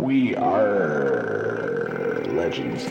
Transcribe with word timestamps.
We 0.00 0.34
are 0.34 2.24
legends. 2.28 2.88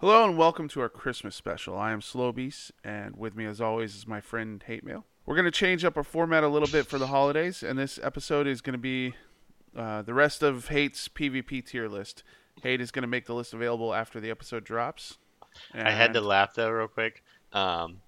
Hello 0.00 0.24
and 0.24 0.38
welcome 0.38 0.68
to 0.68 0.80
our 0.80 0.88
Christmas 0.88 1.36
special. 1.36 1.76
I 1.76 1.92
am 1.92 2.00
Slowbeast, 2.00 2.70
and 2.82 3.16
with 3.16 3.36
me, 3.36 3.44
as 3.44 3.60
always, 3.60 3.94
is 3.94 4.06
my 4.06 4.22
friend 4.22 4.64
Hate 4.66 4.82
Mail. 4.82 5.04
We're 5.26 5.36
going 5.36 5.44
to 5.44 5.50
change 5.50 5.84
up 5.84 5.98
our 5.98 6.04
format 6.04 6.42
a 6.42 6.48
little 6.48 6.68
bit 6.68 6.86
for 6.86 6.98
the 6.98 7.08
holidays, 7.08 7.62
and 7.62 7.78
this 7.78 8.00
episode 8.02 8.46
is 8.46 8.62
going 8.62 8.72
to 8.72 8.78
be 8.78 9.14
uh, 9.76 10.00
the 10.00 10.14
rest 10.14 10.42
of 10.42 10.68
Hate's 10.68 11.06
PvP 11.08 11.66
tier 11.66 11.86
list. 11.86 12.24
Hate 12.62 12.80
is 12.80 12.90
going 12.90 13.02
to 13.02 13.08
make 13.08 13.26
the 13.26 13.34
list 13.34 13.54
available 13.54 13.94
after 13.94 14.20
the 14.20 14.30
episode 14.30 14.64
drops. 14.64 15.18
And... 15.72 15.86
I 15.86 15.90
had 15.90 16.14
to 16.14 16.20
laugh 16.20 16.54
though, 16.54 16.70
real 16.70 16.88
quick. 16.88 17.22
Um, 17.52 18.00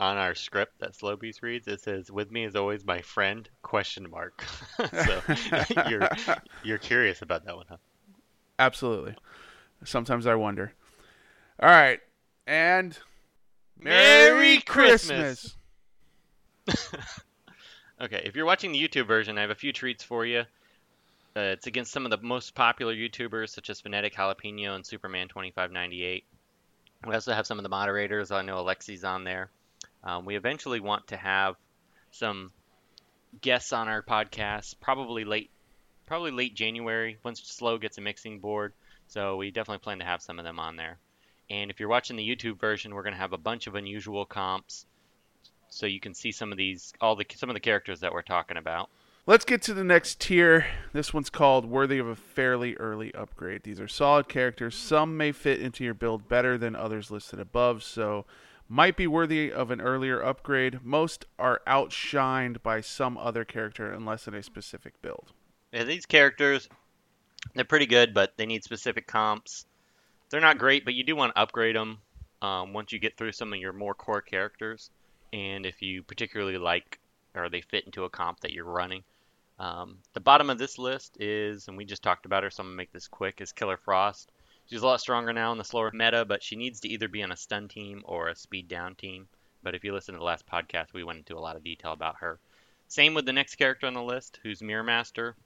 on 0.00 0.16
our 0.16 0.34
script 0.34 0.80
that 0.80 0.92
Slowbeast 0.92 1.42
reads, 1.42 1.68
it 1.68 1.80
says, 1.80 2.10
"With 2.10 2.30
me 2.30 2.44
is 2.44 2.56
always 2.56 2.84
my 2.84 3.00
friend?" 3.00 3.48
Question 3.62 4.10
mark. 4.10 4.44
so 4.90 5.22
you're 5.88 6.08
you're 6.64 6.78
curious 6.78 7.22
about 7.22 7.44
that 7.46 7.56
one, 7.56 7.66
huh? 7.68 7.76
Absolutely. 8.58 9.14
Sometimes 9.84 10.26
I 10.26 10.34
wonder. 10.34 10.72
All 11.60 11.68
right, 11.68 12.00
and 12.46 12.98
Merry 13.78 14.60
Christmas! 14.60 15.56
Okay, 18.02 18.20
if 18.24 18.34
you're 18.34 18.46
watching 18.46 18.72
the 18.72 18.82
YouTube 18.82 19.06
version, 19.06 19.38
I 19.38 19.42
have 19.42 19.50
a 19.50 19.54
few 19.54 19.72
treats 19.72 20.02
for 20.02 20.26
you. 20.26 20.42
Uh, 21.34 21.40
it's 21.40 21.66
against 21.66 21.92
some 21.92 22.04
of 22.04 22.10
the 22.10 22.18
most 22.18 22.54
popular 22.54 22.94
YouTubers, 22.94 23.48
such 23.48 23.70
as 23.70 23.80
Phonetic 23.80 24.14
Jalapeno 24.14 24.74
and 24.74 24.84
Superman 24.84 25.28
2598. 25.28 26.24
We 27.06 27.14
also 27.14 27.32
have 27.32 27.46
some 27.46 27.58
of 27.58 27.62
the 27.62 27.70
moderators. 27.70 28.30
I 28.30 28.42
know 28.42 28.62
Alexi's 28.62 29.02
on 29.02 29.24
there. 29.24 29.50
Um, 30.04 30.24
we 30.26 30.36
eventually 30.36 30.80
want 30.80 31.08
to 31.08 31.16
have 31.16 31.56
some 32.10 32.52
guests 33.40 33.72
on 33.72 33.88
our 33.88 34.02
podcast, 34.02 34.76
probably 34.80 35.24
late, 35.24 35.50
probably 36.06 36.32
late 36.32 36.54
January 36.54 37.18
once 37.24 37.40
Slow 37.40 37.78
gets 37.78 37.96
a 37.96 38.02
mixing 38.02 38.38
board. 38.38 38.74
So 39.08 39.36
we 39.36 39.50
definitely 39.50 39.82
plan 39.82 40.00
to 40.00 40.04
have 40.04 40.20
some 40.20 40.38
of 40.38 40.44
them 40.44 40.58
on 40.58 40.76
there. 40.76 40.98
And 41.48 41.70
if 41.70 41.80
you're 41.80 41.88
watching 41.88 42.16
the 42.16 42.28
YouTube 42.28 42.60
version, 42.60 42.94
we're 42.94 43.02
going 43.02 43.14
to 43.14 43.20
have 43.20 43.32
a 43.32 43.38
bunch 43.38 43.66
of 43.66 43.74
unusual 43.74 44.24
comps, 44.26 44.86
so 45.70 45.86
you 45.86 46.00
can 46.00 46.14
see 46.14 46.32
some 46.32 46.52
of 46.52 46.58
these, 46.58 46.92
all 47.00 47.16
the 47.16 47.26
some 47.34 47.50
of 47.50 47.54
the 47.54 47.60
characters 47.60 48.00
that 48.00 48.12
we're 48.12 48.22
talking 48.22 48.56
about. 48.56 48.90
Let's 49.24 49.44
get 49.44 49.62
to 49.62 49.74
the 49.74 49.84
next 49.84 50.18
tier. 50.18 50.66
This 50.92 51.14
one's 51.14 51.30
called 51.30 51.64
Worthy 51.64 52.00
of 52.00 52.08
a 52.08 52.16
Fairly 52.16 52.74
Early 52.74 53.14
Upgrade. 53.14 53.62
These 53.62 53.78
are 53.78 53.86
solid 53.86 54.28
characters. 54.28 54.74
Some 54.74 55.16
may 55.16 55.30
fit 55.30 55.62
into 55.62 55.84
your 55.84 55.94
build 55.94 56.28
better 56.28 56.58
than 56.58 56.74
others 56.74 57.08
listed 57.08 57.38
above, 57.38 57.84
so 57.84 58.24
might 58.68 58.96
be 58.96 59.06
worthy 59.06 59.52
of 59.52 59.70
an 59.70 59.80
earlier 59.80 60.20
upgrade. 60.20 60.82
Most 60.82 61.24
are 61.38 61.60
outshined 61.68 62.64
by 62.64 62.80
some 62.80 63.16
other 63.16 63.44
character 63.44 63.92
unless 63.92 64.26
in 64.26 64.34
a 64.34 64.42
specific 64.42 65.00
build. 65.02 65.30
Yeah, 65.72 65.84
these 65.84 66.04
characters, 66.04 66.68
they're 67.54 67.64
pretty 67.64 67.86
good, 67.86 68.14
but 68.14 68.32
they 68.36 68.46
need 68.46 68.64
specific 68.64 69.06
comps. 69.06 69.66
They're 70.30 70.40
not 70.40 70.58
great, 70.58 70.84
but 70.84 70.94
you 70.94 71.04
do 71.04 71.14
want 71.14 71.32
to 71.32 71.40
upgrade 71.40 71.76
them 71.76 71.98
um, 72.42 72.72
once 72.72 72.92
you 72.92 72.98
get 72.98 73.16
through 73.16 73.32
some 73.32 73.52
of 73.52 73.60
your 73.60 73.72
more 73.72 73.94
core 73.94 74.20
characters, 74.20 74.90
and 75.32 75.64
if 75.64 75.80
you 75.80 76.02
particularly 76.02 76.58
like 76.58 76.98
or 77.34 77.48
they 77.48 77.60
fit 77.60 77.84
into 77.86 78.04
a 78.04 78.10
comp 78.10 78.40
that 78.40 78.52
you're 78.52 78.64
running. 78.64 79.02
Um, 79.62 79.98
the 80.12 80.18
bottom 80.20 80.50
of 80.50 80.58
this 80.58 80.76
list 80.76 81.18
is, 81.20 81.68
and 81.68 81.76
we 81.76 81.84
just 81.84 82.02
talked 82.02 82.26
about 82.26 82.42
her, 82.42 82.50
so 82.50 82.62
I'm 82.62 82.66
gonna 82.66 82.76
make 82.76 82.90
this 82.90 83.06
quick, 83.06 83.40
is 83.40 83.52
Killer 83.52 83.76
Frost. 83.76 84.32
She's 84.68 84.82
a 84.82 84.86
lot 84.86 85.00
stronger 85.00 85.32
now 85.32 85.52
in 85.52 85.58
the 85.58 85.62
slower 85.62 85.92
meta, 85.94 86.24
but 86.24 86.42
she 86.42 86.56
needs 86.56 86.80
to 86.80 86.88
either 86.88 87.06
be 87.06 87.22
on 87.22 87.30
a 87.30 87.36
stun 87.36 87.68
team 87.68 88.02
or 88.04 88.26
a 88.26 88.34
speed 88.34 88.66
down 88.66 88.96
team. 88.96 89.28
But 89.62 89.76
if 89.76 89.84
you 89.84 89.92
listen 89.92 90.14
to 90.14 90.18
the 90.18 90.24
last 90.24 90.48
podcast, 90.48 90.92
we 90.92 91.04
went 91.04 91.20
into 91.20 91.36
a 91.36 91.38
lot 91.38 91.54
of 91.54 91.62
detail 91.62 91.92
about 91.92 92.16
her. 92.16 92.40
Same 92.88 93.14
with 93.14 93.24
the 93.24 93.32
next 93.32 93.54
character 93.54 93.86
on 93.86 93.94
the 93.94 94.02
list, 94.02 94.40
who's 94.42 94.62
Mirror 94.62 94.82
Master. 94.82 95.36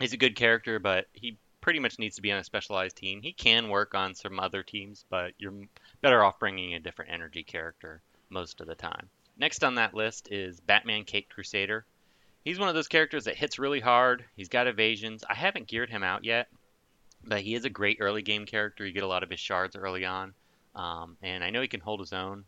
He's 0.00 0.12
a 0.12 0.16
good 0.16 0.34
character, 0.34 0.80
but 0.80 1.06
he 1.12 1.36
pretty 1.60 1.78
much 1.78 2.00
needs 2.00 2.16
to 2.16 2.22
be 2.22 2.32
on 2.32 2.40
a 2.40 2.44
specialized 2.44 2.96
team. 2.96 3.22
He 3.22 3.32
can 3.32 3.68
work 3.68 3.94
on 3.94 4.16
some 4.16 4.40
other 4.40 4.64
teams, 4.64 5.04
but 5.08 5.32
you're 5.38 5.54
better 6.00 6.24
off 6.24 6.40
bringing 6.40 6.74
a 6.74 6.80
different 6.80 7.12
energy 7.12 7.44
character 7.44 8.02
most 8.30 8.60
of 8.60 8.66
the 8.66 8.74
time. 8.74 9.08
Next 9.38 9.62
on 9.62 9.76
that 9.76 9.94
list 9.94 10.32
is 10.32 10.58
Batman 10.58 11.04
Caped 11.04 11.32
Crusader. 11.32 11.86
He's 12.44 12.58
one 12.58 12.68
of 12.68 12.74
those 12.74 12.88
characters 12.88 13.24
that 13.24 13.36
hits 13.36 13.58
really 13.58 13.80
hard. 13.80 14.24
He's 14.36 14.48
got 14.48 14.66
evasions. 14.66 15.24
I 15.28 15.34
haven't 15.34 15.66
geared 15.66 15.90
him 15.90 16.02
out 16.02 16.24
yet, 16.24 16.48
but 17.24 17.40
he 17.40 17.54
is 17.54 17.64
a 17.64 17.70
great 17.70 17.98
early 18.00 18.22
game 18.22 18.44
character. 18.44 18.84
You 18.86 18.92
get 18.92 19.02
a 19.02 19.08
lot 19.08 19.22
of 19.22 19.30
his 19.30 19.40
shards 19.40 19.76
early 19.76 20.04
on, 20.04 20.34
um, 20.74 21.16
and 21.22 21.42
I 21.42 21.50
know 21.50 21.62
he 21.62 21.68
can 21.68 21.80
hold 21.80 22.00
his 22.00 22.12
own. 22.12 22.44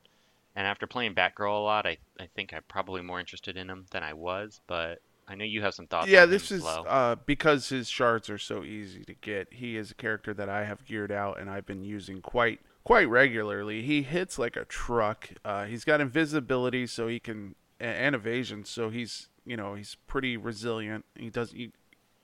And 0.55 0.67
after 0.67 0.87
playing 0.87 1.15
Batgirl 1.15 1.55
a 1.55 1.63
lot, 1.63 1.87
I, 1.87 1.99
I 2.19 2.29
think 2.35 2.55
I'm 2.55 2.63
probably 2.67 3.03
more 3.03 3.21
interested 3.21 3.57
in 3.57 3.69
him 3.69 3.87
than 3.91 4.03
I 4.03 4.15
was. 4.15 4.61
But 4.67 5.01
I 5.29 5.35
know 5.35 5.45
you 5.45 5.63
have 5.63 5.75
some 5.75 5.87
thoughts. 5.87 6.09
yeah, 6.09 6.25
this 6.25 6.51
is 6.51 6.65
uh, 6.65 7.17
because 7.27 7.69
his 7.69 7.89
shards 7.89 8.31
are 8.31 8.39
so 8.39 8.65
easy 8.65 9.05
to 9.05 9.15
get. 9.15 9.49
He 9.51 9.77
is 9.77 9.91
a 9.91 9.95
character 9.95 10.33
that 10.35 10.49
I 10.49 10.65
have 10.65 10.85
geared 10.85 11.13
out 11.13 11.39
and 11.39 11.51
I've 11.51 11.67
been 11.67 11.85
using 11.85 12.21
quite 12.21 12.61
quite 12.85 13.09
regularly. 13.09 13.83
He 13.83 14.03
hits 14.03 14.39
like 14.39 14.57
a 14.57 14.65
truck. 14.65 15.31
Uh, 15.45 15.65
he's 15.65 15.85
got 15.85 16.01
invisibility, 16.01 16.87
so 16.87 17.09
he 17.09 17.19
can 17.19 17.55
and 17.81 18.15
evasion, 18.15 18.65
so 18.65 18.89
he's 18.89 19.29
you 19.47 19.57
know 19.57 19.75
he's 19.75 19.97
pretty 20.07 20.37
resilient. 20.37 21.05
He 21.15 21.31
does 21.31 21.53
he, 21.53 21.73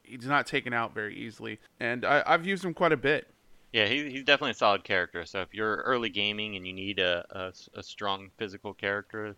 he's 0.03 0.27
not 0.27 0.47
taken 0.47 0.73
out 0.73 0.95
very 0.95 1.17
easily, 1.17 1.59
and 1.81 2.05
I, 2.05 2.23
I've 2.27 2.47
used 2.47 2.65
him 2.65 2.75
quite 2.75 2.93
a 2.93 2.97
bit. 2.97 3.29
Yeah, 3.73 3.87
he, 3.87 4.11
he's 4.11 4.25
definitely 4.25 4.51
a 4.51 4.55
solid 4.55 4.85
character. 4.85 5.25
So 5.25 5.41
if 5.41 5.55
you're 5.55 5.77
early 5.77 6.11
gaming 6.11 6.57
and 6.57 6.67
you 6.67 6.75
need 6.75 6.99
a, 6.99 7.25
a, 7.31 7.79
a 7.79 7.83
strong 7.83 8.31
physical 8.37 8.75
character, 8.75 9.35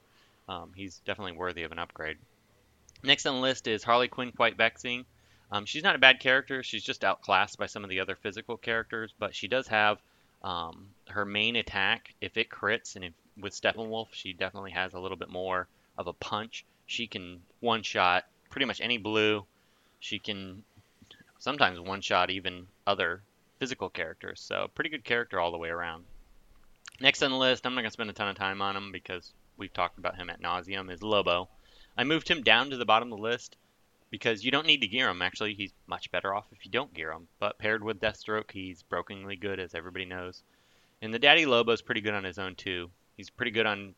um, 0.48 0.72
he's 0.74 0.98
definitely 1.04 1.32
worthy 1.32 1.62
of 1.62 1.70
an 1.70 1.78
upgrade. 1.78 2.18
Next 3.04 3.26
on 3.26 3.34
the 3.34 3.40
list 3.40 3.68
is 3.68 3.84
Harley 3.84 4.08
Quinn 4.08 4.32
Quite 4.32 4.56
Vexing. 4.56 5.04
Um, 5.52 5.66
she's 5.66 5.84
not 5.84 5.94
a 5.94 5.98
bad 5.98 6.18
character. 6.18 6.62
She's 6.64 6.82
just 6.82 7.04
outclassed 7.04 7.58
by 7.58 7.66
some 7.66 7.84
of 7.84 7.90
the 7.90 8.00
other 8.00 8.16
physical 8.16 8.56
characters, 8.56 9.14
but 9.18 9.36
she 9.36 9.46
does 9.46 9.68
have 9.68 9.98
um, 10.42 10.88
her 11.08 11.24
main 11.24 11.54
attack. 11.54 12.12
If 12.20 12.36
it 12.36 12.48
crits, 12.48 12.96
and 12.96 13.04
if, 13.04 13.12
with 13.38 13.52
Steppenwolf, 13.52 14.08
she 14.12 14.32
definitely 14.32 14.72
has 14.72 14.94
a 14.94 14.98
little 14.98 15.16
bit 15.16 15.28
more 15.28 15.68
of 15.96 16.08
a 16.08 16.12
punch. 16.12 16.64
She 16.86 17.06
can 17.06 17.42
one 17.60 17.82
shot 17.82 18.24
pretty 18.50 18.66
much 18.66 18.80
any 18.80 18.98
blue. 18.98 19.44
She 20.00 20.18
can 20.18 20.62
sometimes 21.38 21.80
one 21.80 22.00
shot 22.00 22.30
even 22.30 22.66
other 22.86 23.22
physical 23.58 23.88
characters. 23.88 24.40
So 24.40 24.70
pretty 24.74 24.90
good 24.90 25.04
character 25.04 25.40
all 25.40 25.50
the 25.50 25.58
way 25.58 25.68
around. 25.68 26.04
Next 27.00 27.22
on 27.22 27.30
the 27.30 27.36
list, 27.36 27.66
I'm 27.66 27.74
not 27.74 27.80
gonna 27.80 27.90
spend 27.90 28.10
a 28.10 28.12
ton 28.12 28.28
of 28.28 28.36
time 28.36 28.62
on 28.62 28.76
him 28.76 28.92
because 28.92 29.32
we've 29.56 29.72
talked 29.72 29.98
about 29.98 30.16
him 30.16 30.30
at 30.30 30.40
nauseum. 30.40 30.90
Is 30.92 31.02
Lobo. 31.02 31.48
I 31.96 32.04
moved 32.04 32.28
him 32.28 32.42
down 32.42 32.70
to 32.70 32.76
the 32.76 32.84
bottom 32.84 33.12
of 33.12 33.18
the 33.18 33.22
list 33.22 33.56
because 34.10 34.44
you 34.44 34.50
don't 34.50 34.66
need 34.66 34.80
to 34.80 34.86
gear 34.86 35.08
him. 35.08 35.22
Actually, 35.22 35.54
he's 35.54 35.72
much 35.86 36.10
better 36.12 36.34
off 36.34 36.46
if 36.52 36.64
you 36.64 36.70
don't 36.70 36.94
gear 36.94 37.10
him. 37.10 37.26
But 37.40 37.58
paired 37.58 37.82
with 37.82 38.00
Deathstroke, 38.00 38.52
he's 38.52 38.82
brokenly 38.82 39.36
good, 39.36 39.58
as 39.58 39.74
everybody 39.74 40.04
knows. 40.04 40.42
And 41.02 41.12
the 41.12 41.18
Baby 41.18 41.46
Lobo's 41.46 41.82
pretty 41.82 42.00
good 42.00 42.14
on 42.14 42.24
his 42.24 42.38
own 42.38 42.54
too. 42.54 42.90
He's 43.16 43.30
pretty 43.30 43.50
good 43.50 43.66
on 43.66 43.94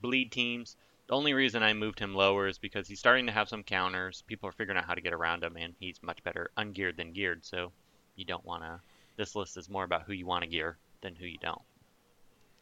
bleed 0.00 0.32
teams. 0.32 0.76
The 1.10 1.16
only 1.16 1.34
reason 1.34 1.64
I 1.64 1.72
moved 1.72 1.98
him 1.98 2.14
lower 2.14 2.46
is 2.46 2.58
because 2.58 2.86
he's 2.86 3.00
starting 3.00 3.26
to 3.26 3.32
have 3.32 3.48
some 3.48 3.64
counters. 3.64 4.22
People 4.28 4.48
are 4.48 4.52
figuring 4.52 4.78
out 4.78 4.84
how 4.84 4.94
to 4.94 5.00
get 5.00 5.12
around 5.12 5.42
him, 5.42 5.56
and 5.56 5.74
he's 5.80 6.00
much 6.04 6.22
better 6.22 6.52
ungeared 6.56 6.96
than 6.96 7.12
geared. 7.12 7.44
So 7.44 7.72
you 8.14 8.24
don't 8.24 8.44
want 8.44 8.62
to. 8.62 8.78
This 9.16 9.34
list 9.34 9.56
is 9.56 9.68
more 9.68 9.82
about 9.82 10.04
who 10.04 10.12
you 10.12 10.24
want 10.24 10.44
to 10.44 10.48
gear 10.48 10.78
than 11.02 11.16
who 11.16 11.26
you 11.26 11.38
don't. 11.38 11.60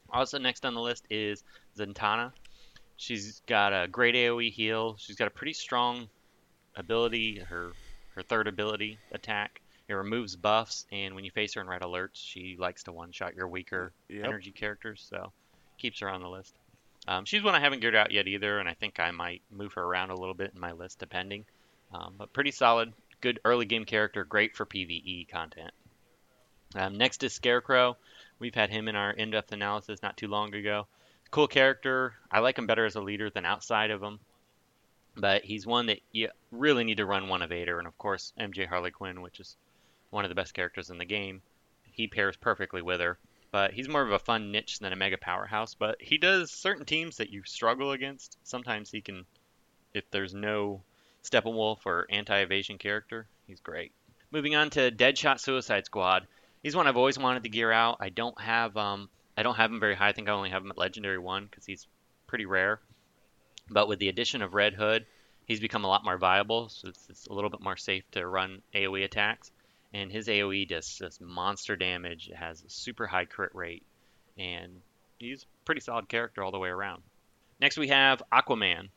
Also, 0.09 0.39
next 0.39 0.65
on 0.65 0.73
the 0.73 0.81
list 0.81 1.05
is 1.11 1.45
Zatanna. 1.77 2.33
She's 2.97 3.43
got 3.47 3.75
a 3.75 3.87
great 3.87 4.15
AoE 4.15 4.51
heal. 4.51 4.97
She's 4.97 5.17
got 5.17 5.29
a 5.29 5.31
pretty 5.31 5.53
strong 5.53 6.09
ability. 6.75 7.41
Her 7.41 7.73
her 8.15 8.23
third 8.23 8.49
ability 8.49 8.99
attack. 9.13 9.61
It 9.89 9.93
removes 9.93 10.37
buffs, 10.37 10.87
and 10.91 11.15
when 11.15 11.27
you 11.27 11.31
face 11.33 11.53
her 11.53 11.61
in 11.61 11.69
red 11.69 11.83
alerts, 11.83 12.15
she 12.15 12.57
likes 12.59 12.83
to 12.85 12.93
one-shot 12.93 13.35
your 13.37 13.49
weaker 13.49 13.93
Yep. 14.09 14.25
energy 14.25 14.53
characters. 14.53 15.07
So 15.07 15.35
keeps 15.77 16.01
her 16.01 16.09
on 16.09 16.23
the 16.23 16.31
list. 16.31 16.55
Um, 17.09 17.25
she's 17.25 17.43
one 17.43 17.55
I 17.55 17.61
haven't 17.61 17.81
geared 17.81 17.97
out 17.97 18.11
yet 18.11 18.29
either, 18.29 18.59
and 18.59 18.69
I 18.69 18.75
think 18.75 19.01
I 19.01 19.11
might 19.13 19.41
move 19.51 19.73
her 19.73 19.83
around 19.83 20.11
a 20.11 20.15
little 20.15 20.35
bit 20.35 20.53
in 20.55 20.61
my 20.61 20.73
list 20.73 20.99
depending. 20.99 21.47
Um, 21.91 22.17
but 22.19 22.35
pretty 22.35 22.51
solid, 22.51 22.93
good 23.23 23.41
early 23.47 23.65
game 23.65 23.87
character, 23.87 24.25
great 24.25 24.55
for 24.55 24.67
PVE 24.67 25.27
content. 25.27 25.71
Um, 26.75 26.99
next 26.99 27.23
is 27.25 27.33
Scarecrow. 27.33 27.97
We've 28.39 28.55
had 28.55 28.69
him 28.69 28.89
in 28.89 28.95
our 28.95 29.11
in-depth 29.11 29.53
analysis 29.53 30.03
not 30.03 30.19
too 30.19 30.29
long 30.29 30.55
ago. 30.55 30.87
Cool 31.31 31.49
character. 31.49 32.13
I 32.31 32.41
like 32.41 32.59
him 32.59 32.67
better 32.67 32.85
as 32.85 32.97
a 32.97 33.01
leader 33.01 33.31
than 33.31 33.47
outside 33.47 33.91
of 33.91 34.03
him. 34.03 34.21
But 35.17 35.47
he's 35.47 35.67
one 35.67 35.87
that 35.87 36.01
you 36.13 36.29
really 36.51 36.85
need 36.85 36.99
to 36.99 37.07
run 37.07 37.29
one 37.29 37.41
evader, 37.41 37.79
and 37.79 37.89
of 37.89 37.97
course 37.97 38.35
MJ 38.39 38.67
Harley 38.67 38.91
Quinn, 38.91 39.23
which 39.23 39.41
is 39.41 39.57
one 40.11 40.27
of 40.27 40.29
the 40.29 40.35
best 40.35 40.53
characters 40.53 40.91
in 40.91 40.99
the 40.99 41.07
game. 41.07 41.41
He 41.91 42.07
pairs 42.07 42.37
perfectly 42.37 42.83
with 42.83 43.01
her. 43.01 43.19
But 43.51 43.73
he's 43.73 43.89
more 43.89 44.03
of 44.03 44.13
a 44.13 44.19
fun 44.19 44.53
niche 44.53 44.79
than 44.79 44.93
a 44.93 44.97
mega 44.97 45.17
powerhouse. 45.17 45.75
But 45.75 46.01
he 46.01 46.19
does 46.19 46.51
certain 46.51 46.85
teams 46.85 47.17
that 47.17 47.31
you 47.31 47.43
struggle 47.45 47.93
against. 47.93 48.37
Sometimes 48.43 48.91
he 48.91 49.01
can, 49.01 49.25
if 49.95 50.11
there's 50.11 50.35
no 50.35 50.83
Steppenwolf 51.25 51.87
or 51.87 52.07
anti-evasion 52.11 52.79
character, 52.79 53.27
he's 53.47 53.61
great. 53.61 53.93
Moving 54.31 54.55
on 54.55 54.71
to 54.71 54.91
Deadshot 54.91 55.41
Suicide 55.41 55.87
Squad. 55.87 56.27
he's 56.63 56.77
one 56.77 56.87
I've 56.87 56.97
always 56.97 57.19
wanted 57.19 57.45
to 57.45 57.49
gear 57.49 57.73
out. 57.73 57.97
I 58.01 58.11
don't 58.11 58.39
have 58.41 58.77
um 58.77 59.09
I 59.37 59.43
don't 59.43 59.57
have 59.57 59.71
him 59.71 59.81
very 59.81 59.95
high. 59.95 60.09
I 60.09 60.13
think 60.13 60.29
I 60.29 60.33
only 60.33 60.51
have 60.51 60.63
him 60.63 60.71
at 60.71 60.79
legendary 60.79 61.19
one 61.19 61.47
because 61.47 61.65
he's 61.65 61.87
pretty 62.27 62.45
rare. 62.45 62.81
But 63.71 63.89
with 63.89 63.99
the 63.99 64.09
addition 64.09 64.43
of 64.43 64.55
Red 64.55 64.75
Hood, 64.75 65.07
he's 65.47 65.61
become 65.61 65.85
a 65.85 65.89
lot 65.89 66.05
more 66.05 66.19
viable. 66.19 66.69
So 66.69 66.89
it's, 66.89 67.07
it's 67.09 67.27
a 67.27 67.33
little 67.33 67.51
bit 67.51 67.61
more 67.61 67.77
safe 67.77 68.05
to 68.13 68.27
run 68.27 68.63
AOE 68.75 69.05
attacks. 69.05 69.51
And 69.95 70.13
his 70.13 70.29
AOE 70.29 70.69
does 70.69 70.87
just 70.87 71.21
monster 71.21 71.77
damage. 71.77 72.29
It 72.29 72.37
has 72.37 72.63
a 72.63 72.69
super 72.69 73.07
high 73.07 73.25
crit 73.25 73.55
rate, 73.55 73.85
and 74.37 74.83
he's 75.19 75.45
a 75.45 75.65
pretty 75.65 75.81
solid 75.81 76.09
character 76.09 76.43
all 76.43 76.51
the 76.51 76.59
way 76.59 76.69
around. 76.69 77.03
Next 77.61 77.79
we 77.79 77.89
have 77.89 78.23
Aquaman. 78.33 78.91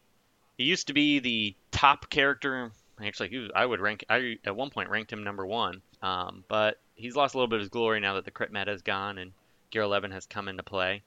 He 0.58 0.66
used 0.66 0.88
to 0.88 0.94
be 0.94 1.20
the 1.20 1.56
top 1.72 2.10
character. 2.10 2.72
Actually, 3.04 3.38
was, 3.38 3.52
I 3.56 3.66
would 3.66 3.80
rank. 3.80 4.04
I 4.10 4.38
at 4.46 4.56
one 4.56 4.70
point 4.70 4.90
ranked 4.90 5.14
him 5.14 5.24
number 5.24 5.46
one. 5.46 5.82
Um, 6.02 6.44
but 6.48 6.78
he's 6.96 7.16
lost 7.16 7.34
a 7.34 7.38
little 7.38 7.48
bit 7.48 7.56
of 7.56 7.62
his 7.62 7.70
glory 7.70 8.00
now 8.00 8.16
that 8.16 8.26
the 8.26 8.32
crit 8.32 8.52
meta 8.52 8.72
is 8.72 8.82
gone 8.82 9.18
and 9.18 9.32
Gear 9.72 9.84
11 9.84 10.12
has 10.12 10.26
come 10.26 10.50
into 10.50 10.64
play. 10.64 11.02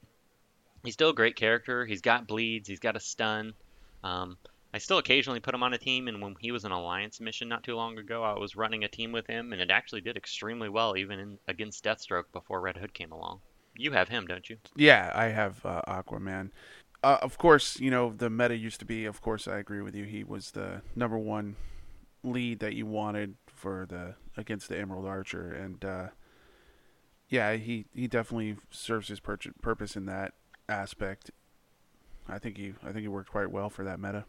He's 0.83 0.95
still 0.95 1.11
a 1.11 1.15
great 1.15 1.37
character. 1.37 1.87
He's 1.87 2.01
got 2.01 2.27
bleeds. 2.27 2.69
He's 2.69 2.81
got 2.81 2.97
a 2.97 3.01
stun. 3.01 3.55
Um, 4.03 4.37
I 4.75 4.79
still 4.79 4.99
occasionally 4.99 5.39
put 5.39 5.55
him 5.55 5.63
on 5.63 5.73
a 5.73 5.79
team, 5.79 6.09
and 6.09 6.21
when 6.21 6.35
he 6.41 6.51
was 6.51 6.65
an 6.65 6.73
alliance 6.73 7.21
mission 7.21 7.49
not 7.49 7.63
too 7.63 7.77
long 7.77 7.97
ago, 7.97 8.25
I 8.25 8.37
was 8.37 8.57
running 8.57 8.83
a 8.83 8.89
team 8.89 9.13
with 9.13 9.25
him, 9.25 9.53
and 9.53 9.63
it 9.63 9.71
actually 9.71 10.01
did 10.01 10.17
extremely 10.17 10.69
well, 10.69 10.97
even 10.97 11.21
in, 11.21 11.39
against 11.47 11.85
Deathstroke 11.85 12.25
before 12.33 12.61
Red 12.61 12.77
Hood 12.77 12.93
came 12.93 13.13
along. 13.13 13.39
You 13.77 13.93
have 13.93 14.09
him, 14.09 14.27
don't 14.27 14.51
you? 14.51 14.57
Yeah, 14.75 15.13
I 15.15 15.27
have 15.27 15.65
uh, 15.65 15.83
Aquaman. 15.87 16.51
Uh, 17.05 17.19
of 17.23 17.39
course, 17.39 17.79
you 17.79 17.89
know 17.89 18.15
the 18.17 18.29
meta 18.29 18.57
used 18.57 18.81
to 18.81 18.85
be. 18.85 19.05
Of 19.05 19.21
course, 19.21 19.47
I 19.47 19.59
agree 19.59 19.81
with 19.81 19.95
you. 19.95 20.07
He 20.07 20.25
was 20.25 20.51
the 20.51 20.83
number 20.97 21.19
one 21.19 21.55
lead 22.25 22.59
that 22.59 22.75
you 22.75 22.85
wanted 22.85 23.37
for 23.47 23.87
the 23.89 24.17
against 24.37 24.69
the 24.69 24.77
Emerald 24.77 25.07
Archer, 25.07 25.53
and 25.53 25.85
uh, 25.85 26.09
yeah, 27.29 27.53
he 27.53 27.85
he 27.95 28.09
definitely 28.09 28.57
serves 28.73 29.07
his 29.07 29.21
pur- 29.21 29.39
purpose 29.63 29.95
in 29.95 30.07
that 30.07 30.33
aspect. 30.69 31.31
I 32.29 32.41
think 32.41 32.57
he 32.57 32.75
I 32.83 32.87
think 32.87 33.03
he 33.03 33.09
worked 33.09 33.31
quite 33.31 33.53
well 33.53 33.71
for 33.71 33.85
that 33.85 34.01
meta. 34.01 34.25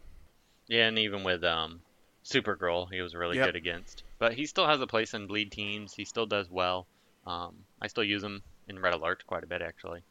Yeah, 0.68 0.86
and 0.88 0.98
even 0.98 1.22
with 1.24 1.44
um, 1.44 1.80
Supergirl, 2.24 2.90
he 2.92 3.00
was 3.00 3.14
really 3.14 3.36
Yep. 3.36 3.46
good 3.46 3.56
against. 3.56 4.02
But 4.18 4.34
he 4.34 4.46
still 4.46 4.66
has 4.66 4.80
a 4.80 4.86
place 4.86 5.14
in 5.14 5.26
bleed 5.26 5.52
teams. 5.52 5.94
He 5.94 6.04
still 6.04 6.26
does 6.26 6.50
well. 6.50 6.86
Um, 7.26 7.54
I 7.80 7.86
still 7.88 8.04
use 8.04 8.22
him 8.22 8.42
in 8.68 8.78
Red 8.78 8.94
Alert 8.94 9.24
quite 9.26 9.44
a 9.44 9.46
bit, 9.46 9.62
actually. 9.62 10.02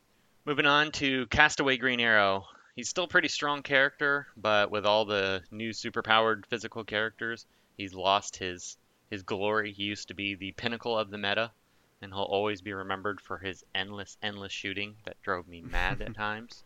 Moving 0.46 0.66
on 0.66 0.92
to 0.94 1.26
Castaway 1.28 1.78
Green 1.78 2.00
Arrow. 2.00 2.46
He's 2.76 2.90
still 2.90 3.06
a 3.06 3.10
pretty 3.10 3.30
strong 3.30 3.64
character, 3.64 4.28
but 4.38 4.70
with 4.70 4.86
all 4.86 5.06
the 5.06 5.42
new 5.50 5.72
superpowered 5.72 6.46
physical 6.46 6.84
characters, 6.84 7.46
he's 7.78 7.94
lost 7.94 8.38
his 8.38 8.78
his 9.10 9.24
glory. 9.24 9.72
He 9.72 9.84
used 9.84 10.08
to 10.10 10.14
be 10.14 10.36
the 10.36 10.52
pinnacle 10.54 10.98
of 10.98 11.10
the 11.10 11.18
meta, 11.18 11.52
and 12.02 12.12
he'll 12.14 12.24
always 12.24 12.62
be 12.62 12.74
remembered 12.74 13.22
for 13.22 13.38
his 13.38 13.64
endless, 13.74 14.18
endless 14.22 14.52
shooting 14.52 14.96
that 15.06 15.22
drove 15.22 15.48
me 15.48 15.62
mad 15.62 16.02
at 16.02 16.14
times. 16.16 16.64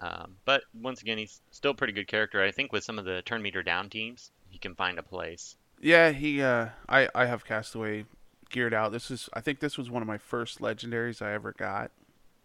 Um, 0.00 0.36
but 0.44 0.62
once 0.74 1.02
again, 1.02 1.18
he's 1.18 1.40
still 1.50 1.72
a 1.72 1.74
pretty 1.74 1.92
good 1.92 2.06
character. 2.06 2.42
I 2.42 2.50
think 2.50 2.72
with 2.72 2.84
some 2.84 2.98
of 2.98 3.04
the 3.04 3.22
turn 3.22 3.42
meter 3.42 3.62
down 3.62 3.90
teams, 3.90 4.30
he 4.48 4.58
can 4.58 4.74
find 4.74 4.98
a 4.98 5.02
place. 5.02 5.56
Yeah, 5.80 6.10
he. 6.10 6.42
Uh, 6.42 6.68
I 6.88 7.08
I 7.14 7.26
have 7.26 7.44
Castaway 7.44 8.04
geared 8.50 8.74
out. 8.74 8.92
This 8.92 9.10
is 9.10 9.28
I 9.34 9.40
think 9.40 9.60
this 9.60 9.76
was 9.76 9.90
one 9.90 10.02
of 10.02 10.08
my 10.08 10.18
first 10.18 10.60
legendaries 10.60 11.22
I 11.22 11.32
ever 11.32 11.52
got, 11.52 11.90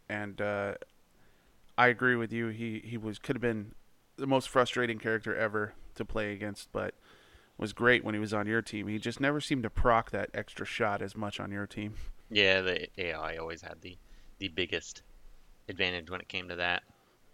and 0.10 0.42
uh, 0.42 0.74
I 1.78 1.88
agree 1.88 2.16
with 2.16 2.32
you. 2.32 2.48
He 2.48 2.82
he 2.84 2.98
was 2.98 3.20
could 3.20 3.36
have 3.36 3.42
been 3.42 3.74
the 4.18 4.28
most 4.28 4.50
frustrating 4.50 5.00
character 5.00 5.36
ever 5.36 5.74
to 5.96 6.06
play 6.06 6.34
against, 6.34 6.72
but 6.72 6.94
was 7.58 7.74
great 7.74 8.04
when 8.04 8.14
he 8.14 8.20
was 8.20 8.34
on 8.34 8.48
your 8.48 8.62
team. 8.62 8.88
He 8.88 8.98
just 9.00 9.20
never 9.20 9.40
seemed 9.40 9.64
to 9.64 9.70
proc 9.70 10.12
that 10.12 10.30
extra 10.34 10.66
shot 10.66 11.02
as 11.02 11.16
much 11.16 11.40
on 11.40 11.52
your 11.52 11.68
team. 11.68 11.96
Yeah, 12.30 12.62
the 12.62 12.88
AI 12.98 13.38
always 13.38 13.62
had 13.62 13.82
the 13.82 13.98
the 14.40 14.48
biggest 14.50 15.04
advantage 15.70 16.10
when 16.10 16.20
it 16.20 16.28
came 16.28 16.50
to 16.50 16.56
that. 16.56 16.84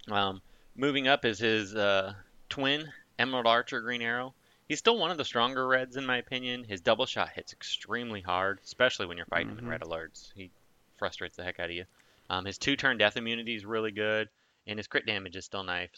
Um, 0.09 0.41
moving 0.75 1.07
up 1.07 1.25
is 1.25 1.39
his 1.39 1.75
uh, 1.75 2.13
twin, 2.49 2.91
Emerald 3.17 3.47
Archer 3.47 3.81
Green 3.81 4.01
Arrow. 4.01 4.33
He's 4.67 4.79
still 4.79 4.97
one 4.97 5.11
of 5.11 5.17
the 5.17 5.25
stronger 5.25 5.67
reds 5.67 5.97
in 5.97 6.05
my 6.05 6.17
opinion. 6.17 6.63
His 6.63 6.81
double 6.81 7.05
shot 7.05 7.29
hits 7.29 7.53
extremely 7.53 8.21
hard, 8.21 8.59
especially 8.63 9.07
when 9.07 9.17
you're 9.17 9.25
fighting 9.25 9.49
him 9.49 9.59
in 9.59 9.67
red 9.67 9.81
alerts. 9.81 10.31
He 10.35 10.51
frustrates 10.97 11.37
the 11.37 11.43
heck 11.43 11.59
out 11.59 11.71
of 11.71 11.75
you. 11.75 11.85
Um, 12.29 12.45
his 12.45 12.59
two 12.59 12.75
turn 12.75 12.97
death 12.97 13.17
immunity 13.17 13.55
is 13.55 13.65
really 13.65 13.91
good, 13.91 14.29
and 14.67 14.77
his 14.77 14.87
crit 14.87 15.07
damage 15.07 15.35
is 15.35 15.45
still 15.45 15.63
nice. 15.63 15.89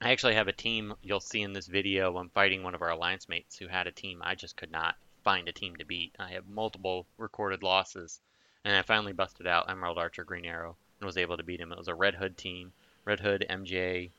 I 0.00 0.10
actually 0.10 0.34
have 0.34 0.48
a 0.48 0.52
team 0.52 0.94
you'll 1.02 1.20
see 1.20 1.42
in 1.42 1.52
this 1.52 1.66
video. 1.66 2.16
I'm 2.16 2.30
fighting 2.30 2.62
one 2.62 2.74
of 2.74 2.82
our 2.82 2.90
alliance 2.90 3.28
mates 3.28 3.58
who 3.58 3.68
had 3.68 3.86
a 3.86 3.92
team 3.92 4.22
I 4.24 4.34
just 4.34 4.56
could 4.56 4.72
not 4.72 4.96
find 5.22 5.48
a 5.48 5.52
team 5.52 5.76
to 5.76 5.84
beat. 5.84 6.14
I 6.18 6.30
have 6.30 6.48
multiple 6.48 7.06
recorded 7.18 7.62
losses, 7.62 8.20
and 8.64 8.74
I 8.74 8.82
finally 8.82 9.12
busted 9.12 9.46
out 9.46 9.68
Emerald 9.70 9.98
Archer 9.98 10.24
Green 10.24 10.46
Arrow 10.46 10.76
and 10.98 11.06
was 11.06 11.16
able 11.16 11.36
to 11.36 11.42
beat 11.42 11.60
him. 11.60 11.72
It 11.72 11.78
was 11.78 11.88
a 11.88 11.94
Red 11.94 12.14
Hood 12.14 12.36
team, 12.36 12.72
Red 13.04 13.20
Hood, 13.20 13.46
MJ, 13.48 14.10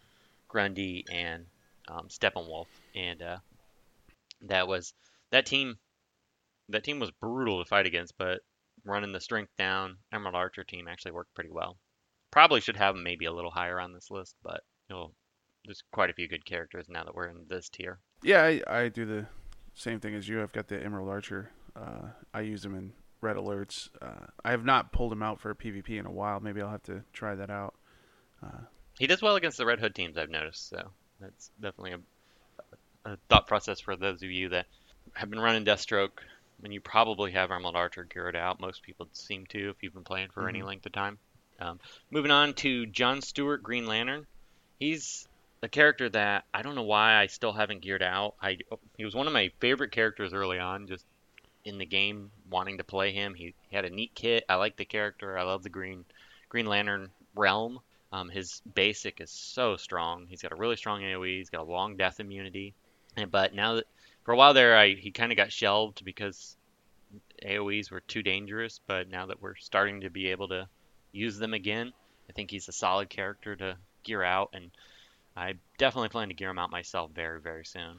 Grundy, 0.48 1.06
and 1.12 1.46
um, 1.88 2.08
Steppenwolf, 2.10 2.68
and 2.96 3.22
uh, 3.22 3.38
that 4.42 4.68
was 4.68 4.94
that 5.32 5.46
team. 5.46 5.78
That 6.70 6.84
team 6.84 7.00
was 7.00 7.12
brutal 7.12 7.64
to 7.64 7.70
fight 7.70 7.86
against, 7.86 8.18
but 8.18 8.42
running 8.86 9.12
the 9.12 9.20
strength 9.20 9.52
down 9.58 9.98
Emerald 10.12 10.36
Archer 10.36 10.64
team 10.64 10.88
actually 10.88 11.12
worked 11.12 11.34
pretty 11.36 11.52
well. 11.52 11.78
Probably 12.32 12.60
should 12.60 12.78
have 12.78 12.96
him 12.96 13.04
maybe 13.04 13.26
a 13.26 13.34
little 13.34 13.52
higher 13.52 13.80
on 13.80 13.94
this 13.94 14.10
list, 14.10 14.36
but 14.44 14.62
you 14.90 14.96
know, 14.96 15.12
there's 15.66 15.84
quite 15.92 16.10
a 16.10 16.14
few 16.14 16.28
good 16.28 16.46
characters 16.46 16.88
now 16.90 17.04
that 17.04 17.14
we're 17.16 17.28
in 17.28 17.46
this 17.48 17.70
tier. 17.70 18.00
Yeah, 18.24 18.44
I, 18.44 18.62
I 18.68 18.90
do 18.90 19.06
the 19.06 19.26
same 19.74 20.00
thing 20.00 20.16
as 20.16 20.28
you. 20.28 20.42
I've 20.42 20.54
got 20.54 20.68
the 20.68 20.82
Emerald 20.84 21.10
Archer. 21.10 21.52
Uh, 21.76 22.10
I 22.34 22.42
use 22.42 22.62
them 22.64 22.76
in 22.76 22.94
red 23.22 23.38
alerts. 23.38 23.90
Uh, 24.02 24.28
I 24.44 24.52
have 24.52 24.66
not 24.66 24.92
pulled 24.92 25.12
them 25.12 25.24
out 25.24 25.40
for 25.40 25.52
a 25.52 25.56
PvP 25.56 26.00
in 26.00 26.06
a 26.06 26.12
while. 26.12 26.40
Maybe 26.40 26.62
I'll 26.62 26.70
have 26.70 26.84
to 26.84 27.04
try 27.14 27.36
that 27.36 27.50
out. 27.50 27.76
Uh, 28.46 28.62
He 29.00 29.08
does 29.08 29.22
well 29.22 29.36
against 29.36 29.58
the 29.58 29.66
Red 29.66 29.80
Hood 29.80 29.96
teams, 29.96 30.18
I've 30.18 30.30
noticed. 30.30 30.70
So 30.70 30.92
that's 31.20 31.50
definitely 31.60 31.94
a, 31.94 33.10
a 33.12 33.18
thought 33.30 33.48
process 33.48 33.80
for 33.80 33.96
those 33.96 34.22
of 34.24 34.30
you 34.32 34.50
that 34.50 34.68
have 35.14 35.30
been 35.30 35.40
running 35.40 35.66
Deathstroke. 35.66 36.20
And 36.64 36.74
you 36.74 36.80
probably 36.80 37.32
have 37.34 37.52
Emerald 37.52 37.76
Archer 37.76 38.06
geared 38.06 38.36
out, 38.36 38.62
most 38.62 38.82
people 38.82 39.10
seem 39.12 39.46
to 39.48 39.70
if 39.70 39.84
you've 39.84 39.94
been 39.94 40.06
playing 40.06 40.30
for 40.30 40.48
any 40.48 40.62
Mhm. 40.62 40.68
length 40.68 40.86
of 40.86 40.94
time. 40.94 41.20
Um, 41.60 41.80
moving 42.12 42.32
on 42.32 42.54
to 42.56 42.86
John 42.86 43.22
Stewart 43.22 43.62
Green 43.62 43.86
Lantern. 43.86 44.26
He's 44.80 45.28
a 45.62 45.68
character 45.68 46.08
that 46.10 46.46
I 46.54 46.62
don't 46.62 46.76
know 46.76 46.84
why 46.84 47.16
I 47.16 47.28
still 47.28 47.52
haven't 47.52 47.82
geared 47.82 48.04
out. 48.04 48.36
I 48.42 48.58
he 48.98 49.04
was 49.04 49.16
one 49.16 49.28
of 49.28 49.34
my 49.34 49.52
favorite 49.60 49.92
characters 49.92 50.34
early 50.34 50.60
on, 50.60 50.88
just 50.88 51.06
in 51.66 51.78
the 51.78 51.86
game, 51.86 52.32
wanting 52.50 52.78
to 52.78 52.84
play 52.84 53.12
him. 53.12 53.34
He, 53.34 53.54
he 53.70 53.76
had 53.76 53.86
a 53.86 53.90
neat 53.90 54.14
kit. 54.16 54.46
I 54.48 54.56
like 54.56 54.78
the 54.78 54.86
character. 54.86 55.38
I 55.38 55.44
love 55.44 55.64
the 55.64 55.70
Green 55.70 56.06
Green 56.50 56.68
Lantern 56.68 57.12
realm. 57.36 57.80
Um, 58.16 58.30
his 58.30 58.62
basic 58.76 59.20
is 59.20 59.30
so 59.30 59.76
strong. 59.76 60.26
He's 60.30 60.42
got 60.42 60.54
a 60.54 60.56
really 60.56 60.78
strong 60.78 61.02
AOE. 61.02 61.38
He's 61.38 61.50
got 61.50 61.60
a 61.68 61.70
long 61.70 61.98
death 61.98 62.22
immunity. 62.22 62.74
And, 63.18 63.30
but 63.30 63.54
now 63.54 63.76
that 63.76 63.88
for 64.24 64.34
a 64.34 64.38
while 64.38 64.54
there, 64.54 64.78
I 64.78 64.94
he 64.94 65.12
kind 65.12 65.34
of 65.34 65.38
got 65.38 65.52
shelved 65.52 66.06
because 66.06 66.56
AOE's 67.46 67.92
were 67.92 68.00
too 68.00 68.24
dangerous. 68.24 68.80
But 68.88 69.10
now 69.10 69.26
that 69.26 69.42
we're 69.42 69.56
starting 69.56 70.00
to 70.02 70.10
be 70.10 70.28
able 70.28 70.48
to 70.48 70.70
use 71.12 71.38
them 71.38 71.54
again, 71.54 71.92
I 72.30 72.32
think 72.32 72.52
he's 72.52 72.70
a 72.70 72.72
solid 72.72 73.10
character 73.10 73.54
to 73.58 73.76
gear 74.04 74.24
out, 74.24 74.52
and 74.54 74.72
I 75.36 75.56
definitely 75.78 76.08
plan 76.10 76.30
to 76.30 76.34
gear 76.36 76.52
him 76.52 76.60
out 76.60 76.72
myself 76.72 77.12
very 77.12 77.42
very 77.42 77.66
soon. 77.66 77.98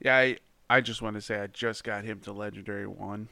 yeah, 0.00 0.16
I 0.16 0.38
I 0.70 0.80
just 0.80 1.02
want 1.02 1.16
to 1.16 1.20
say 1.20 1.40
I 1.40 1.46
just 1.46 1.84
got 1.84 2.04
him 2.04 2.20
to 2.20 2.32
Legendary 2.32 2.86
One, 2.86 3.28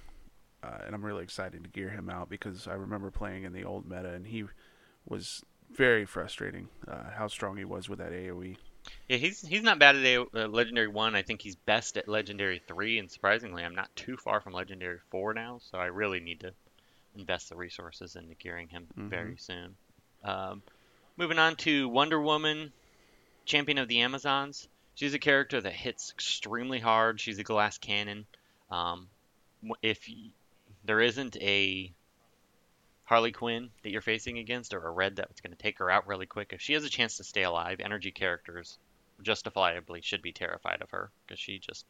uh, 0.62 0.80
and 0.84 0.94
I'm 0.94 1.02
really 1.02 1.24
excited 1.24 1.64
to 1.64 1.70
gear 1.70 1.88
him 1.88 2.10
out 2.10 2.28
because 2.28 2.68
I 2.68 2.74
remember 2.74 3.10
playing 3.10 3.44
in 3.44 3.54
the 3.54 3.64
old 3.64 3.88
meta 3.88 4.10
and 4.10 4.26
he 4.26 4.44
was 5.08 5.42
very 5.74 6.06
frustrating. 6.06 6.68
Uh, 6.86 7.10
how 7.14 7.28
strong 7.28 7.56
he 7.56 7.64
was 7.64 7.88
with 7.88 7.98
that. 7.98 8.12
AOE. 8.12 8.56
Yeah, 9.08 9.16
he's 9.16 9.40
he's 9.40 9.62
not 9.62 9.78
bad 9.78 9.96
at 9.96 10.04
a, 10.04 10.22
uh, 10.22 10.46
legendary 10.48 10.88
one. 10.88 11.14
I 11.14 11.22
think 11.22 11.42
he's 11.42 11.56
best 11.56 11.96
at 11.96 12.08
legendary 12.08 12.62
three, 12.66 12.98
and 12.98 13.10
surprisingly, 13.10 13.64
I'm 13.64 13.74
not 13.74 13.94
too 13.96 14.16
far 14.16 14.40
from 14.40 14.52
legendary 14.52 14.98
four 15.10 15.34
now. 15.34 15.60
So 15.70 15.78
I 15.78 15.86
really 15.86 16.20
need 16.20 16.40
to 16.40 16.52
invest 17.16 17.48
the 17.48 17.56
resources 17.56 18.16
into 18.16 18.34
gearing 18.34 18.68
him 18.68 18.86
very 18.96 19.36
soon. 19.38 19.74
Um, 20.22 20.62
moving 21.16 21.38
on 21.38 21.56
to 21.56 21.88
Wonder 21.88 22.20
Woman, 22.20 22.72
champion 23.44 23.78
of 23.78 23.88
the 23.88 24.00
Amazons. 24.00 24.68
She's 24.94 25.14
a 25.14 25.18
character 25.18 25.60
that 25.60 25.72
hits 25.72 26.12
extremely 26.12 26.78
hard. 26.78 27.20
She's 27.20 27.38
a 27.38 27.44
glass 27.44 27.78
cannon. 27.78 28.26
Um, 28.70 29.08
if 29.82 30.08
there 30.84 31.00
isn't 31.00 31.36
a 31.36 31.92
Harley 33.06 33.32
Quinn 33.32 33.70
that 33.82 33.90
you're 33.90 34.02
facing 34.02 34.38
against, 34.38 34.74
or 34.74 34.86
a 34.86 34.90
red 34.90 35.16
that's 35.16 35.40
going 35.40 35.52
to 35.52 35.62
take 35.62 35.78
her 35.78 35.90
out 35.90 36.06
really 36.06 36.26
quick, 36.26 36.52
if 36.52 36.60
she 36.60 36.74
has 36.74 36.84
a 36.84 36.90
chance 36.90 37.16
to 37.16 37.24
stay 37.24 37.44
alive, 37.44 37.80
energy 37.80 38.10
characters 38.10 38.78
justifiably 39.22 40.02
should 40.02 40.22
be 40.22 40.32
terrified 40.32 40.82
of 40.82 40.90
her 40.90 41.10
because 41.26 41.40
she 41.40 41.58
just 41.58 41.86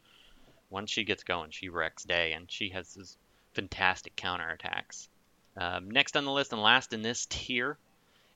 once 0.68 0.90
she 0.90 1.04
gets 1.04 1.24
going, 1.24 1.50
she 1.50 1.68
wrecks 1.68 2.04
day, 2.04 2.32
and 2.32 2.50
she 2.50 2.70
has 2.70 2.94
this 2.94 3.16
fantastic 3.54 4.14
counterattacks. 4.16 5.08
Um, 5.56 5.90
next 5.90 6.16
on 6.16 6.24
the 6.24 6.32
list 6.32 6.52
and 6.52 6.60
last 6.60 6.92
in 6.92 7.02
this 7.02 7.26
tier 7.30 7.78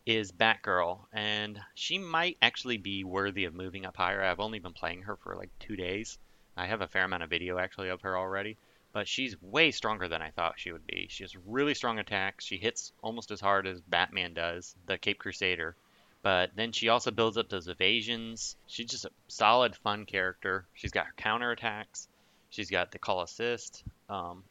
is 0.06 0.32
Batgirl, 0.32 1.00
and 1.12 1.60
she 1.74 1.98
might 1.98 2.38
actually 2.40 2.78
be 2.78 3.04
worthy 3.04 3.44
of 3.44 3.54
moving 3.54 3.84
up 3.84 3.96
higher. 3.96 4.22
I've 4.22 4.40
only 4.40 4.58
been 4.58 4.72
playing 4.72 5.02
her 5.02 5.16
for 5.16 5.36
like 5.36 5.50
two 5.58 5.76
days. 5.76 6.18
I 6.56 6.66
have 6.66 6.80
a 6.80 6.88
fair 6.88 7.04
amount 7.04 7.22
of 7.24 7.30
video 7.30 7.58
actually 7.58 7.90
of 7.90 8.00
her 8.02 8.16
already, 8.16 8.56
but 8.92 9.06
she's 9.06 9.40
way 9.42 9.70
stronger 9.70 10.08
than 10.08 10.22
I 10.22 10.30
thought 10.30 10.54
she 10.58 10.72
would 10.72 10.86
be. 10.86 11.06
She 11.10 11.22
has 11.24 11.36
really 11.46 11.74
strong 11.74 11.98
attacks. 11.98 12.44
She 12.44 12.56
hits 12.56 12.92
almost 13.02 13.30
as 13.30 13.40
hard 13.40 13.66
as 13.66 13.80
Batman 13.80 14.34
does, 14.34 14.74
the 14.86 14.98
Cape 14.98 15.18
Crusader. 15.18 15.76
But 16.22 16.50
then 16.54 16.72
she 16.72 16.88
also 16.88 17.10
builds 17.10 17.38
up 17.38 17.48
those 17.48 17.68
evasions. 17.68 18.56
She's 18.66 18.90
just 18.90 19.06
a 19.06 19.10
solid, 19.28 19.74
fun 19.76 20.04
character. 20.04 20.66
She's 20.74 20.90
got 20.90 21.06
her 21.06 21.14
counter 21.16 21.50
attacks. 21.50 22.08
She's 22.50 22.70
got 22.70 22.92
the 22.92 22.98
call 22.98 23.22
assist. 23.22 23.84
Um, 24.08 24.42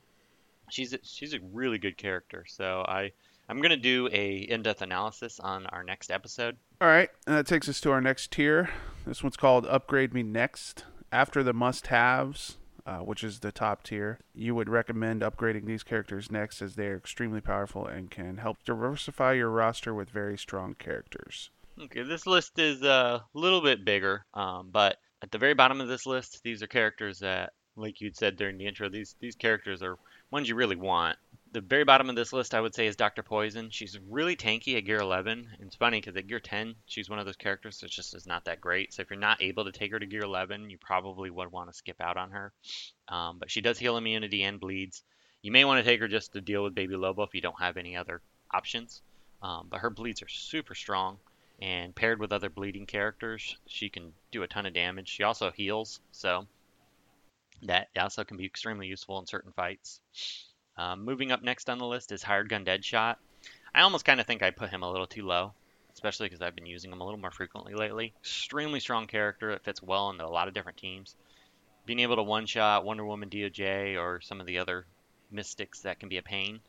she's 0.69 0.93
a, 0.93 1.00
she's 1.03 1.34
a 1.34 1.39
really 1.53 1.77
good 1.77 1.98
character. 1.98 2.46
So 2.48 2.84
I 2.88 3.12
I'm 3.50 3.62
gonna 3.62 3.77
do 3.77 4.08
a 4.12 4.38
in-depth 4.38 4.81
analysis 4.81 5.39
on 5.39 5.65
our 5.67 5.84
next 5.84 6.12
episode. 6.12 6.55
All 6.79 6.88
right, 6.88 7.10
and 7.27 7.36
that 7.36 7.48
takes 7.48 7.67
us 7.67 7.81
to 7.81 7.91
our 7.91 8.00
next 8.00 8.31
tier. 8.31 8.69
This 9.05 9.24
one's 9.24 9.38
called 9.38 9.65
Upgrade 9.65 10.13
Me 10.13 10.24
Next. 10.24 10.86
After 11.12 11.41
the 11.41 11.53
must-haves, 11.53 12.58
uh, 12.86 13.00
which 13.00 13.24
is 13.24 13.40
the 13.40 13.52
top 13.52 13.84
tier, 13.84 14.20
you 14.34 14.56
would 14.56 14.70
recommend 14.70 15.22
upgrading 15.22 15.66
these 15.66 15.84
characters 15.84 16.32
next 16.32 16.62
as 16.62 16.76
they 16.76 16.88
are 16.88 16.98
extremely 16.98 17.42
powerful 17.42 17.86
and 17.86 18.12
can 18.12 18.38
help 18.38 18.58
diversify 18.64 19.34
your 19.34 19.50
roster 19.50 19.94
with 19.94 20.10
very 20.10 20.38
strong 20.38 20.76
characters. 20.76 21.50
Okay, 21.82 22.04
this 22.04 22.28
list 22.28 22.60
is 22.60 22.84
a 22.84 23.24
little 23.34 23.62
bit 23.62 23.86
bigger, 23.86 24.26
um, 24.34 24.70
but 24.72 24.98
at 25.22 25.32
the 25.32 25.38
very 25.38 25.54
bottom 25.54 25.80
of 25.82 25.88
this 25.88 26.06
list, 26.06 26.42
these 26.44 26.62
are 26.62 26.68
characters 26.68 27.20
that, 27.20 27.54
like 27.76 28.02
you'd 28.02 28.18
said 28.18 28.36
during 28.36 28.58
the 28.58 28.68
intro, 28.68 28.90
these 28.90 29.16
these 29.20 29.36
characters 29.36 29.82
are 29.82 29.98
ones 30.32 30.50
you 30.50 30.56
really 30.56 30.76
want 30.76 31.18
the 31.51 31.62
very 31.62 31.84
bottom 31.84 32.10
of 32.10 32.15
this 32.15 32.34
list, 32.34 32.53
I 32.53 32.62
would 32.62 32.75
say, 32.75 32.88
is 32.88 32.96
Dr. 32.96 33.24
Poison. 33.24 33.70
She's 33.72 33.98
really 34.08 34.36
tanky 34.36 34.77
at 34.77 34.86
gear 34.86 35.00
11. 35.00 35.48
And 35.51 35.68
it's 35.68 35.75
funny 35.75 36.00
because 36.00 36.15
at 36.15 36.27
gear 36.27 36.39
10, 36.39 36.75
she's 36.86 37.10
one 37.10 37.20
of 37.20 37.25
those 37.25 37.36
characters 37.36 37.79
that 37.79 37.89
just 37.89 38.13
is 38.13 38.27
not 38.27 38.46
that 38.46 38.62
great. 38.62 38.94
So 38.94 39.01
if 39.01 39.10
you're 39.10 39.20
not 39.20 39.41
able 39.41 39.65
to 39.65 39.72
take 39.72 39.91
her 39.91 40.00
to 40.00 40.06
gear 40.06 40.22
11, 40.22 40.70
you 40.70 40.77
probably 40.77 41.29
would 41.29 41.51
want 41.51 41.70
to 41.70 41.75
skip 41.75 42.00
out 42.01 42.18
on 42.18 42.32
her. 42.32 42.53
Um, 43.08 43.39
but 43.39 43.50
she 43.50 43.62
does 43.62 43.79
heal 43.79 43.98
immunity 43.98 44.44
and 44.44 44.60
bleeds. 44.60 45.03
You 45.41 45.51
may 45.51 45.65
want 45.65 45.84
to 45.84 45.89
take 45.89 46.00
her 46.01 46.08
just 46.08 46.34
to 46.34 46.41
deal 46.41 46.63
with 46.63 46.75
Baby 46.75 46.96
Lobo 46.96 47.24
if 47.24 47.34
you 47.34 47.41
don't 47.41 47.60
have 47.60 47.77
any 47.77 47.96
other 47.96 48.22
options. 48.51 49.01
Um, 49.41 49.68
but 49.70 49.79
her 49.79 49.89
bleeds 49.89 50.22
are 50.22 50.27
super 50.27 50.75
strong. 50.75 51.18
And 51.62 51.96
paired 51.96 52.20
with 52.20 52.32
other 52.32 52.50
bleeding 52.50 52.86
characters, 52.86 53.58
she 53.68 53.89
can 53.89 54.13
do 54.32 54.44
a 54.44 54.48
ton 54.48 54.65
of 54.65 54.74
damage. 54.74 55.10
She 55.10 55.24
also 55.24 55.51
heals, 55.51 56.00
so 56.12 56.48
that 57.63 57.89
also 58.00 58.24
can 58.24 58.38
be 58.38 58.46
extremely 58.46 58.88
useful 58.88 59.20
in 59.20 59.25
certain 59.25 59.51
fights. 59.51 60.00
Um, 60.80 61.04
moving 61.04 61.34
up 61.34 61.44
next 61.44 61.70
on 61.70 61.78
the 61.78 61.86
list 61.86 62.14
is 62.14 62.24
Hired 62.24 62.48
Gun 62.48 62.64
Deadshot. 62.64 63.18
I 63.76 63.82
almost 63.82 64.06
kind 64.06 64.22
of 64.22 64.26
think 64.26 64.42
I 64.42 64.52
put 64.52 64.70
him 64.70 64.82
a 64.82 64.90
little 64.90 65.08
too 65.08 65.26
low, 65.26 65.52
especially 65.94 66.28
because 66.28 66.42
I've 66.42 66.56
been 66.56 66.66
using 66.66 66.90
him 66.90 67.02
a 67.02 67.04
little 67.04 67.20
more 67.20 67.32
frequently 67.32 67.74
lately. 67.74 68.14
Extremely 68.22 68.80
strong 68.80 69.06
character 69.06 69.52
that 69.52 69.66
fits 69.66 69.84
well 69.84 70.10
into 70.10 70.26
a 70.26 70.28
lot 70.28 70.48
of 70.48 70.54
different 70.54 70.78
teams. 70.78 71.16
Being 71.86 72.00
able 72.00 72.16
to 72.16 72.24
one-shot 72.24 72.86
Wonder 72.86 73.06
Woman, 73.06 73.30
DOJ, 73.30 74.00
or 74.00 74.22
some 74.22 74.40
of 74.40 74.48
the 74.48 74.60
other 74.60 74.86
mystics 75.30 75.82
that 75.82 76.00
can 76.00 76.08
be 76.08 76.16
a 76.16 76.22
pain 76.22 76.62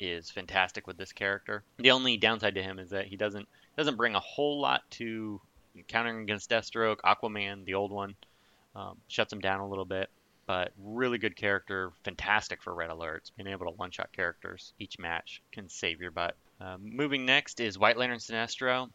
is 0.00 0.30
fantastic 0.30 0.86
with 0.86 0.96
this 0.96 1.12
character. 1.12 1.62
The 1.76 1.90
only 1.90 2.16
downside 2.16 2.54
to 2.54 2.62
him 2.62 2.78
is 2.78 2.90
that 2.90 3.08
he 3.08 3.16
doesn't 3.16 3.46
doesn't 3.76 3.96
bring 3.96 4.14
a 4.14 4.20
whole 4.20 4.58
lot 4.58 4.90
to 4.92 5.38
countering 5.86 6.22
against 6.22 6.48
Deathstroke, 6.48 7.00
Aquaman, 7.04 7.66
the 7.66 7.74
old 7.74 7.92
one, 7.92 8.16
um, 8.74 8.96
shuts 9.08 9.34
him 9.34 9.40
down 9.40 9.60
a 9.60 9.68
little 9.68 9.84
bit 9.84 10.08
but 10.50 10.72
really 10.82 11.16
good 11.16 11.36
character, 11.36 11.92
fantastic 12.02 12.60
for 12.60 12.74
red 12.74 12.90
alerts. 12.90 13.30
Being 13.36 13.46
able 13.46 13.66
to 13.66 13.70
one-shot 13.70 14.10
characters 14.10 14.72
each 14.80 14.98
match 14.98 15.40
can 15.52 15.68
save 15.68 16.00
your 16.00 16.10
butt. 16.10 16.34
Uh, 16.60 16.76
moving 16.82 17.24
next 17.24 17.60
is 17.60 17.78
White 17.78 17.96
Lantern 17.96 18.18
Sinestro. 18.18 18.90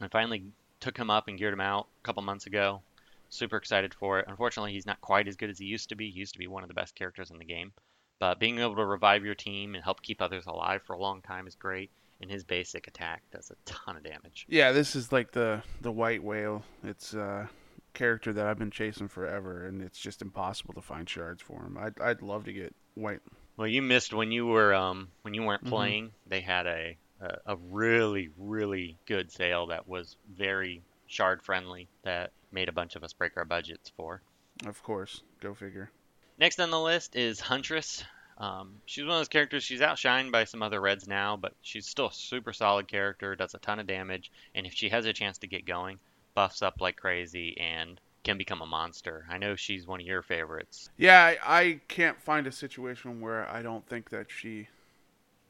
I 0.00 0.08
finally 0.08 0.42
took 0.80 0.96
him 0.96 1.10
up 1.10 1.28
and 1.28 1.36
geared 1.36 1.52
him 1.52 1.60
out 1.60 1.86
a 2.02 2.06
couple 2.06 2.22
months 2.22 2.46
ago. 2.46 2.80
Super 3.28 3.58
excited 3.58 3.92
for 3.92 4.20
it. 4.20 4.24
Unfortunately, 4.26 4.72
he's 4.72 4.86
not 4.86 5.02
quite 5.02 5.28
as 5.28 5.36
good 5.36 5.50
as 5.50 5.58
he 5.58 5.66
used 5.66 5.90
to 5.90 5.96
be. 5.96 6.10
He 6.10 6.18
used 6.18 6.32
to 6.32 6.38
be 6.38 6.46
one 6.46 6.62
of 6.62 6.68
the 6.68 6.74
best 6.74 6.94
characters 6.94 7.30
in 7.30 7.36
the 7.36 7.44
game. 7.44 7.72
But 8.18 8.40
being 8.40 8.58
able 8.58 8.76
to 8.76 8.84
revive 8.86 9.22
your 9.22 9.34
team 9.34 9.74
and 9.74 9.84
help 9.84 10.00
keep 10.00 10.22
others 10.22 10.46
alive 10.46 10.80
for 10.86 10.94
a 10.94 10.98
long 10.98 11.20
time 11.20 11.46
is 11.46 11.56
great. 11.56 11.90
And 12.22 12.30
his 12.30 12.42
basic 12.42 12.86
attack 12.86 13.20
does 13.30 13.50
a 13.50 13.70
ton 13.70 13.98
of 13.98 14.02
damage. 14.02 14.46
Yeah, 14.48 14.72
this 14.72 14.96
is 14.96 15.12
like 15.12 15.32
the 15.32 15.62
the 15.82 15.92
white 15.92 16.24
whale. 16.24 16.64
It's 16.82 17.12
uh, 17.12 17.48
character 17.94 18.32
that 18.32 18.46
I've 18.46 18.58
been 18.58 18.70
chasing 18.70 19.08
forever, 19.08 19.66
and 19.66 19.82
it's 19.82 19.98
just 19.98 20.22
impossible 20.22 20.74
to 20.74 20.80
find 20.80 21.08
shards 21.08 21.42
for 21.42 21.62
him. 21.62 21.78
I'd 21.78 22.00
I'd 22.00 22.22
love 22.22 22.44
to 22.44 22.52
get 22.52 22.74
white. 22.94 23.20
Well, 23.56 23.66
you 23.66 23.82
missed 23.82 24.14
when 24.14 24.32
you 24.32 24.46
were 24.46 24.74
um 24.74 25.08
when 25.22 25.34
you 25.34 25.42
weren't 25.42 25.62
mm-hmm. 25.62 25.74
playing. 25.74 26.04
Mm-hmm. 26.06 26.28
They 26.30 26.40
had 26.40 26.66
a, 26.66 26.96
a 27.20 27.36
a 27.46 27.56
really 27.70 28.30
really 28.38 28.96
good 29.06 29.30
sale 29.30 29.68
that 29.68 29.88
was 29.88 30.16
very 30.34 30.82
shard 31.06 31.42
friendly 31.42 31.88
that 32.04 32.32
made 32.52 32.68
a 32.68 32.72
bunch 32.72 32.96
of 32.96 33.04
us 33.04 33.12
break 33.12 33.36
our 33.36 33.44
budgets 33.44 33.90
for. 33.96 34.22
Of 34.66 34.82
course, 34.82 35.22
go 35.40 35.54
figure. 35.54 35.90
Next 36.38 36.60
on 36.60 36.70
the 36.70 36.80
list 36.80 37.16
is 37.16 37.40
Huntress. 37.40 38.04
Um, 38.38 38.76
she's 38.86 39.04
one 39.04 39.12
of 39.12 39.18
those 39.18 39.28
characters. 39.28 39.62
She's 39.62 39.80
outshined 39.80 40.32
by 40.32 40.44
some 40.44 40.62
other 40.62 40.80
Reds 40.80 41.06
now, 41.06 41.36
but 41.36 41.52
she's 41.60 41.86
still 41.86 42.06
a 42.06 42.12
super 42.14 42.54
solid 42.54 42.88
character. 42.88 43.36
Does 43.36 43.52
a 43.52 43.58
ton 43.58 43.78
of 43.78 43.86
damage, 43.86 44.32
and 44.54 44.66
if 44.66 44.72
she 44.72 44.88
has 44.88 45.04
a 45.04 45.12
chance 45.12 45.38
to 45.38 45.46
get 45.46 45.66
going, 45.66 45.98
buffs 46.34 46.62
up 46.62 46.80
like 46.80 46.96
crazy 46.96 47.56
and 47.58 48.00
can 48.22 48.36
become 48.36 48.60
a 48.60 48.66
monster. 48.66 49.26
I 49.30 49.38
know 49.38 49.56
she's 49.56 49.86
one 49.86 50.00
of 50.00 50.06
your 50.06 50.22
favorites. 50.22 50.90
Yeah, 50.96 51.34
I, 51.42 51.60
I 51.60 51.80
can't 51.88 52.20
find 52.20 52.46
a 52.46 52.52
situation 52.52 53.20
where 53.20 53.48
I 53.48 53.62
don't 53.62 53.86
think 53.86 54.10
that 54.10 54.30
she 54.30 54.68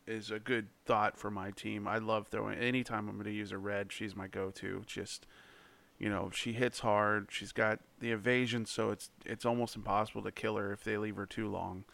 is 0.06 0.30
a 0.30 0.38
good 0.38 0.68
thought 0.86 1.16
for 1.16 1.30
my 1.30 1.50
team. 1.50 1.88
I 1.88 1.98
love 1.98 2.28
throwing 2.28 2.58
anytime 2.58 3.08
I'm 3.08 3.16
going 3.16 3.26
to 3.26 3.32
use 3.32 3.52
a 3.52 3.58
red, 3.58 3.92
she's 3.92 4.14
my 4.14 4.28
go-to. 4.28 4.82
Just 4.86 5.26
you 6.00 6.08
know, 6.08 6.30
she 6.32 6.54
hits 6.54 6.80
hard. 6.80 7.28
She's 7.30 7.52
got 7.52 7.78
the 8.00 8.10
evasion, 8.10 8.64
so 8.64 8.90
it's 8.90 9.10
it's 9.26 9.44
almost 9.44 9.76
impossible 9.76 10.22
to 10.22 10.32
kill 10.32 10.56
her 10.56 10.72
if 10.72 10.82
they 10.82 10.96
leave 10.96 11.16
her 11.16 11.26
too 11.26 11.48
long. 11.48 11.84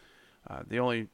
Uh, 0.49 0.61
the 0.65 0.79
only 0.79 1.09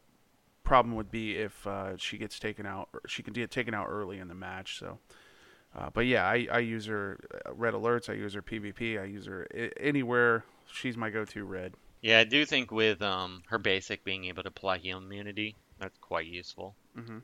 problem 0.64 0.96
would 0.96 1.10
be 1.10 1.36
if 1.36 1.66
uh, 1.66 1.98
she 1.98 2.18
gets 2.20 2.38
taken 2.38 2.66
out. 2.66 2.90
She 3.08 3.24
can 3.24 3.34
get 3.34 3.50
taken 3.50 3.74
out 3.74 3.88
early 3.90 4.20
in 4.20 4.28
the 4.28 4.36
match. 4.36 4.78
So 4.78 5.00
uh, 5.76 5.90
but 5.94 6.06
yeah, 6.06 6.26
I, 6.26 6.48
I 6.52 6.60
use 6.60 6.86
her 6.86 7.20
uh, 7.46 7.54
red 7.54 7.74
alerts. 7.74 8.10
I 8.10 8.14
use 8.14 8.34
her 8.34 8.42
PvP. 8.42 9.02
I 9.02 9.06
use 9.06 9.26
her 9.26 9.48
anywhere. 9.78 10.44
She's 10.72 10.98
my 10.98 11.10
go-to 11.10 11.44
red. 11.44 11.74
Yeah, 12.02 12.20
I 12.20 12.26
do 12.26 12.46
think 12.46 12.72
with 12.72 13.02
um, 13.02 13.44
her 13.48 13.58
basic 13.58 14.04
being 14.04 14.26
able 14.26 14.44
to 14.44 14.50
apply 14.50 14.80
heal 14.80 14.98
immunity, 14.98 15.56
that's 15.80 15.98
quite 16.00 16.28
useful. 16.28 16.76
Mm-hmm. 16.98 17.20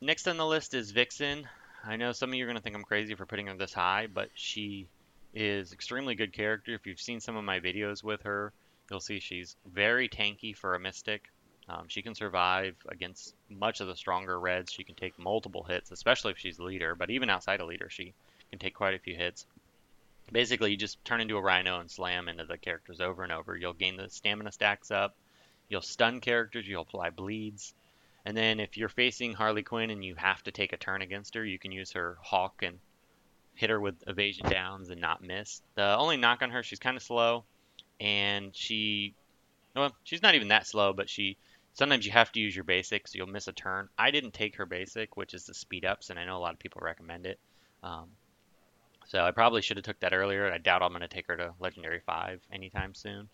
Next 0.00 0.28
on 0.28 0.36
the 0.36 0.46
list 0.46 0.74
is 0.74 0.90
Vixen. 0.90 1.48
I 1.84 1.96
know 1.96 2.12
some 2.12 2.30
of 2.30 2.34
you 2.34 2.44
are 2.44 2.46
going 2.46 2.56
to 2.56 2.62
think 2.62 2.76
I'm 2.76 2.84
crazy 2.84 3.14
for 3.14 3.26
putting 3.26 3.46
her 3.46 3.56
this 3.56 3.72
high, 3.72 4.06
but 4.12 4.28
she 4.34 4.88
is 5.34 5.72
extremely 5.72 6.14
good 6.14 6.32
character. 6.32 6.74
If 6.74 6.86
you've 6.86 7.00
seen 7.00 7.20
some 7.20 7.36
of 7.36 7.44
my 7.44 7.60
videos 7.60 8.04
with 8.04 8.22
her, 8.22 8.52
you'll 8.90 9.00
see 9.00 9.20
she's 9.20 9.56
very 9.66 10.08
tanky 10.08 10.56
for 10.56 10.74
a 10.74 10.80
mystic. 10.80 11.24
Um, 11.68 11.84
she 11.88 12.02
can 12.02 12.14
survive 12.14 12.76
against 12.88 13.34
much 13.50 13.80
of 13.80 13.88
the 13.88 13.96
stronger 13.96 14.38
reds. 14.40 14.72
She 14.72 14.84
can 14.84 14.94
take 14.94 15.18
multiple 15.18 15.64
hits, 15.64 15.90
especially 15.90 16.32
if 16.32 16.38
she's 16.38 16.58
leader. 16.58 16.94
But 16.94 17.10
even 17.10 17.28
outside 17.28 17.60
of 17.60 17.68
leader, 17.68 17.90
she 17.90 18.14
can 18.50 18.58
take 18.58 18.74
quite 18.74 18.94
a 18.94 18.98
few 18.98 19.14
hits. 19.14 19.46
Basically, 20.32 20.70
you 20.70 20.76
just 20.76 21.02
turn 21.04 21.20
into 21.20 21.36
a 21.36 21.42
rhino 21.42 21.80
and 21.80 21.90
slam 21.90 22.28
into 22.28 22.44
the 22.44 22.58
characters 22.58 23.00
over 23.00 23.22
and 23.22 23.32
over. 23.32 23.56
You'll 23.56 23.74
gain 23.74 23.96
the 23.96 24.08
stamina 24.08 24.52
stacks 24.52 24.90
up. 24.90 25.14
You'll 25.68 25.82
stun 25.82 26.20
characters. 26.20 26.66
You'll 26.66 26.82
apply 26.82 27.10
bleeds. 27.10 27.74
And 28.24 28.36
then 28.36 28.60
if 28.60 28.76
you're 28.76 28.88
facing 28.88 29.32
Harley 29.32 29.62
Quinn 29.62 29.90
and 29.90 30.04
you 30.04 30.14
have 30.16 30.42
to 30.44 30.50
take 30.50 30.72
a 30.72 30.76
turn 30.76 31.02
against 31.02 31.34
her, 31.34 31.44
you 31.44 31.58
can 31.58 31.72
use 31.72 31.92
her 31.92 32.18
Hawk 32.20 32.62
and 32.62 32.78
hit 33.54 33.70
her 33.70 33.80
with 33.80 33.94
evasion 34.06 34.46
downs 34.46 34.90
and 34.90 35.00
not 35.00 35.22
miss. 35.22 35.62
The 35.74 35.96
only 35.96 36.16
knock 36.16 36.42
on 36.42 36.50
her, 36.50 36.62
she's 36.62 36.78
kind 36.78 36.96
of 36.96 37.02
slow, 37.02 37.44
and 38.00 38.54
she, 38.54 39.14
well, 39.74 39.94
she's 40.04 40.22
not 40.22 40.34
even 40.34 40.48
that 40.48 40.66
slow, 40.66 40.92
but 40.92 41.08
she 41.10 41.36
sometimes 41.74 42.04
you 42.06 42.12
have 42.12 42.32
to 42.32 42.40
use 42.40 42.54
your 42.54 42.64
basics. 42.64 43.14
You'll 43.14 43.26
miss 43.26 43.48
a 43.48 43.52
turn. 43.52 43.88
I 43.98 44.10
didn't 44.10 44.34
take 44.34 44.56
her 44.56 44.66
basic, 44.66 45.16
which 45.16 45.34
is 45.34 45.44
the 45.46 45.54
speed 45.54 45.84
ups, 45.84 46.10
and 46.10 46.18
I 46.18 46.24
know 46.24 46.36
a 46.36 46.40
lot 46.40 46.52
of 46.52 46.58
people 46.58 46.80
recommend 46.82 47.26
it. 47.26 47.38
Um, 47.82 48.08
so 49.06 49.20
I 49.20 49.30
probably 49.30 49.62
should 49.62 49.78
have 49.78 49.84
took 49.84 50.00
that 50.00 50.12
earlier. 50.12 50.52
I 50.52 50.58
doubt 50.58 50.82
I'm 50.82 50.90
going 50.90 51.00
to 51.00 51.08
take 51.08 51.28
her 51.28 51.36
to 51.36 51.54
Legendary 51.60 52.00
5 52.04 52.40
anytime 52.52 52.94
soon. 52.94 53.28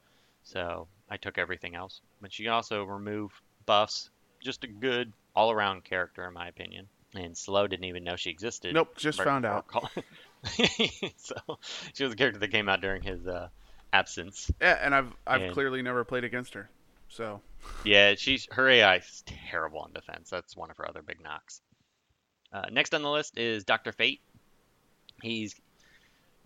So 0.44 0.86
I 1.10 1.16
took 1.16 1.36
everything 1.36 1.74
else. 1.74 2.00
But 2.20 2.32
she 2.32 2.44
can 2.44 2.52
also 2.52 2.84
remove 2.84 3.32
buffs. 3.66 4.10
Just 4.40 4.62
a 4.62 4.68
good 4.68 5.12
all 5.34 5.50
around 5.50 5.84
character, 5.84 6.26
in 6.26 6.34
my 6.34 6.48
opinion. 6.48 6.86
And 7.14 7.36
Slow 7.36 7.66
didn't 7.66 7.86
even 7.86 8.04
know 8.04 8.16
she 8.16 8.30
existed. 8.30 8.74
Nope, 8.74 8.96
just 8.96 9.20
found 9.20 9.44
out. 9.44 9.66
so 11.16 11.34
she 11.94 12.04
was 12.04 12.12
a 12.12 12.16
character 12.16 12.40
that 12.40 12.50
came 12.50 12.68
out 12.68 12.80
during 12.80 13.02
his 13.02 13.26
uh, 13.26 13.48
absence. 13.92 14.50
Yeah, 14.60 14.78
and 14.80 14.94
I've 14.94 15.12
I've 15.26 15.42
and, 15.42 15.52
clearly 15.52 15.80
never 15.80 16.04
played 16.04 16.24
against 16.24 16.54
her. 16.54 16.68
So. 17.08 17.40
Yeah, 17.84 18.14
she's 18.16 18.46
her 18.50 18.68
AI 18.68 18.96
is 18.96 19.25
terrible 19.50 19.80
on 19.80 19.92
defense. 19.92 20.30
That's 20.30 20.56
one 20.56 20.70
of 20.70 20.76
her 20.76 20.88
other 20.88 21.02
big 21.02 21.23
knocks. 21.23 21.61
Uh, 22.52 22.66
next 22.70 22.94
on 22.94 23.02
the 23.02 23.11
list 23.11 23.38
is 23.38 23.64
Doctor 23.64 23.92
Fate. 23.92 24.20
He's 25.23 25.54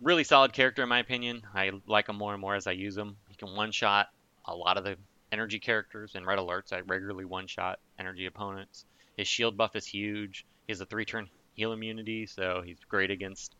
really 0.01 0.23
solid 0.23 0.53
character 0.53 0.83
in 0.83 0.89
my 0.89 0.99
opinion. 0.99 1.41
I 1.53 1.71
like 1.87 2.07
him 2.07 2.17
more 2.17 2.33
and 2.33 2.41
more 2.41 2.55
as 2.55 2.67
I 2.67 2.71
use 2.71 2.97
him. 2.97 3.17
He 3.27 3.35
can 3.35 3.55
one 3.55 3.71
shot 3.71 4.07
a 4.45 4.55
lot 4.55 4.77
of 4.77 4.83
the 4.83 4.97
energy 5.31 5.59
characters 5.59 6.15
and 6.15 6.25
red 6.25 6.39
alerts. 6.39 6.73
I 6.73 6.79
regularly 6.79 7.25
one 7.25 7.47
shot 7.47 7.79
energy 7.99 8.25
opponents. 8.25 8.85
His 9.17 9.27
shield 9.27 9.57
buff 9.57 9.75
is 9.75 9.85
huge. 9.85 10.45
He 10.67 10.71
has 10.71 10.81
a 10.81 10.85
three 10.85 11.05
turn 11.05 11.29
heal 11.53 11.73
immunity, 11.73 12.25
so 12.25 12.61
he's 12.65 12.79
great 12.87 13.11
against 13.11 13.55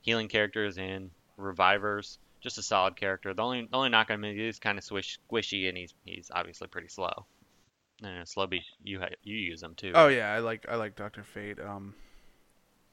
healing 0.00 0.28
characters 0.28 0.78
and 0.78 1.10
revivers. 1.36 2.18
Just 2.42 2.58
a 2.58 2.62
solid 2.62 2.96
character. 2.96 3.32
The 3.32 3.42
only 3.42 3.68
the 3.70 3.76
only 3.76 3.88
knock 3.88 4.10
on 4.10 4.22
him 4.22 4.38
is 4.38 4.58
kind 4.58 4.76
of 4.76 4.84
swish, 4.84 5.18
squishy, 5.30 5.68
and 5.68 5.78
he's 5.78 5.94
he's 6.04 6.30
obviously 6.34 6.68
pretty 6.68 6.88
slow. 6.88 7.26
And 8.02 8.26
Slowby, 8.26 8.60
you 8.82 9.00
you 9.22 9.36
use 9.36 9.62
him 9.62 9.74
too. 9.74 9.92
Oh 9.94 10.08
yeah, 10.08 10.32
I 10.32 10.40
like 10.40 10.66
I 10.68 10.74
like 10.74 10.96
Doctor 10.96 11.22
Fate. 11.22 11.60
Um, 11.60 11.94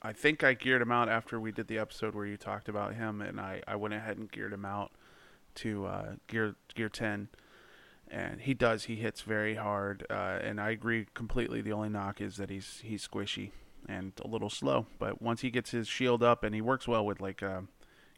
I 0.01 0.13
think 0.13 0.43
I 0.43 0.53
geared 0.53 0.81
him 0.81 0.91
out 0.91 1.09
after 1.09 1.39
we 1.39 1.51
did 1.51 1.67
the 1.67 1.79
episode 1.79 2.15
where 2.15 2.25
you 2.25 2.37
talked 2.37 2.69
about 2.69 2.95
him, 2.95 3.21
and 3.21 3.39
I, 3.39 3.61
I 3.67 3.75
went 3.75 3.93
ahead 3.93 4.17
and 4.17 4.31
geared 4.31 4.53
him 4.53 4.65
out 4.65 4.91
to 5.55 5.85
uh, 5.85 6.11
gear 6.27 6.55
gear 6.75 6.89
ten, 6.89 7.29
and 8.07 8.41
he 8.41 8.53
does 8.53 8.85
he 8.85 8.97
hits 8.97 9.21
very 9.21 9.55
hard, 9.55 10.05
uh, 10.09 10.39
and 10.41 10.61
I 10.61 10.69
agree 10.69 11.07
completely. 11.15 11.61
The 11.61 11.73
only 11.73 11.89
knock 11.89 12.21
is 12.21 12.37
that 12.37 12.51
he's 12.51 12.81
he's 12.83 13.07
squishy 13.07 13.51
and 13.87 14.13
a 14.23 14.27
little 14.27 14.49
slow, 14.49 14.85
but 14.99 15.21
once 15.21 15.41
he 15.41 15.49
gets 15.49 15.71
his 15.71 15.87
shield 15.87 16.21
up, 16.21 16.43
and 16.43 16.53
he 16.53 16.61
works 16.61 16.87
well 16.87 17.05
with 17.05 17.19
like 17.19 17.41
uh, 17.41 17.61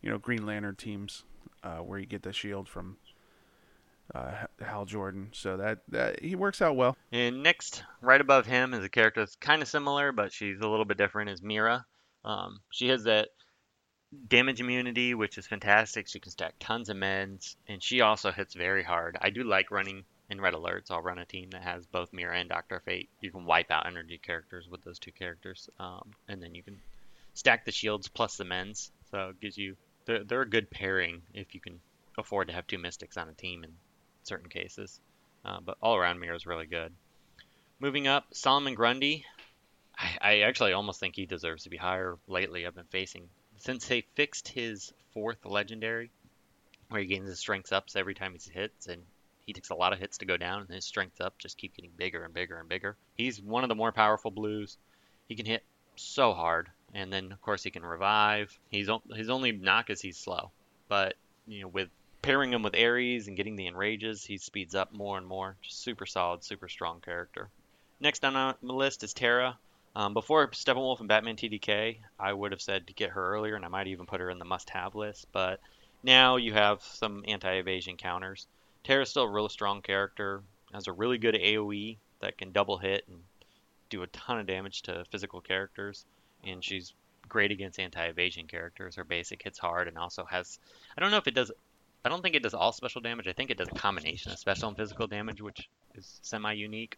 you 0.01 0.09
know 0.09 0.17
Green 0.17 0.45
Lantern 0.45 0.75
teams 0.75 1.23
uh, 1.63 1.77
where 1.77 1.99
you 1.99 2.05
get 2.05 2.23
the 2.23 2.33
shield 2.33 2.67
from 2.67 2.97
uh, 4.13 4.31
Hal 4.59 4.85
Jordan. 4.85 5.29
So 5.33 5.57
that, 5.57 5.79
that 5.89 6.21
he 6.21 6.35
works 6.35 6.61
out 6.61 6.75
well. 6.75 6.97
And 7.11 7.43
next, 7.43 7.83
right 8.01 8.21
above 8.21 8.45
him, 8.45 8.73
is 8.73 8.83
a 8.83 8.89
character 8.89 9.21
that's 9.21 9.35
kind 9.35 9.61
of 9.61 9.67
similar, 9.67 10.11
but 10.11 10.33
she's 10.33 10.59
a 10.59 10.67
little 10.67 10.85
bit 10.85 10.97
different. 10.97 11.29
Is 11.29 11.41
Mera? 11.41 11.85
Um, 12.23 12.59
she 12.69 12.89
has 12.89 13.03
that 13.03 13.29
damage 14.27 14.59
immunity, 14.59 15.13
which 15.13 15.37
is 15.37 15.47
fantastic. 15.47 16.07
She 16.07 16.19
can 16.19 16.31
stack 16.31 16.55
tons 16.59 16.89
of 16.89 16.97
meds, 16.97 17.55
and 17.67 17.81
she 17.81 18.01
also 18.01 18.31
hits 18.31 18.53
very 18.53 18.83
hard. 18.83 19.17
I 19.21 19.29
do 19.29 19.43
like 19.43 19.71
running 19.71 20.03
in 20.29 20.41
red 20.41 20.53
alerts. 20.53 20.91
I'll 20.91 21.01
run 21.01 21.17
a 21.17 21.25
team 21.25 21.49
that 21.51 21.63
has 21.63 21.85
both 21.85 22.13
Mera 22.13 22.37
and 22.37 22.49
Doctor 22.49 22.81
Fate. 22.85 23.09
You 23.21 23.31
can 23.31 23.45
wipe 23.45 23.71
out 23.71 23.87
energy 23.87 24.17
characters 24.17 24.67
with 24.69 24.83
those 24.83 24.99
two 24.99 25.11
characters, 25.11 25.69
um, 25.79 26.11
and 26.27 26.41
then 26.41 26.53
you 26.55 26.63
can 26.63 26.79
stack 27.33 27.65
the 27.65 27.71
shields 27.71 28.07
plus 28.07 28.37
the 28.37 28.45
mens. 28.45 28.91
So 29.09 29.29
it 29.29 29.41
gives 29.41 29.57
you 29.57 29.75
they're, 30.05 30.23
they're 30.23 30.41
a 30.41 30.49
good 30.49 30.69
pairing 30.69 31.21
if 31.33 31.53
you 31.53 31.61
can 31.61 31.79
afford 32.17 32.47
to 32.47 32.53
have 32.53 32.67
two 32.67 32.77
mystics 32.77 33.17
on 33.17 33.29
a 33.29 33.33
team 33.33 33.63
in 33.63 33.71
certain 34.23 34.49
cases. 34.49 34.99
Uh, 35.43 35.59
but 35.63 35.77
all 35.81 35.95
around 35.95 36.19
Mera 36.19 36.35
is 36.35 36.45
really 36.45 36.67
good. 36.67 36.93
Moving 37.79 38.07
up, 38.07 38.25
Solomon 38.31 38.75
Grundy. 38.75 39.25
I, 39.97 40.17
I, 40.21 40.39
actually 40.41 40.73
almost 40.73 40.99
think 40.99 41.15
he 41.15 41.25
deserves 41.25 41.63
to 41.63 41.69
be 41.69 41.77
higher 41.77 42.17
lately. 42.27 42.65
I've 42.65 42.75
been 42.75 42.85
facing 42.85 43.27
since 43.57 43.87
they 43.87 44.01
fixed 44.15 44.47
his 44.47 44.93
fourth 45.13 45.45
legendary, 45.45 46.11
where 46.89 47.01
he 47.01 47.07
gains 47.07 47.27
his 47.27 47.39
strength 47.39 47.71
ups 47.71 47.95
every 47.95 48.13
time 48.13 48.33
he 48.33 48.51
hits, 48.51 48.87
and 48.87 49.01
he 49.45 49.53
takes 49.53 49.69
a 49.69 49.75
lot 49.75 49.93
of 49.93 49.99
hits 49.99 50.19
to 50.19 50.25
go 50.25 50.37
down, 50.37 50.61
and 50.61 50.69
his 50.69 50.85
strength 50.85 51.21
up 51.21 51.37
just 51.37 51.57
keep 51.57 51.75
getting 51.75 51.91
bigger 51.95 52.23
and 52.23 52.33
bigger 52.33 52.59
and 52.59 52.69
bigger. 52.69 52.97
He's 53.15 53.41
one 53.41 53.63
of 53.63 53.69
the 53.69 53.75
more 53.75 53.91
powerful 53.91 54.31
blues. 54.31 54.77
He 55.27 55.35
can 55.35 55.45
hit 55.45 55.63
so 55.95 56.33
hard, 56.33 56.69
and 56.93 57.11
then 57.11 57.31
of 57.31 57.41
course 57.41 57.63
he 57.63 57.71
can 57.71 57.85
revive. 57.85 58.57
He's 58.69 58.89
his 59.13 59.29
only 59.29 59.51
knock 59.51 59.89
is 59.89 60.01
he's 60.01 60.17
slow, 60.17 60.51
but 60.87 61.15
you 61.47 61.61
know 61.61 61.67
with 61.67 61.89
pairing 62.21 62.53
him 62.53 62.63
with 62.63 62.75
Ares 62.75 63.27
and 63.27 63.37
getting 63.37 63.55
the 63.55 63.67
enrages, 63.67 64.23
he 64.23 64.37
speeds 64.37 64.75
up 64.75 64.93
more 64.93 65.17
and 65.17 65.25
more. 65.25 65.55
Just 65.61 65.81
super 65.81 66.05
solid, 66.05 66.43
super 66.43 66.69
strong 66.69 67.01
character. 67.01 67.49
Next 67.99 68.23
on 68.25 68.55
the 68.61 68.73
list 68.73 69.03
is 69.03 69.13
Terra. 69.13 69.57
Um, 69.95 70.13
before 70.13 70.47
Steppenwolf 70.47 70.99
and 70.99 71.09
Batman 71.09 71.35
TDK, 71.35 71.97
I 72.19 72.31
would 72.31 72.51
have 72.51 72.61
said 72.61 72.87
to 72.87 72.93
get 72.93 73.09
her 73.09 73.33
earlier, 73.33 73.55
and 73.55 73.65
I 73.65 73.67
might 73.67 73.87
even 73.87 74.05
put 74.05 74.21
her 74.21 74.29
in 74.29 74.39
the 74.39 74.45
must-have 74.45 74.95
list. 74.95 75.27
But 75.31 75.59
now 76.01 76.37
you 76.37 76.53
have 76.53 76.81
some 76.81 77.23
anti-evasion 77.27 77.97
counters. 77.97 78.47
Terra's 78.83 79.09
still 79.09 79.23
a 79.23 79.31
really 79.31 79.49
strong 79.49 79.81
character. 79.81 80.43
Has 80.73 80.87
a 80.87 80.93
really 80.93 81.17
good 81.17 81.35
AOE 81.35 81.97
that 82.21 82.37
can 82.37 82.51
double 82.51 82.77
hit 82.77 83.05
and 83.09 83.23
do 83.89 84.03
a 84.03 84.07
ton 84.07 84.39
of 84.39 84.47
damage 84.47 84.83
to 84.83 85.03
physical 85.11 85.41
characters, 85.41 86.05
and 86.45 86.63
she's 86.63 86.93
great 87.27 87.51
against 87.51 87.79
anti-evasion 87.79 88.47
characters. 88.47 88.95
Her 88.95 89.03
basic 89.03 89.41
hits 89.43 89.57
hard 89.57 89.87
and 89.87 89.97
also 89.97 90.25
has 90.25 90.59
I 90.97 91.01
don't 91.01 91.11
know 91.11 91.17
if 91.17 91.27
it 91.27 91.35
does 91.35 91.51
I 92.03 92.09
don't 92.09 92.21
think 92.21 92.35
it 92.35 92.43
does 92.43 92.53
all 92.53 92.71
special 92.71 93.01
damage. 93.01 93.27
I 93.27 93.33
think 93.33 93.51
it 93.51 93.57
does 93.57 93.67
a 93.67 93.75
combination 93.75 94.31
of 94.31 94.39
special 94.39 94.69
and 94.69 94.77
physical 94.77 95.07
damage, 95.07 95.41
which 95.41 95.69
is 95.95 96.19
semi-unique. 96.23 96.97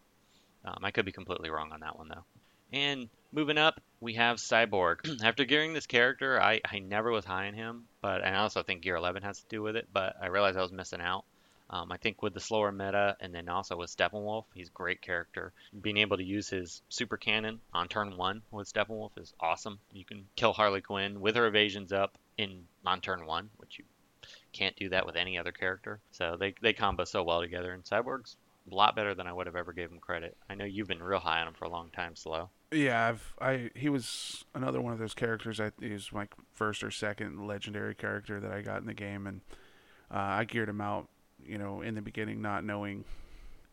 Um, 0.64 0.78
I 0.82 0.90
could 0.90 1.04
be 1.04 1.12
completely 1.12 1.50
wrong 1.50 1.72
on 1.72 1.80
that 1.80 1.98
one 1.98 2.08
though. 2.08 2.24
And 2.72 3.08
moving 3.32 3.58
up, 3.58 3.80
we 4.00 4.14
have 4.14 4.38
Cyborg. 4.38 5.22
After 5.24 5.44
gearing 5.44 5.74
this 5.74 5.86
character, 5.86 6.40
I, 6.40 6.60
I 6.64 6.80
never 6.80 7.10
was 7.10 7.24
high 7.24 7.46
on 7.46 7.54
him, 7.54 7.84
but 8.00 8.24
I 8.24 8.34
also 8.36 8.62
think 8.62 8.82
Gear 8.82 8.96
11 8.96 9.22
has 9.22 9.40
to 9.40 9.46
do 9.48 9.62
with 9.62 9.76
it. 9.76 9.88
But 9.92 10.16
I 10.20 10.26
realized 10.26 10.56
I 10.56 10.62
was 10.62 10.72
missing 10.72 11.00
out. 11.00 11.24
Um, 11.70 11.90
I 11.90 11.96
think 11.96 12.22
with 12.22 12.34
the 12.34 12.40
slower 12.40 12.70
meta, 12.70 13.16
and 13.20 13.34
then 13.34 13.48
also 13.48 13.76
with 13.76 13.94
Steppenwolf, 13.94 14.44
he's 14.54 14.68
a 14.68 14.72
great 14.72 15.00
character. 15.00 15.52
Being 15.80 15.96
able 15.96 16.16
to 16.18 16.24
use 16.24 16.48
his 16.48 16.82
super 16.88 17.16
cannon 17.16 17.60
on 17.72 17.88
turn 17.88 18.16
one 18.16 18.42
with 18.50 18.72
Steppenwolf 18.72 19.18
is 19.18 19.32
awesome. 19.40 19.78
You 19.92 20.04
can 20.04 20.26
kill 20.36 20.52
Harley 20.52 20.82
Quinn 20.82 21.20
with 21.20 21.36
her 21.36 21.46
evasions 21.46 21.92
up 21.92 22.18
in 22.36 22.64
on 22.84 23.00
turn 23.00 23.26
one, 23.26 23.50
which 23.56 23.78
you 23.78 23.84
can't 24.52 24.76
do 24.76 24.90
that 24.90 25.06
with 25.06 25.16
any 25.16 25.38
other 25.38 25.52
character. 25.52 26.00
So 26.10 26.36
they, 26.38 26.54
they 26.60 26.72
combo 26.72 27.04
so 27.04 27.22
well 27.22 27.40
together, 27.40 27.72
and 27.72 27.84
Cyborg's 27.84 28.36
a 28.70 28.74
lot 28.74 28.96
better 28.96 29.14
than 29.14 29.26
I 29.26 29.32
would 29.32 29.46
have 29.46 29.56
ever 29.56 29.72
gave 29.72 29.90
him 29.90 29.98
credit. 29.98 30.36
I 30.48 30.54
know 30.54 30.64
you've 30.64 30.88
been 30.88 31.02
real 31.02 31.18
high 31.18 31.40
on 31.40 31.48
him 31.48 31.54
for 31.54 31.64
a 31.64 31.70
long 31.70 31.90
time, 31.90 32.16
Slow. 32.16 32.50
Yeah, 32.70 33.08
I've, 33.08 33.34
I 33.40 33.70
he 33.74 33.88
was 33.88 34.44
another 34.54 34.80
one 34.80 34.92
of 34.92 34.98
those 34.98 35.14
characters. 35.14 35.60
I 35.60 35.70
he 35.80 35.92
was 35.92 36.12
my 36.12 36.28
first 36.52 36.82
or 36.82 36.90
second 36.90 37.46
legendary 37.46 37.94
character 37.94 38.40
that 38.40 38.50
I 38.50 38.62
got 38.62 38.80
in 38.80 38.86
the 38.86 38.94
game, 38.94 39.26
and 39.26 39.42
uh, 40.10 40.18
I 40.18 40.44
geared 40.44 40.68
him 40.68 40.80
out, 40.80 41.08
you 41.46 41.58
know, 41.58 41.80
in 41.80 41.94
the 41.94 42.02
beginning, 42.02 42.42
not 42.42 42.64
knowing 42.64 43.04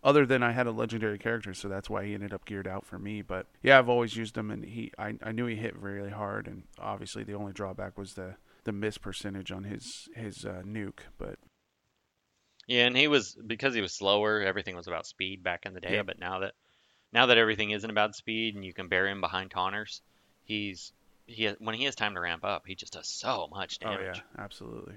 other 0.04 0.26
than 0.26 0.42
I 0.42 0.52
had 0.52 0.68
a 0.68 0.72
legendary 0.72 1.18
character, 1.18 1.54
so 1.54 1.68
that's 1.68 1.90
why 1.90 2.06
he 2.06 2.14
ended 2.14 2.34
up 2.34 2.46
geared 2.46 2.68
out 2.68 2.86
for 2.86 2.98
me. 2.98 3.22
But 3.22 3.48
yeah, 3.62 3.78
I've 3.78 3.90
always 3.90 4.16
used 4.16 4.38
him, 4.38 4.50
and 4.52 4.66
he 4.66 4.92
I, 4.98 5.16
I 5.22 5.32
knew 5.32 5.46
he 5.46 5.56
hit 5.56 5.76
really 5.78 6.10
hard, 6.10 6.48
and 6.48 6.64
obviously 6.80 7.24
the 7.24 7.36
only 7.36 7.54
drawback 7.54 7.98
was 7.98 8.14
the 8.14 8.36
the 8.64 8.72
miss 8.72 8.98
percentage 8.98 9.52
on 9.52 9.64
his 9.66 10.10
his 10.16 10.46
uh, 10.46 10.64
nuke, 10.66 11.02
but 11.18 11.38
yeah, 12.68 12.86
and 12.86 12.98
he 12.98 13.08
was 13.08 13.36
because 13.46 13.74
he 13.74 13.82
was 13.82 13.94
slower. 13.94 14.42
Everything 14.42 14.76
was 14.76 14.88
about 14.88 15.06
speed 15.06 15.44
back 15.44 15.66
in 15.66 15.74
the 15.74 15.82
day, 15.82 16.02
but 16.02 16.20
now 16.20 16.40
that 16.40 16.54
now 17.14 17.28
that 17.28 17.38
everything 17.38 17.72
isn't 17.72 17.90
about 17.90 18.16
speed 18.16 18.56
and 18.56 18.64
you 18.64 18.74
can 18.74 18.88
bury 18.88 19.12
him 19.12 19.22
behind 19.22 19.52
taunters, 19.52 20.02
he's 20.44 20.94
he 21.28 21.48
when 21.60 21.76
he 21.76 21.86
has 21.86 21.96
time 21.96 22.16
to 22.16 22.22
ramp 22.22 22.44
up, 22.44 22.64
he 22.66 22.76
just 22.76 22.94
does 22.94 23.08
so 23.08 23.48
much 23.52 23.80
damage. 23.80 24.00
Oh 24.02 24.04
yeah, 24.04 24.44
absolutely. 24.44 24.96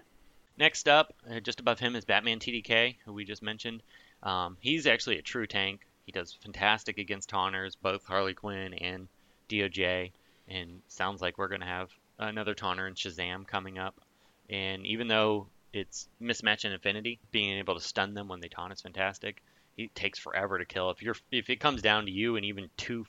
Next 0.56 0.88
up, 0.88 1.12
uh, 1.28 1.40
just 1.40 1.60
above 1.60 1.80
him 1.80 1.96
is 1.96 2.04
Batman 2.04 2.38
TDK, 2.38 2.96
who 3.04 3.12
we 3.12 3.24
just 3.24 3.42
mentioned. 3.42 3.82
Um, 4.22 4.56
he's 4.60 4.86
actually 4.86 5.18
a 5.18 5.22
true 5.22 5.46
tank. 5.46 5.86
He 6.06 6.12
does 6.12 6.32
fantastic 6.32 6.98
against 6.98 7.28
taunters, 7.28 7.76
both 7.76 8.04
Harley 8.04 8.34
Quinn 8.34 8.74
and 8.74 9.08
DOJ. 9.48 10.12
And 10.48 10.82
sounds 10.88 11.20
like 11.20 11.38
we're 11.38 11.48
going 11.48 11.60
to 11.60 11.66
have 11.66 11.90
another 12.18 12.54
taunter 12.54 12.86
and 12.86 12.94
Shazam 12.94 13.46
coming 13.46 13.78
up. 13.78 14.00
And 14.48 14.86
even 14.86 15.08
though 15.08 15.48
it's 15.72 16.08
mismatch 16.22 16.64
and 16.64 16.72
infinity, 16.72 17.18
being 17.32 17.58
able 17.58 17.74
to 17.74 17.80
stun 17.80 18.14
them 18.14 18.28
when 18.28 18.40
they 18.40 18.48
taunt 18.48 18.72
is 18.72 18.82
fantastic. 18.82 19.42
It 19.76 19.92
takes 19.94 20.20
forever 20.20 20.58
to 20.58 20.64
kill. 20.64 20.90
If 20.90 21.02
you're 21.02 21.16
if 21.32 21.50
it 21.50 21.58
comes 21.58 21.82
down 21.82 22.06
to 22.06 22.12
you 22.12 22.36
and 22.36 22.44
even 22.44 22.70
two 22.76 23.06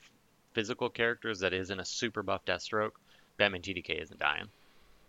physical 0.52 0.90
characters 0.90 1.40
that 1.40 1.52
isn't 1.52 1.78
a 1.78 1.84
super 1.84 2.24
buff 2.24 2.44
Deathstroke, 2.44 2.92
Batman 3.36 3.62
TDK 3.62 4.02
isn't 4.02 4.18
dying. 4.18 4.48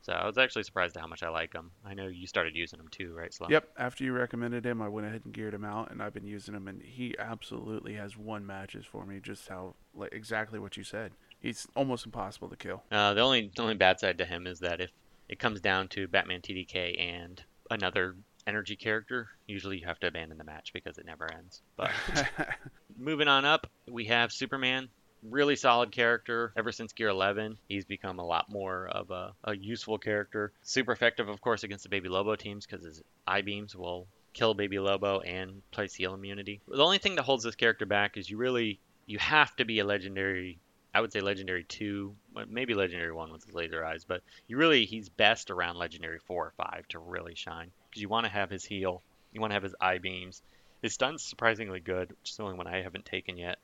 So 0.08 0.14
I 0.14 0.26
was 0.26 0.38
actually 0.38 0.64
surprised 0.64 0.98
at 0.98 1.02
how 1.02 1.08
much 1.08 1.22
I 1.22 1.30
like 1.30 1.54
him. 1.54 1.70
I 1.86 1.94
know 1.94 2.08
you 2.08 2.26
started 2.28 2.56
using 2.56 2.80
him 2.80 2.88
too, 2.90 3.14
right, 3.14 3.34
Slow? 3.34 3.50
Yep. 3.50 3.68
After 3.78 4.04
you 4.04 4.14
recommended 4.14 4.66
him, 4.66 4.82
I 4.82 4.88
went 4.88 5.06
ahead 5.06 5.22
and 5.26 5.34
geared 5.34 5.54
him 5.54 5.66
out, 5.66 5.92
and 5.92 6.02
I've 6.02 6.14
been 6.14 6.26
using 6.26 6.56
him, 6.56 6.68
and 6.68 6.82
he 6.82 7.14
absolutely 7.20 7.94
has 7.96 8.18
won 8.18 8.46
matches 8.46 8.86
for 8.86 9.06
me. 9.06 9.20
Just 9.22 9.50
how 9.50 9.76
like 9.94 10.14
exactly 10.14 10.60
what 10.60 10.78
you 10.78 10.84
said 10.84 11.12
he's 11.40 11.68
almost 11.76 12.06
impossible 12.06 12.50
to 12.50 12.56
kill. 12.56 12.84
Uh, 12.92 13.14
the 13.14 13.22
only 13.22 13.52
the 13.56 13.62
only 13.62 13.76
bad 13.76 14.00
side 14.00 14.18
to 14.18 14.26
him 14.26 14.48
is 14.48 14.60
that 14.60 14.82
if 14.82 14.92
it 15.30 15.40
comes 15.40 15.62
down 15.62 15.88
to 15.90 16.08
Batman 16.08 16.42
TDK 16.42 17.00
and 17.00 17.42
another 17.70 18.16
energy 18.46 18.76
character, 18.76 19.28
usually 19.46 19.78
you 19.78 19.86
have 19.86 20.00
to 20.00 20.08
abandon 20.08 20.38
the 20.38 20.44
match 20.44 20.72
because 20.74 20.98
it 20.98 21.06
never 21.06 21.32
ends. 21.32 21.62
But 21.76 21.92
moving 22.98 23.28
on 23.28 23.46
up, 23.46 23.70
we 23.90 24.06
have 24.06 24.32
Superman. 24.32 24.90
Really 25.30 25.56
solid 25.56 25.92
character. 25.92 26.54
Ever 26.56 26.72
since 26.72 26.94
Gear 26.94 27.10
11, 27.10 27.58
he's 27.68 27.86
become 27.86 28.20
a 28.20 28.26
lot 28.26 28.50
more 28.50 28.88
of 28.88 29.12
a, 29.12 29.34
a 29.44 29.56
useful 29.56 29.98
character. 29.98 30.54
Super 30.64 30.92
effective, 30.92 31.30
of 31.30 31.42
course, 31.42 31.64
against 31.64 31.84
the 31.84 31.90
Baby 31.90 32.10
Lobo 32.10 32.36
teams 32.36 32.66
because 32.66 32.84
his 32.84 33.02
eye 33.26 33.42
beams 33.42 33.76
will 33.76 34.08
kill 34.34 34.54
Baby 34.54 34.80
Lobo 34.80 35.20
and 35.22 35.62
place 35.72 35.94
heal 35.94 36.14
immunity. 36.14 36.62
The 36.68 36.84
only 36.84 37.00
thing 37.00 37.16
that 37.16 37.24
holds 37.24 37.44
this 37.44 37.56
character 37.56 37.86
back 37.86 38.18
is 38.18 38.30
you 38.30 38.38
really 38.38 38.80
you 39.06 39.18
have 39.20 39.56
to 39.56 39.66
be 39.66 39.80
a 39.80 39.86
legendary 39.86 40.60
I 40.98 41.02
would 41.02 41.14
say 41.14 41.22
Legendary 41.22 41.64
2, 41.64 42.16
maybe 42.50 42.74
Legendary 42.74 43.12
1 43.12 43.32
with 43.32 43.44
his 43.46 43.54
laser 43.54 43.86
eyes, 43.86 44.04
but 44.04 44.24
you 44.48 44.58
really, 44.58 44.86
he's 44.86 45.10
best 45.10 45.52
around 45.52 45.76
Legendary 45.76 46.18
4 46.18 46.46
or 46.48 46.54
5 46.58 46.88
to 46.88 46.98
really 46.98 47.36
shine. 47.36 47.70
Because 47.88 48.02
you 48.02 48.10
want 48.10 48.26
to 48.26 48.32
have 48.32 48.50
his 48.50 48.66
heal, 48.66 49.04
you 49.32 49.40
want 49.40 49.52
to 49.52 49.56
have 49.56 49.62
his 49.62 49.76
eye 49.80 50.00
beams. 50.00 50.42
His 50.82 50.96
stun's 50.96 51.22
surprisingly 51.22 51.82
good, 51.82 52.10
which 52.10 52.32
is 52.32 52.38
the 52.38 52.44
only 52.44 52.58
one 52.58 52.66
I 52.66 52.82
haven't 52.82 53.06
taken 53.06 53.38
yet. 53.38 53.60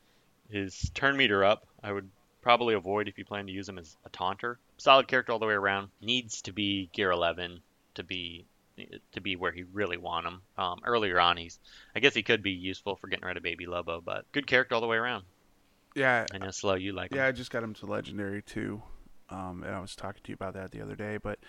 His 0.50 0.92
turn 0.94 1.18
meter 1.18 1.44
up, 1.44 1.66
I 1.82 1.92
would 1.92 2.10
probably 2.42 2.74
avoid 2.76 3.08
if 3.08 3.18
you 3.18 3.26
plan 3.26 3.48
to 3.48 3.52
use 3.54 3.68
him 3.68 3.78
as 3.80 3.96
a 4.06 4.10
taunter. 4.10 4.60
Solid 4.78 5.08
character 5.08 5.32
all 5.32 5.40
the 5.40 5.46
way 5.46 5.54
around. 5.54 5.90
Needs 6.02 6.42
to 6.44 6.52
be 6.54 6.90
gear 6.94 7.12
11 7.12 7.62
to 7.96 8.04
be 8.04 8.46
to 9.12 9.22
be 9.22 9.36
where 9.36 9.52
he 9.52 9.64
really 9.72 9.98
want 9.98 10.26
him. 10.26 10.42
Um, 10.58 10.80
earlier 10.84 11.20
on, 11.20 11.38
he's 11.38 11.60
I 11.96 12.00
guess 12.00 12.14
he 12.14 12.24
could 12.24 12.42
be 12.42 12.52
useful 12.52 12.96
for 12.96 13.08
getting 13.08 13.26
rid 13.26 13.38
of 13.38 13.44
Baby 13.44 13.66
Lobo, 13.68 14.02
but 14.02 14.26
good 14.32 14.48
character 14.48 14.76
all 14.76 14.82
the 14.82 14.88
way 14.88 14.98
around. 14.98 15.24
Yeah. 15.96 16.26
I 16.34 16.40
know 16.40 16.52
slow 16.52 16.74
you 16.74 16.92
like 16.92 17.12
Yeah, 17.14 17.24
him. 17.26 17.30
I 17.30 17.32
just 17.32 17.52
got 17.52 17.64
him 17.64 17.76
to 17.76 17.86
legendary 17.86 18.42
too. 18.42 18.82
um, 19.30 19.64
and 19.64 19.74
I 19.76 19.80
was 19.80 19.96
talking 19.96 20.22
to 20.24 20.30
you 20.32 20.34
about 20.36 20.56
that 20.56 20.72
the 20.72 20.82
other 20.82 20.96
day. 20.96 21.18
But 21.18 21.40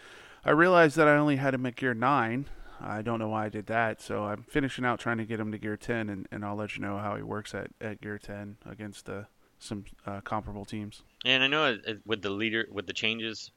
I 0.45 0.51
realized 0.51 0.97
that 0.97 1.09
I 1.09 1.17
only 1.17 1.37
had 1.37 1.55
him 1.55 1.65
at 1.67 1.77
gear 1.77 1.95
nine. 1.95 2.47
I 2.87 3.03
don't 3.03 3.19
know 3.19 3.29
why 3.29 3.47
I 3.47 3.49
did 3.49 3.67
that, 3.67 4.01
so 4.01 4.25
I'm 4.25 4.43
finishing 4.45 4.85
out 4.85 5.01
trying 5.01 5.19
to 5.19 5.25
get 5.25 5.41
him 5.41 5.51
to 5.53 5.59
gear 5.59 5.77
10, 5.77 6.09
and, 6.11 6.29
and 6.31 6.45
I'll 6.45 6.57
let 6.57 6.77
you 6.77 6.83
know 6.83 6.99
how 6.99 7.17
he 7.17 7.23
works 7.23 7.55
at, 7.55 7.71
at 7.81 8.01
gear 8.01 8.19
10 8.19 8.57
against 8.67 9.09
uh, 9.09 9.23
some 9.59 9.85
uh, 10.07 10.21
comparable 10.21 10.65
teams. 10.65 11.03
And 11.25 11.43
I 11.43 11.47
know 11.47 11.67
it- 11.73 11.85
it- 11.87 12.03
with 12.07 12.23
the 12.23 12.31
leader, 12.31 12.67
with 12.71 12.87
the 12.87 12.93
changes, 12.93 13.51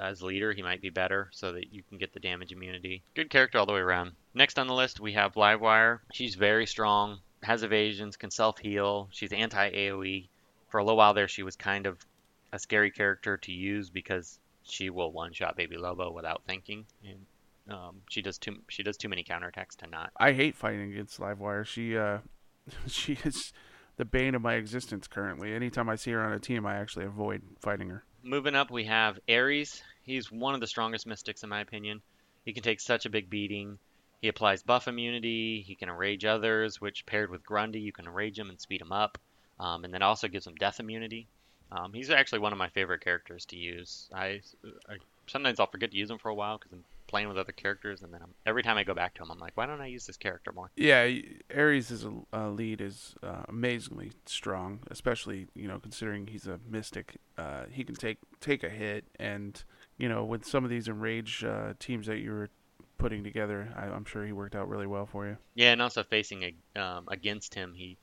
as 0.00 0.22
leader, 0.22 0.52
he 0.52 0.62
might 0.62 0.82
be 0.82 0.90
better 0.90 1.28
so 1.32 1.52
that 1.52 1.72
you 1.72 1.82
can 1.88 1.98
get 1.98 2.12
the 2.12 2.18
damage 2.20 2.50
immunity. 2.50 3.02
Good 3.14 3.30
character 3.30 3.58
all 3.58 3.66
the 3.66 3.72
way 3.72 3.78
around. 3.80 4.12
Next 4.34 4.58
on 4.58 4.66
the 4.66 4.74
list, 4.74 4.98
we 4.98 5.12
have 5.12 5.34
Livewire. 5.34 6.00
She's 6.12 6.34
very 6.34 6.66
strong, 6.66 7.20
has 7.44 7.62
evasions, 7.62 8.16
can 8.16 8.30
self 8.32 8.58
heal. 8.58 9.08
She's 9.12 9.32
anti 9.32 9.70
AoE. 9.70 10.28
For 10.68 10.78
a 10.78 10.84
little 10.84 10.96
while 10.96 11.14
there, 11.14 11.28
she 11.28 11.44
was 11.44 11.54
kind 11.54 11.86
of 11.86 12.04
a 12.52 12.58
scary 12.58 12.90
character 12.90 13.36
to 13.36 13.52
use 13.52 13.88
because 13.88 14.40
she 14.64 14.90
will 14.90 15.12
one 15.12 15.32
shot 15.32 15.56
Baby 15.56 15.76
Lobo 15.76 16.10
without 16.10 16.42
thinking. 16.46 16.84
And 17.08 17.24
um, 17.68 18.02
she 18.08 18.22
does 18.22 18.38
too 18.38 18.56
she 18.68 18.82
does 18.82 18.96
too 18.96 19.08
many 19.08 19.24
counterattacks 19.24 19.76
to 19.78 19.86
not. 19.86 20.12
I 20.16 20.32
hate 20.32 20.56
fighting 20.56 20.92
against 20.92 21.20
Livewire. 21.20 21.64
She 21.64 21.96
uh, 21.96 22.18
she 22.86 23.18
is 23.24 23.52
the 23.96 24.04
bane 24.04 24.34
of 24.34 24.42
my 24.42 24.54
existence 24.54 25.06
currently. 25.06 25.54
Anytime 25.54 25.88
I 25.88 25.96
see 25.96 26.12
her 26.12 26.22
on 26.22 26.32
a 26.32 26.38
team, 26.38 26.66
I 26.66 26.76
actually 26.76 27.04
avoid 27.04 27.42
fighting 27.60 27.90
her. 27.90 28.04
Moving 28.22 28.54
up, 28.54 28.70
we 28.70 28.84
have 28.84 29.18
Ares. 29.28 29.82
He's 30.02 30.30
one 30.32 30.54
of 30.54 30.60
the 30.60 30.66
strongest 30.66 31.06
mystics, 31.06 31.42
in 31.42 31.48
my 31.48 31.60
opinion. 31.60 32.00
He 32.44 32.52
can 32.52 32.62
take 32.62 32.80
such 32.80 33.06
a 33.06 33.10
big 33.10 33.28
beating. 33.28 33.78
He 34.22 34.28
applies 34.28 34.62
buff 34.62 34.88
immunity. 34.88 35.62
He 35.66 35.74
can 35.74 35.88
enrage 35.88 36.24
others, 36.24 36.80
which 36.80 37.06
paired 37.06 37.30
with 37.30 37.44
Grundy, 37.44 37.80
you 37.80 37.92
can 37.92 38.06
enrage 38.06 38.38
him 38.38 38.48
and 38.48 38.60
speed 38.60 38.80
him 38.80 38.92
up. 38.92 39.18
Um, 39.60 39.84
and 39.84 39.92
then 39.92 40.02
also 40.02 40.28
gives 40.28 40.46
him 40.46 40.54
death 40.54 40.80
immunity. 40.80 41.26
Um, 41.70 41.92
he's 41.92 42.10
actually 42.10 42.38
one 42.38 42.52
of 42.52 42.58
my 42.58 42.68
favorite 42.68 43.02
characters 43.02 43.44
to 43.46 43.56
use. 43.56 44.08
I, 44.14 44.40
I 44.88 44.96
sometimes 45.26 45.60
I'll 45.60 45.66
forget 45.66 45.90
to 45.90 45.96
use 45.96 46.10
him 46.10 46.18
for 46.18 46.30
a 46.30 46.34
while 46.34 46.58
because 46.58 46.72
I'm 46.72 46.84
playing 47.08 47.26
with 47.28 47.36
other 47.36 47.52
characters, 47.52 48.02
and 48.02 48.14
then 48.14 48.20
I'm, 48.22 48.34
every 48.46 48.62
time 48.62 48.76
I 48.76 48.84
go 48.84 48.94
back 48.94 49.14
to 49.14 49.22
him, 49.22 49.30
I'm 49.30 49.38
like, 49.38 49.56
why 49.56 49.66
don't 49.66 49.80
I 49.80 49.86
use 49.86 50.06
this 50.06 50.16
character 50.16 50.52
more? 50.52 50.70
Yeah, 50.76 51.10
Ares 51.54 51.90
as 51.90 52.04
a 52.04 52.12
uh, 52.32 52.50
lead 52.50 52.80
is 52.80 53.14
uh, 53.22 53.42
amazingly 53.48 54.12
strong, 54.26 54.80
especially 54.90 55.48
you 55.54 55.66
know 55.66 55.78
considering 55.80 56.28
he's 56.28 56.46
a 56.46 56.60
mystic. 56.68 57.16
Uh, 57.36 57.64
he 57.70 57.82
can 57.82 57.96
take 57.96 58.18
take 58.40 58.62
a 58.62 58.68
hit, 58.68 59.04
and 59.18 59.62
you 59.96 60.08
know 60.08 60.24
with 60.24 60.44
some 60.44 60.62
of 60.62 60.70
these 60.70 60.86
enraged 60.86 61.44
uh, 61.44 61.74
teams 61.80 62.06
that 62.06 62.18
you 62.18 62.30
were 62.30 62.50
putting 62.98 63.24
together, 63.24 63.72
I, 63.76 63.86
I'm 63.86 64.04
sure 64.04 64.24
he 64.24 64.32
worked 64.32 64.54
out 64.54 64.68
really 64.68 64.86
well 64.86 65.06
for 65.06 65.26
you. 65.26 65.36
Yeah, 65.54 65.72
and 65.72 65.82
also 65.82 66.04
facing 66.04 66.42
a, 66.76 66.80
um, 66.80 67.06
against 67.08 67.54
him, 67.54 67.72
he 67.74 67.96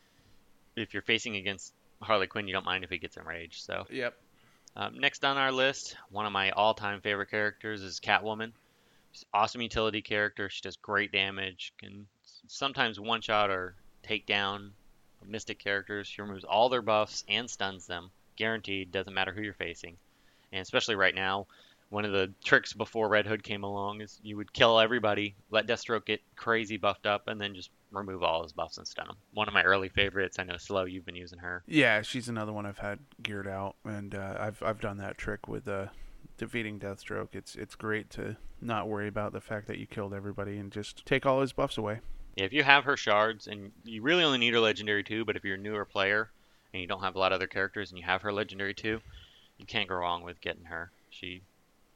if 0.75 0.93
you're 0.93 1.03
facing 1.03 1.35
against 1.37 1.73
Harley 2.01 2.27
Quinn, 2.27 2.47
you 2.47 2.53
don't 2.53 2.65
mind 2.65 2.83
if 2.83 2.89
he 2.89 2.97
gets 2.97 3.17
enraged. 3.17 3.63
So 3.63 3.85
Yep. 3.89 4.13
um, 4.75 4.99
next 4.99 5.23
on 5.23 5.37
our 5.37 5.51
list, 5.51 5.95
one 6.09 6.25
of 6.25 6.31
my 6.31 6.51
all-time 6.51 7.01
favorite 7.01 7.29
characters 7.29 7.81
is 7.81 7.99
Catwoman. 7.99 8.51
Awesome 9.33 9.61
utility 9.61 10.01
character. 10.01 10.49
She 10.49 10.61
does 10.61 10.75
great 10.77 11.11
damage. 11.11 11.73
Can 11.77 12.07
sometimes 12.47 12.99
one-shot 12.99 13.49
or 13.49 13.75
take 14.03 14.25
down 14.25 14.71
mystic 15.27 15.59
characters. 15.59 16.07
She 16.07 16.21
removes 16.21 16.43
all 16.43 16.69
their 16.69 16.81
buffs 16.81 17.23
and 17.27 17.49
stuns 17.49 17.87
them, 17.87 18.11
guaranteed. 18.35 18.91
Doesn't 18.91 19.13
matter 19.13 19.31
who 19.31 19.41
you're 19.41 19.53
facing, 19.53 19.97
and 20.51 20.61
especially 20.61 20.95
right 20.95 21.15
now. 21.15 21.47
One 21.89 22.03
of 22.03 22.11
the 22.11 22.31
tricks 22.43 22.73
before 22.73 23.07
Red 23.07 23.27
Hood 23.27 23.43
came 23.43 23.63
along 23.63 24.01
is 24.01 24.19
you 24.23 24.37
would 24.37 24.51
kill 24.51 24.79
everybody, 24.79 25.35
let 25.51 25.67
Deathstroke 25.67 26.05
get 26.05 26.21
crazy 26.35 26.77
buffed 26.77 27.05
up, 27.05 27.27
and 27.27 27.39
then 27.39 27.53
just 27.53 27.69
remove 27.91 28.23
all 28.23 28.41
his 28.41 28.51
buffs 28.51 28.79
and 28.79 28.87
stun 28.87 29.07
him. 29.07 29.15
One 29.35 29.47
of 29.47 29.53
my 29.53 29.61
early 29.61 29.89
favorites. 29.89 30.39
I 30.39 30.43
know 30.43 30.57
Slow, 30.57 30.85
you've 30.85 31.05
been 31.05 31.15
using 31.15 31.39
her. 31.39 31.63
Yeah, 31.67 32.01
she's 32.01 32.27
another 32.27 32.51
one 32.51 32.65
I've 32.65 32.79
had 32.79 32.99
geared 33.21 33.47
out, 33.47 33.75
and 33.85 34.15
uh, 34.15 34.35
I've 34.39 34.61
I've 34.63 34.81
done 34.81 34.97
that 34.97 35.17
trick 35.17 35.47
with 35.47 35.67
uh, 35.67 35.85
defeating 36.37 36.79
Deathstroke. 36.79 37.29
It's 37.33 37.55
it's 37.55 37.75
great 37.75 38.09
to 38.11 38.37
not 38.61 38.87
worry 38.87 39.07
about 39.07 39.33
the 39.33 39.41
fact 39.41 39.67
that 39.67 39.77
you 39.77 39.85
killed 39.85 40.13
everybody 40.13 40.57
and 40.57 40.71
just 40.71 41.05
take 41.05 41.25
all 41.25 41.41
his 41.41 41.53
buffs 41.53 41.77
away. 41.77 41.99
Yeah, 42.35 42.45
if 42.45 42.53
you 42.53 42.63
have 42.63 42.83
her 42.83 42.97
shards, 42.97 43.47
and 43.47 43.71
you 43.83 44.01
really 44.01 44.23
only 44.23 44.37
need 44.37 44.53
her 44.53 44.59
legendary 44.59 45.03
two, 45.03 45.23
but 45.23 45.35
if 45.35 45.45
you're 45.45 45.55
a 45.55 45.59
newer 45.59 45.85
player 45.85 46.29
and 46.73 46.81
you 46.81 46.87
don't 46.87 47.01
have 47.01 47.15
a 47.15 47.19
lot 47.19 47.31
of 47.31 47.37
other 47.37 47.47
characters 47.47 47.91
and 47.91 47.97
you 47.97 48.05
have 48.05 48.23
her 48.23 48.33
legendary 48.33 48.73
two, 48.73 48.99
you 49.57 49.65
can't 49.65 49.87
go 49.87 49.95
wrong 49.95 50.23
with 50.23 50.41
getting 50.41 50.65
her. 50.65 50.91
She 51.09 51.41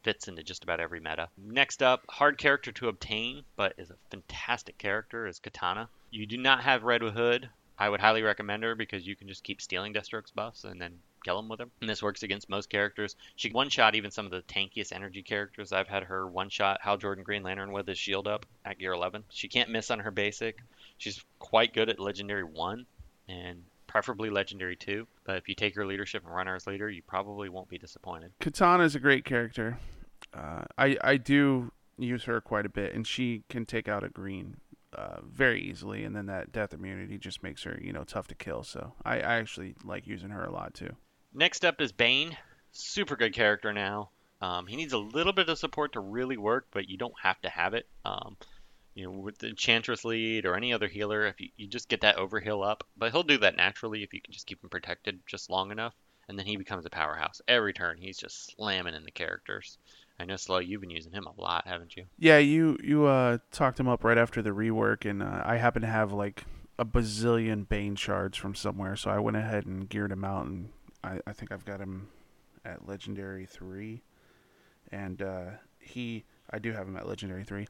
fits 0.03 0.29
into 0.29 0.43
just 0.43 0.63
about 0.63 0.79
every 0.79 1.01
meta. 1.01 1.27
Next 1.37 1.83
up, 1.83 2.03
hard 2.07 2.37
character 2.37 2.71
to 2.71 2.87
obtain, 2.87 3.43
but 3.57 3.73
is 3.77 3.89
a 3.89 3.95
fantastic 4.09 4.77
character, 4.77 5.27
is 5.27 5.39
Katana. 5.39 5.89
You 6.09 6.25
do 6.25 6.37
not 6.37 6.63
have 6.63 6.83
Red 6.83 7.01
Hood. 7.01 7.49
I 7.77 7.89
would 7.89 7.99
highly 7.99 8.21
recommend 8.21 8.63
her 8.63 8.75
because 8.75 9.05
you 9.05 9.15
can 9.15 9.27
just 9.27 9.43
keep 9.43 9.61
stealing 9.61 9.93
Deathstroke's 9.93 10.31
buffs 10.31 10.63
and 10.63 10.81
then 10.81 10.99
kill 11.23 11.39
him 11.39 11.49
with 11.49 11.59
them. 11.59 11.71
And 11.81 11.89
this 11.89 12.03
works 12.03 12.23
against 12.23 12.49
most 12.49 12.69
characters. 12.69 13.15
She 13.35 13.51
one 13.51 13.69
shot 13.69 13.95
even 13.95 14.11
some 14.11 14.25
of 14.25 14.31
the 14.31 14.41
tankiest 14.43 14.91
energy 14.91 15.21
characters. 15.21 15.71
I've 15.71 15.87
had 15.87 16.03
her 16.03 16.27
one 16.27 16.49
shot 16.49 16.79
Hal 16.81 16.97
Jordan 16.97 17.23
Green 17.23 17.43
Lantern 17.43 17.71
with 17.71 17.87
his 17.87 17.97
shield 17.97 18.27
up 18.27 18.45
at 18.65 18.79
gear 18.79 18.93
11. 18.93 19.23
She 19.29 19.47
can't 19.47 19.69
miss 19.69 19.91
on 19.91 19.99
her 19.99 20.11
basic. 20.11 20.57
She's 20.97 21.23
quite 21.39 21.73
good 21.73 21.89
at 21.89 21.99
legendary 21.99 22.43
1 22.43 22.85
and 23.27 23.63
preferably 23.87 24.29
legendary 24.29 24.75
2. 24.75 25.07
But 25.23 25.37
if 25.37 25.49
you 25.49 25.55
take 25.55 25.75
her 25.75 25.85
leadership 25.85 26.23
and 26.23 26.33
run 26.33 26.47
her 26.47 26.55
as 26.55 26.67
leader, 26.67 26.89
you 26.89 27.01
probably 27.01 27.49
won't 27.49 27.69
be 27.69 27.77
disappointed. 27.77 28.31
Katana 28.39 28.83
is 28.83 28.95
a 28.95 28.99
great 28.99 29.25
character. 29.25 29.77
Uh, 30.33 30.63
I 30.77 30.97
I 31.01 31.17
do 31.17 31.71
use 31.97 32.23
her 32.25 32.39
quite 32.41 32.65
a 32.65 32.69
bit, 32.69 32.93
and 32.93 33.05
she 33.05 33.43
can 33.49 33.65
take 33.65 33.87
out 33.87 34.03
a 34.03 34.09
green 34.09 34.57
uh, 34.93 35.17
very 35.23 35.61
easily, 35.61 36.03
and 36.03 36.15
then 36.15 36.25
that 36.27 36.51
death 36.51 36.73
immunity 36.73 37.17
just 37.17 37.43
makes 37.43 37.63
her 37.63 37.79
you 37.81 37.93
know 37.93 38.03
tough 38.03 38.27
to 38.27 38.35
kill. 38.35 38.63
So 38.63 38.93
I, 39.03 39.15
I 39.15 39.35
actually 39.37 39.75
like 39.83 40.07
using 40.07 40.29
her 40.29 40.43
a 40.43 40.51
lot 40.51 40.73
too. 40.73 40.95
Next 41.33 41.63
up 41.63 41.79
is 41.81 41.91
Bane. 41.91 42.35
Super 42.71 43.15
good 43.15 43.33
character 43.33 43.73
now. 43.73 44.09
Um, 44.41 44.67
he 44.67 44.75
needs 44.75 44.93
a 44.93 44.97
little 44.97 45.33
bit 45.33 45.49
of 45.49 45.57
support 45.57 45.93
to 45.93 45.99
really 45.99 46.37
work, 46.37 46.67
but 46.71 46.89
you 46.89 46.97
don't 46.97 47.13
have 47.21 47.41
to 47.41 47.49
have 47.49 47.73
it. 47.73 47.87
Um, 48.05 48.37
you 48.95 49.05
know, 49.05 49.11
with 49.11 49.37
the 49.37 49.49
Enchantress 49.49 50.05
lead 50.05 50.45
or 50.45 50.55
any 50.55 50.73
other 50.73 50.87
healer, 50.87 51.25
if 51.25 51.39
you, 51.39 51.49
you 51.57 51.67
just 51.67 51.89
get 51.89 52.01
that 52.01 52.17
overheal 52.17 52.65
up, 52.65 52.85
but 52.97 53.11
he'll 53.11 53.23
do 53.23 53.37
that 53.39 53.55
naturally 53.57 54.03
if 54.03 54.13
you 54.13 54.21
can 54.21 54.33
just 54.33 54.47
keep 54.47 54.63
him 54.63 54.69
protected 54.69 55.19
just 55.25 55.49
long 55.49 55.71
enough, 55.71 55.93
and 56.27 56.37
then 56.37 56.45
he 56.45 56.57
becomes 56.57 56.85
a 56.85 56.89
powerhouse. 56.89 57.41
Every 57.47 57.73
turn, 57.73 57.97
he's 57.97 58.17
just 58.17 58.55
slamming 58.55 58.95
in 58.95 59.03
the 59.03 59.11
characters. 59.11 59.77
I 60.19 60.25
know, 60.25 60.35
Slow, 60.35 60.59
you've 60.59 60.81
been 60.81 60.89
using 60.89 61.13
him 61.13 61.27
a 61.27 61.41
lot, 61.41 61.65
haven't 61.65 61.95
you? 61.95 62.05
Yeah, 62.17 62.39
you 62.39 62.77
you 62.83 63.05
uh, 63.05 63.37
talked 63.51 63.79
him 63.79 63.87
up 63.87 64.03
right 64.03 64.17
after 64.17 64.41
the 64.41 64.49
rework, 64.49 65.09
and 65.09 65.23
uh, 65.23 65.43
I 65.45 65.57
happen 65.57 65.81
to 65.81 65.87
have 65.87 66.11
like 66.11 66.43
a 66.77 66.83
bazillion 66.83 67.67
Bane 67.69 67.95
shards 67.95 68.37
from 68.37 68.55
somewhere, 68.55 68.95
so 68.95 69.11
I 69.11 69.19
went 69.19 69.37
ahead 69.37 69.65
and 69.65 69.87
geared 69.87 70.11
him 70.11 70.25
out, 70.25 70.45
and 70.45 70.69
I, 71.03 71.19
I 71.25 71.33
think 71.33 71.51
I've 71.51 71.65
got 71.65 71.79
him 71.79 72.09
at 72.65 72.87
Legendary 72.87 73.45
three, 73.45 74.01
and 74.91 75.21
uh, 75.21 75.45
he 75.79 76.23
I 76.49 76.59
do 76.59 76.71
have 76.71 76.87
him 76.87 76.97
at 76.97 77.07
Legendary 77.07 77.43
three, 77.43 77.67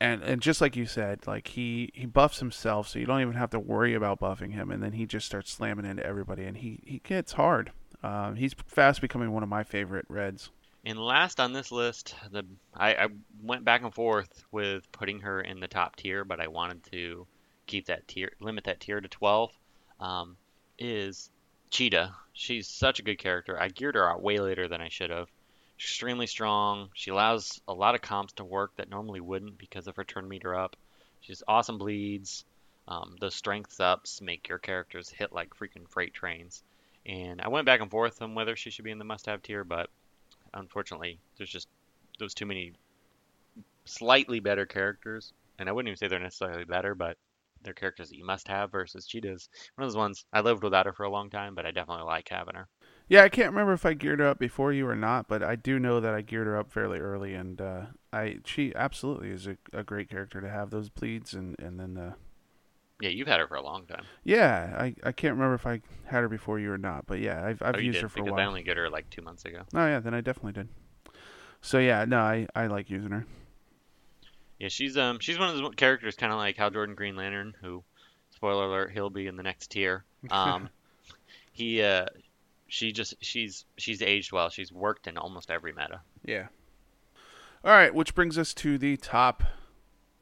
and 0.00 0.22
and 0.22 0.42
just 0.42 0.60
like 0.60 0.76
you 0.76 0.86
said, 0.86 1.26
like 1.26 1.48
he 1.48 1.90
he 1.94 2.06
buffs 2.06 2.38
himself, 2.38 2.88
so 2.88 2.98
you 2.98 3.06
don't 3.06 3.20
even 3.20 3.34
have 3.34 3.50
to 3.50 3.58
worry 3.58 3.94
about 3.94 4.20
buffing 4.20 4.52
him, 4.52 4.70
and 4.70 4.82
then 4.82 4.92
he 4.92 5.06
just 5.06 5.26
starts 5.26 5.50
slamming 5.50 5.86
into 5.86 6.04
everybody, 6.04 6.44
and 6.44 6.58
he 6.58 6.80
he 6.84 7.00
gets 7.04 7.32
hard. 7.32 7.72
Um, 8.02 8.36
he's 8.36 8.54
fast 8.66 9.00
becoming 9.00 9.32
one 9.32 9.42
of 9.42 9.48
my 9.48 9.64
favorite 9.64 10.04
reds. 10.08 10.50
And 10.84 11.00
last 11.00 11.40
on 11.40 11.52
this 11.52 11.72
list, 11.72 12.14
the 12.30 12.44
I, 12.74 12.94
I 12.94 13.08
went 13.42 13.64
back 13.64 13.82
and 13.82 13.92
forth 13.92 14.44
with 14.52 14.90
putting 14.92 15.20
her 15.20 15.40
in 15.40 15.58
the 15.58 15.66
top 15.66 15.96
tier, 15.96 16.24
but 16.24 16.40
I 16.40 16.46
wanted 16.46 16.84
to 16.92 17.26
keep 17.66 17.86
that 17.86 18.06
tier, 18.06 18.30
limit 18.40 18.64
that 18.64 18.78
tier 18.78 19.00
to 19.00 19.08
12. 19.08 19.50
Um, 19.98 20.36
is 20.78 21.30
Cheetah. 21.70 22.14
She's 22.38 22.68
such 22.68 22.98
a 22.98 23.02
good 23.02 23.16
character. 23.16 23.58
I 23.58 23.68
geared 23.68 23.94
her 23.94 24.10
out 24.10 24.22
way 24.22 24.38
later 24.38 24.68
than 24.68 24.82
I 24.82 24.90
should 24.90 25.08
have. 25.08 25.28
Extremely 25.78 26.26
strong. 26.26 26.90
She 26.92 27.10
allows 27.10 27.62
a 27.66 27.72
lot 27.72 27.94
of 27.94 28.02
comps 28.02 28.34
to 28.34 28.44
work 28.44 28.76
that 28.76 28.90
normally 28.90 29.20
wouldn't 29.20 29.56
because 29.56 29.86
of 29.86 29.96
her 29.96 30.04
turn 30.04 30.28
meter 30.28 30.54
up. 30.54 30.76
She's 31.22 31.42
awesome 31.48 31.78
bleeds. 31.78 32.44
Um, 32.88 33.16
those 33.20 33.34
strengths 33.34 33.80
ups 33.80 34.20
make 34.20 34.48
your 34.48 34.58
characters 34.58 35.08
hit 35.08 35.32
like 35.32 35.56
freaking 35.56 35.88
freight 35.88 36.12
trains. 36.12 36.62
And 37.06 37.40
I 37.40 37.48
went 37.48 37.64
back 37.64 37.80
and 37.80 37.90
forth 37.90 38.20
on 38.20 38.34
whether 38.34 38.54
she 38.54 38.70
should 38.70 38.84
be 38.84 38.90
in 38.90 38.98
the 38.98 39.04
must-have 39.04 39.42
tier, 39.42 39.64
but 39.64 39.88
unfortunately, 40.52 41.18
there's 41.38 41.50
just 41.50 41.68
there's 42.18 42.34
too 42.34 42.46
many 42.46 42.74
slightly 43.86 44.40
better 44.40 44.66
characters, 44.66 45.32
and 45.58 45.70
I 45.70 45.72
wouldn't 45.72 45.88
even 45.88 45.96
say 45.96 46.08
they're 46.08 46.18
necessarily 46.18 46.64
better, 46.64 46.94
but 46.94 47.16
they're 47.62 47.74
characters 47.74 48.08
that 48.10 48.16
you 48.16 48.24
must 48.24 48.48
have 48.48 48.72
versus 48.72 49.06
Cheetah's 49.06 49.48
one 49.76 49.84
of 49.84 49.90
those 49.90 49.96
ones 49.98 50.24
I 50.32 50.40
lived 50.40 50.62
without 50.64 50.86
her 50.86 50.92
for 50.92 51.04
a 51.04 51.10
long 51.10 51.30
time, 51.30 51.54
but 51.54 51.66
I 51.66 51.70
definitely 51.70 52.04
like 52.04 52.28
having 52.30 52.54
her. 52.56 52.68
Yeah, 53.08 53.22
I 53.22 53.28
can't 53.28 53.50
remember 53.50 53.72
if 53.72 53.86
I 53.86 53.94
geared 53.94 54.18
her 54.18 54.26
up 54.26 54.38
before 54.38 54.72
you 54.72 54.88
or 54.88 54.96
not, 54.96 55.28
but 55.28 55.42
I 55.42 55.54
do 55.54 55.78
know 55.78 56.00
that 56.00 56.14
I 56.14 56.22
geared 56.22 56.46
her 56.48 56.56
up 56.56 56.72
fairly 56.72 56.98
early, 56.98 57.34
and 57.34 57.60
uh, 57.60 57.82
I 58.12 58.38
she 58.44 58.74
absolutely 58.74 59.30
is 59.30 59.46
a, 59.46 59.56
a 59.72 59.84
great 59.84 60.08
character 60.10 60.40
to 60.40 60.48
have 60.50 60.70
those 60.70 60.88
bleeds, 60.88 61.32
and 61.32 61.54
and 61.60 61.78
then 61.78 61.96
uh, 61.96 62.14
Yeah, 63.00 63.08
you've 63.10 63.28
had 63.28 63.40
her 63.40 63.48
for 63.48 63.56
a 63.56 63.62
long 63.62 63.86
time. 63.86 64.08
yeah, 64.24 64.74
I, 64.78 64.94
I 65.04 65.12
can't 65.12 65.34
remember 65.34 65.54
if 65.54 65.66
I 65.66 65.80
had 66.06 66.22
her 66.22 66.28
before 66.28 66.58
you 66.58 66.70
or 66.72 66.78
not, 66.78 67.06
but 67.06 67.20
yeah, 67.20 67.44
I've 67.44 67.62
I've 67.62 67.78
oh, 67.78 67.78
used 67.78 68.00
did 68.00 68.02
her 68.02 68.08
for 68.08 68.22
a 68.22 68.26
while. 68.26 68.40
I 68.40 68.44
only 68.44 68.62
get 68.62 68.76
her 68.76 68.90
like 68.90 69.08
two 69.10 69.22
months 69.22 69.44
ago. 69.44 69.62
Oh 69.74 69.86
yeah, 69.86 70.00
then 70.00 70.14
I 70.14 70.20
definitely 70.20 70.52
did. 70.52 70.68
So 71.60 71.78
yeah, 71.78 72.04
no, 72.06 72.20
I 72.20 72.48
I 72.54 72.66
like 72.68 72.90
using 72.90 73.12
her. 73.12 73.26
Yeah, 74.58 74.68
she's 74.68 74.96
um 74.96 75.18
she's 75.20 75.38
one 75.38 75.50
of 75.50 75.56
those 75.56 75.74
characters 75.76 76.16
kind 76.16 76.32
of 76.32 76.38
like 76.38 76.56
Hal 76.56 76.70
Jordan 76.70 76.94
Green 76.94 77.16
Lantern, 77.16 77.54
who, 77.60 77.84
spoiler 78.30 78.64
alert, 78.64 78.92
he'll 78.92 79.10
be 79.10 79.26
in 79.26 79.36
the 79.36 79.42
next 79.42 79.70
tier. 79.70 80.04
Um, 80.30 80.70
he 81.52 81.82
uh, 81.82 82.06
she 82.66 82.90
just 82.92 83.14
she's 83.20 83.64
she's 83.76 84.02
aged 84.02 84.32
well. 84.32 84.48
She's 84.50 84.72
worked 84.72 85.06
in 85.06 85.16
almost 85.16 85.50
every 85.50 85.72
meta. 85.72 86.00
Yeah. 86.24 86.46
All 87.64 87.72
right, 87.72 87.94
which 87.94 88.14
brings 88.14 88.38
us 88.38 88.54
to 88.54 88.78
the 88.78 88.96
top 88.96 89.42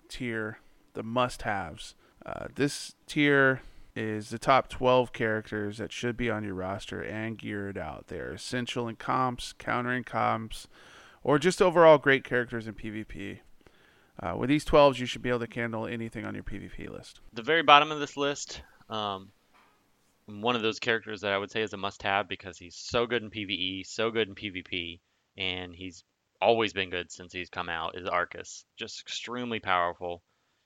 tier, 0.09 0.59
the 0.95 1.03
must-haves. 1.03 1.95
Uh, 2.25 2.47
this 2.55 2.95
tier 3.07 3.61
is 3.95 4.31
the 4.31 4.39
top 4.39 4.69
12 4.69 5.13
characters 5.13 5.79
that 5.79 5.93
should 5.93 6.17
be 6.17 6.31
on 6.31 6.43
your 6.45 6.55
roster 6.55 7.03
and 7.03 7.39
geared 7.39 7.77
out. 7.79 8.07
They're 8.09 8.33
essential 8.33 8.89
in 8.89 8.97
comps, 8.97 9.53
countering 9.53 10.05
comps, 10.05 10.69
or 11.23 11.39
just 11.39 11.61
overall 11.61 11.99
great 11.99 12.25
characters 12.25 12.67
in 12.67 12.75
PvP. 12.75 13.41
Uh, 14.21 14.35
with 14.37 14.49
these 14.49 14.65
12s, 14.65 14.99
you 14.99 15.07
should 15.07 15.23
be 15.23 15.29
able 15.29 15.45
to 15.45 15.55
handle 15.55 15.87
anything 15.87 16.25
on 16.25 16.35
your 16.35 16.45
PvP 16.45 16.89
list. 16.89 17.21
The 17.33 17.43
very 17.43 17.63
bottom 17.63 17.91
of 17.91 17.99
this 17.99 18.17
list, 18.17 18.63
um, 18.89 19.33
one 20.27 20.57
of 20.57 20.63
those 20.63 20.79
characters 20.79 21.21
that 21.23 21.33
I 21.33 21.39
would 21.39 21.51
say 21.51 21.63
is 21.63 21.73
a 21.73 21.77
must-have 21.77 22.29
because 22.29 22.57
he's 22.57 22.77
so 22.77 23.07
good 23.07 23.23
in 23.23 23.31
PvE, 23.31 23.87
so 23.87 24.11
good 24.11 24.29
in 24.29 24.35
PvP, 24.35 25.01
and 25.37 25.75
he's 25.75 26.05
always 26.41 26.73
been 26.73 26.91
good 26.91 27.11
since 27.11 27.33
he's 27.33 27.51
come 27.51 27.69
out. 27.69 27.97
Is 27.97 28.07
Arcus 28.07 28.65
just 28.77 29.01
extremely 29.01 29.61
powerful? 29.61 30.23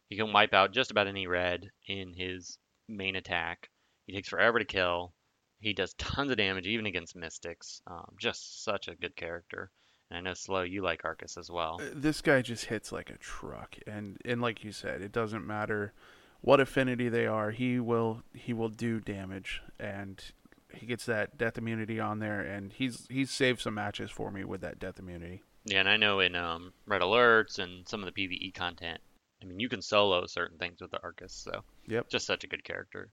He 0.08 0.16
can 0.16 0.32
wipe 0.32 0.54
out 0.54 0.72
just 0.72 0.90
about 0.90 1.06
any 1.06 1.26
red 1.26 1.70
in 1.86 2.14
his 2.14 2.58
main 2.88 3.16
attack. 3.16 3.70
He 4.06 4.12
takes 4.12 4.28
forever 4.28 4.58
to 4.58 4.64
kill. 4.64 5.12
He 5.60 5.72
does 5.72 5.94
tons 5.94 6.30
of 6.30 6.36
damage 6.36 6.66
even 6.66 6.86
against 6.86 7.16
mystics. 7.16 7.82
Um, 7.86 8.14
just 8.18 8.64
such 8.64 8.88
a 8.88 8.94
good 8.94 9.16
character. 9.16 9.70
And 10.10 10.18
I 10.18 10.20
know 10.22 10.34
slow 10.34 10.62
you 10.62 10.82
like 10.82 11.04
Arcus 11.04 11.36
as 11.36 11.50
well. 11.50 11.80
Uh, 11.82 11.90
This 11.94 12.20
guy 12.22 12.40
just 12.42 12.66
hits 12.66 12.92
like 12.92 13.10
a 13.10 13.18
truck, 13.18 13.76
and 13.86 14.18
and 14.24 14.40
like 14.40 14.64
you 14.64 14.72
said, 14.72 15.02
it 15.02 15.12
doesn't 15.12 15.46
matter 15.46 15.92
what 16.40 16.60
affinity 16.60 17.08
they 17.08 17.26
are. 17.26 17.50
He 17.50 17.78
will 17.78 18.22
he 18.34 18.52
will 18.52 18.70
do 18.70 19.00
damage, 19.00 19.60
and 19.78 20.22
he 20.72 20.86
gets 20.86 21.04
that 21.06 21.36
death 21.36 21.58
immunity 21.58 22.00
on 22.00 22.20
there, 22.20 22.40
and 22.40 22.72
he's 22.72 23.06
he's 23.10 23.30
saved 23.30 23.60
some 23.60 23.74
matches 23.74 24.10
for 24.10 24.30
me 24.30 24.44
with 24.44 24.60
that 24.62 24.78
death 24.78 24.98
immunity. 24.98 25.42
Yeah, 25.64 25.80
and 25.80 25.88
I 25.88 25.98
know 25.98 26.20
in 26.20 26.34
um, 26.34 26.72
Red 26.86 27.02
Alerts 27.02 27.58
and 27.58 27.86
some 27.86 28.02
of 28.02 28.12
the 28.14 28.28
PvE 28.28 28.54
content, 28.54 29.00
I 29.42 29.44
mean, 29.44 29.60
you 29.60 29.68
can 29.68 29.82
solo 29.82 30.24
certain 30.26 30.56
things 30.56 30.80
with 30.80 30.90
the 30.90 31.02
Arcus, 31.02 31.34
so 31.34 31.62
Yep. 31.86 32.08
just 32.08 32.26
such 32.26 32.44
a 32.44 32.46
good 32.46 32.64
character. 32.64 33.10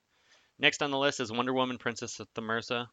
Next 0.58 0.82
on 0.82 0.92
the 0.92 0.98
list 0.98 1.20
is 1.20 1.34
Wonder 1.34 1.54
Woman, 1.54 1.78
Princess 1.78 2.22
of 2.22 2.34
Themyscira. 2.34 2.88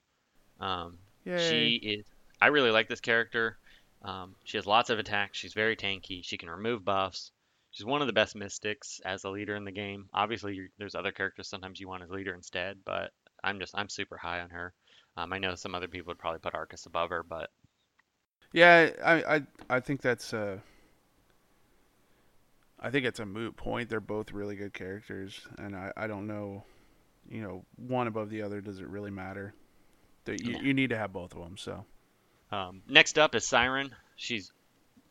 Um, 0.59 0.99
Yay. 1.25 1.49
she 1.49 1.75
is. 1.77 2.05
I 2.41 2.49
really 2.49 2.73
like 2.73 2.89
this 2.89 2.99
character. 3.01 3.57
Um, 4.03 4.37
she 4.45 4.57
has 4.59 4.67
lots 4.67 4.91
of 4.91 4.99
attacks. 4.99 5.39
She's 5.39 5.55
very 5.55 5.77
tanky. 5.77 6.25
She 6.25 6.39
can 6.39 6.51
remove 6.51 6.85
buffs. 6.85 7.33
She's 7.71 7.87
one 7.87 8.01
of 8.03 8.07
the 8.07 8.13
best 8.13 8.37
mystics 8.37 9.01
as 9.05 9.25
a 9.25 9.31
leader 9.31 9.57
in 9.57 9.65
the 9.65 9.73
game. 9.73 10.09
Obviously, 10.13 10.69
there's 10.79 10.95
other 10.95 11.13
characters 11.13 11.49
sometimes 11.49 11.81
you 11.81 11.89
want 11.89 12.03
as 12.03 12.11
leader 12.11 12.35
instead, 12.35 12.79
but 12.85 13.13
I'm 13.43 13.59
just 13.61 13.77
I'm 13.77 13.89
super 13.89 14.17
high 14.19 14.41
on 14.41 14.51
her. 14.51 14.75
Um, 15.17 15.33
I 15.33 15.39
know 15.39 15.55
some 15.55 15.75
other 15.75 15.89
people 15.89 16.11
would 16.11 16.19
probably 16.19 16.41
put 16.41 16.55
Arcus 16.55 16.87
above 16.87 17.11
her, 17.11 17.23
but 17.23 17.51
Yeah, 18.53 18.91
I 19.05 19.37
I 19.37 19.43
I 19.71 19.81
think 19.81 20.01
that's 20.03 20.33
uh 20.35 20.59
I 22.81 22.91
think 22.91 23.07
it's 23.07 23.21
a 23.21 23.27
moot 23.27 23.57
point. 23.57 23.89
They're 23.89 24.01
both 24.01 24.33
really 24.33 24.57
good 24.57 24.75
characters, 24.75 25.47
and 25.59 25.77
I, 25.77 25.93
I 25.97 26.07
don't 26.07 26.27
know, 26.27 26.65
you 27.29 27.43
know, 27.43 27.65
one 27.77 28.07
above 28.07 28.31
the 28.31 28.43
other. 28.43 28.61
Does 28.61 28.81
it 28.81 28.89
really 28.89 29.11
matter? 29.11 29.55
That 30.27 30.41
you, 30.41 30.53
Yeah. 30.53 30.61
you 30.61 30.75
need 30.75 30.91
to 30.91 30.99
have 30.99 31.13
both 31.13 31.35
of 31.35 31.41
them. 31.43 31.57
So 31.59 31.87
Um, 32.53 32.83
next 32.89 33.19
up 33.19 33.35
is 33.35 33.47
Siren. 33.47 33.95
She's 34.17 34.53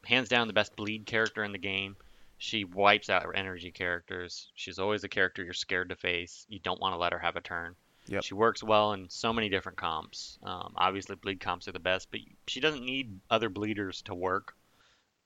hands 0.05 0.29
down 0.29 0.47
the 0.47 0.53
best 0.53 0.75
bleed 0.75 1.05
character 1.05 1.43
in 1.43 1.51
the 1.51 1.57
game. 1.57 1.95
She 2.37 2.63
wipes 2.63 3.09
out 3.09 3.25
energy 3.35 3.71
characters. 3.71 4.49
She's 4.55 4.79
always 4.79 5.03
a 5.03 5.09
character 5.09 5.43
you're 5.43 5.53
scared 5.53 5.89
to 5.89 5.95
face. 5.95 6.45
You 6.49 6.59
don't 6.59 6.79
want 6.79 6.93
to 6.93 6.97
let 6.97 7.13
her 7.13 7.19
have 7.19 7.35
a 7.35 7.41
turn. 7.41 7.75
Yep. 8.07 8.23
She 8.23 8.33
works 8.33 8.63
well 8.63 8.93
in 8.93 9.09
so 9.09 9.31
many 9.31 9.49
different 9.49 9.77
comps. 9.77 10.39
Um, 10.43 10.73
obviously, 10.75 11.15
bleed 11.15 11.39
comps 11.39 11.67
are 11.67 11.71
the 11.71 11.79
best, 11.79 12.09
but 12.09 12.19
she 12.47 12.59
doesn't 12.59 12.83
need 12.83 13.19
other 13.29 13.49
bleeders 13.49 14.01
to 14.03 14.15
work. 14.15 14.55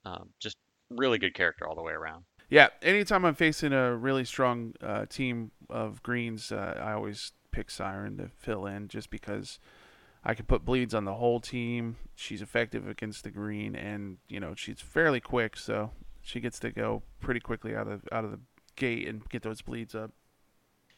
Um, 0.04 0.30
just 0.40 0.58
really 0.90 1.18
good 1.18 1.34
character 1.34 1.68
all 1.68 1.76
the 1.76 1.82
way 1.82 1.94
around. 1.94 2.26
yeah, 2.50 2.68
anytime 2.82 3.26
I'm 3.26 3.34
facing 3.34 3.74
a 3.74 3.96
really 3.96 4.26
strong 4.26 4.74
uh, 4.82 5.06
team 5.08 5.52
of 5.70 6.04
greens, 6.04 6.52
uh, 6.52 6.80
I 6.82 6.92
always 6.92 7.32
pick 7.52 7.72
Siren 7.72 8.18
to 8.18 8.28
fill 8.28 8.66
in, 8.66 8.88
just 8.90 9.10
because 9.10 9.58
I 10.26 10.34
can 10.34 10.46
put 10.46 10.66
bleeds 10.66 10.96
on 10.96 11.06
the 11.06 11.14
whole 11.14 11.40
team. 11.40 11.98
She's 12.16 12.42
effective 12.42 12.88
against 12.88 13.24
the 13.24 13.30
green, 13.30 13.76
and 13.76 14.18
you 14.28 14.40
know 14.40 14.56
she's 14.56 14.82
fairly 14.82 15.20
quick, 15.20 15.56
so 15.56 15.92
she 16.22 16.40
gets 16.40 16.60
to 16.60 16.72
go 16.72 17.04
pretty 17.20 17.40
quickly 17.40 17.76
out 17.76 17.88
of 17.88 18.02
out 18.12 18.26
of 18.26 18.32
the 18.32 18.40
gate 18.76 19.08
and 19.08 19.28
get 19.30 19.44
those 19.44 19.62
bleeds 19.62 19.94
up. 19.94 20.12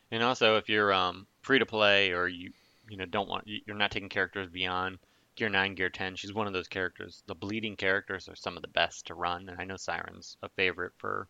And 0.10 0.24
also, 0.24 0.56
if 0.56 0.70
you're 0.70 0.94
um, 0.94 1.28
free 1.42 1.60
to 1.60 1.66
play 1.66 2.12
or 2.12 2.28
you 2.28 2.52
you 2.90 2.98
know 2.98 3.06
don't 3.06 3.30
want 3.30 3.44
you're 3.46 3.76
not 3.76 3.92
taking 3.92 4.10
characters 4.10 4.48
beyond 4.50 4.98
gear 5.36 5.50
9 5.50 5.76
gear 5.76 5.90
10 5.90 6.16
she's 6.16 6.34
one 6.34 6.48
of 6.48 6.54
those 6.54 6.68
characters 6.68 7.22
the 7.28 7.36
bleeding 7.36 7.76
characters 7.76 8.28
are 8.28 8.36
some 8.36 8.56
of 8.56 8.62
the 8.62 8.68
best 8.70 9.08
to 9.08 9.14
run 9.14 9.50
and 9.50 9.60
i 9.60 9.66
know 9.66 9.78
siren's 9.78 10.38
a 10.42 10.50
favorite 10.50 10.94
for 10.98 11.28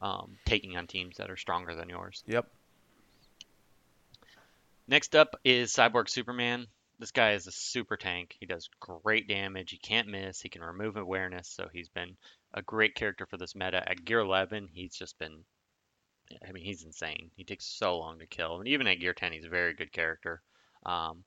um, 0.00 0.36
taking 0.44 0.76
on 0.76 0.86
teams 0.86 1.16
that 1.16 1.30
are 1.30 1.36
stronger 1.36 1.74
than 1.74 1.88
yours 1.88 2.22
Yep. 2.26 2.46
next 4.86 5.16
up 5.16 5.40
is 5.44 5.72
cyborg 5.72 6.08
superman 6.08 6.66
this 6.98 7.12
guy 7.12 7.32
is 7.32 7.46
a 7.46 7.52
super 7.52 7.96
tank 7.96 8.36
he 8.40 8.46
does 8.46 8.68
great 8.80 9.28
damage 9.28 9.70
he 9.70 9.78
can't 9.78 10.08
miss 10.08 10.40
he 10.40 10.48
can 10.48 10.62
remove 10.62 10.96
awareness 10.96 11.48
so 11.48 11.68
he's 11.72 11.88
been 11.88 12.16
a 12.54 12.62
great 12.62 12.94
character 12.94 13.26
for 13.26 13.36
this 13.36 13.54
meta 13.54 13.88
at 13.88 14.04
gear 14.04 14.20
11 14.20 14.68
he's 14.72 14.94
just 14.94 15.18
been 15.18 15.44
I 16.46 16.52
mean, 16.52 16.64
he's 16.64 16.84
insane. 16.84 17.30
He 17.36 17.44
takes 17.44 17.64
so 17.64 17.98
long 17.98 18.18
to 18.18 18.26
kill, 18.26 18.58
and 18.58 18.68
even 18.68 18.86
at 18.86 19.00
gear 19.00 19.14
10, 19.14 19.32
he's 19.32 19.44
a 19.44 19.48
very 19.48 19.74
good 19.74 19.92
character. 19.92 20.42
Um, 20.84 21.24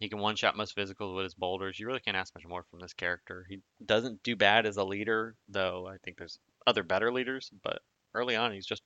he 0.00 0.08
can 0.08 0.18
one-shot 0.18 0.56
most 0.56 0.74
physicals 0.74 1.14
with 1.14 1.24
his 1.24 1.34
boulders. 1.34 1.78
You 1.78 1.86
really 1.86 2.00
can't 2.00 2.16
ask 2.16 2.34
much 2.34 2.46
more 2.46 2.64
from 2.70 2.80
this 2.80 2.94
character. 2.94 3.44
He 3.48 3.60
doesn't 3.84 4.22
do 4.22 4.36
bad 4.36 4.64
as 4.64 4.78
a 4.78 4.84
leader, 4.84 5.36
though. 5.48 5.86
I 5.86 5.98
think 5.98 6.16
there's 6.16 6.38
other 6.66 6.82
better 6.82 7.12
leaders, 7.12 7.50
but 7.62 7.82
early 8.14 8.34
on, 8.34 8.52
he's 8.52 8.66
just 8.66 8.82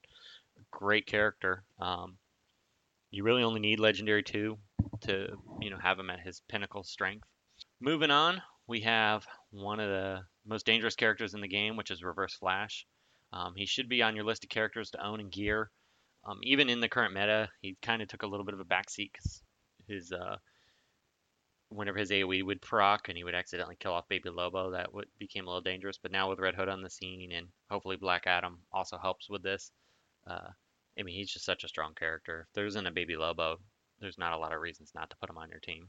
a 0.58 0.62
great 0.72 1.06
character. 1.06 1.62
Um, 1.78 2.18
you 3.14 3.22
really 3.22 3.44
only 3.44 3.60
need 3.60 3.78
legendary 3.78 4.24
two 4.24 4.58
to, 5.02 5.28
you 5.60 5.70
know, 5.70 5.78
have 5.78 5.98
him 5.98 6.10
at 6.10 6.20
his 6.20 6.42
pinnacle 6.48 6.82
strength. 6.82 7.28
Moving 7.80 8.10
on, 8.10 8.42
we 8.66 8.80
have 8.80 9.24
one 9.50 9.78
of 9.78 9.88
the 9.88 10.22
most 10.44 10.66
dangerous 10.66 10.96
characters 10.96 11.32
in 11.32 11.40
the 11.40 11.48
game, 11.48 11.76
which 11.76 11.92
is 11.92 12.02
Reverse 12.02 12.34
Flash. 12.34 12.86
Um, 13.32 13.54
he 13.56 13.66
should 13.66 13.88
be 13.88 14.02
on 14.02 14.16
your 14.16 14.24
list 14.24 14.42
of 14.42 14.50
characters 14.50 14.90
to 14.90 15.04
own 15.04 15.20
and 15.20 15.30
gear. 15.30 15.70
Um, 16.24 16.40
even 16.42 16.68
in 16.68 16.80
the 16.80 16.88
current 16.88 17.14
meta, 17.14 17.50
he 17.60 17.76
kind 17.82 18.02
of 18.02 18.08
took 18.08 18.24
a 18.24 18.26
little 18.26 18.44
bit 18.44 18.54
of 18.54 18.60
a 18.60 18.64
backseat 18.64 19.12
because 19.12 19.42
his 19.86 20.10
uh, 20.10 20.36
whenever 21.68 21.98
his 21.98 22.10
AOE 22.10 22.44
would 22.44 22.62
proc 22.62 23.08
and 23.08 23.16
he 23.16 23.22
would 23.22 23.34
accidentally 23.34 23.76
kill 23.78 23.92
off 23.92 24.08
Baby 24.08 24.30
Lobo, 24.30 24.72
that 24.72 24.92
would, 24.92 25.06
became 25.18 25.44
a 25.44 25.50
little 25.50 25.60
dangerous. 25.60 25.98
But 26.02 26.10
now 26.10 26.30
with 26.30 26.40
Red 26.40 26.54
Hood 26.56 26.68
on 26.68 26.82
the 26.82 26.90
scene 26.90 27.30
and 27.30 27.46
hopefully 27.70 27.96
Black 27.96 28.26
Adam 28.26 28.58
also 28.72 28.98
helps 28.98 29.30
with 29.30 29.42
this. 29.42 29.70
Uh, 30.26 30.48
I 30.98 31.02
mean, 31.02 31.14
he's 31.14 31.30
just 31.30 31.44
such 31.44 31.64
a 31.64 31.68
strong 31.68 31.94
character. 31.94 32.46
If 32.48 32.54
there 32.54 32.66
isn't 32.66 32.86
a 32.86 32.90
Baby 32.90 33.16
Lobo, 33.16 33.58
there's 34.00 34.18
not 34.18 34.32
a 34.32 34.38
lot 34.38 34.52
of 34.52 34.60
reasons 34.60 34.92
not 34.94 35.10
to 35.10 35.16
put 35.16 35.30
him 35.30 35.38
on 35.38 35.48
your 35.48 35.60
team. 35.60 35.88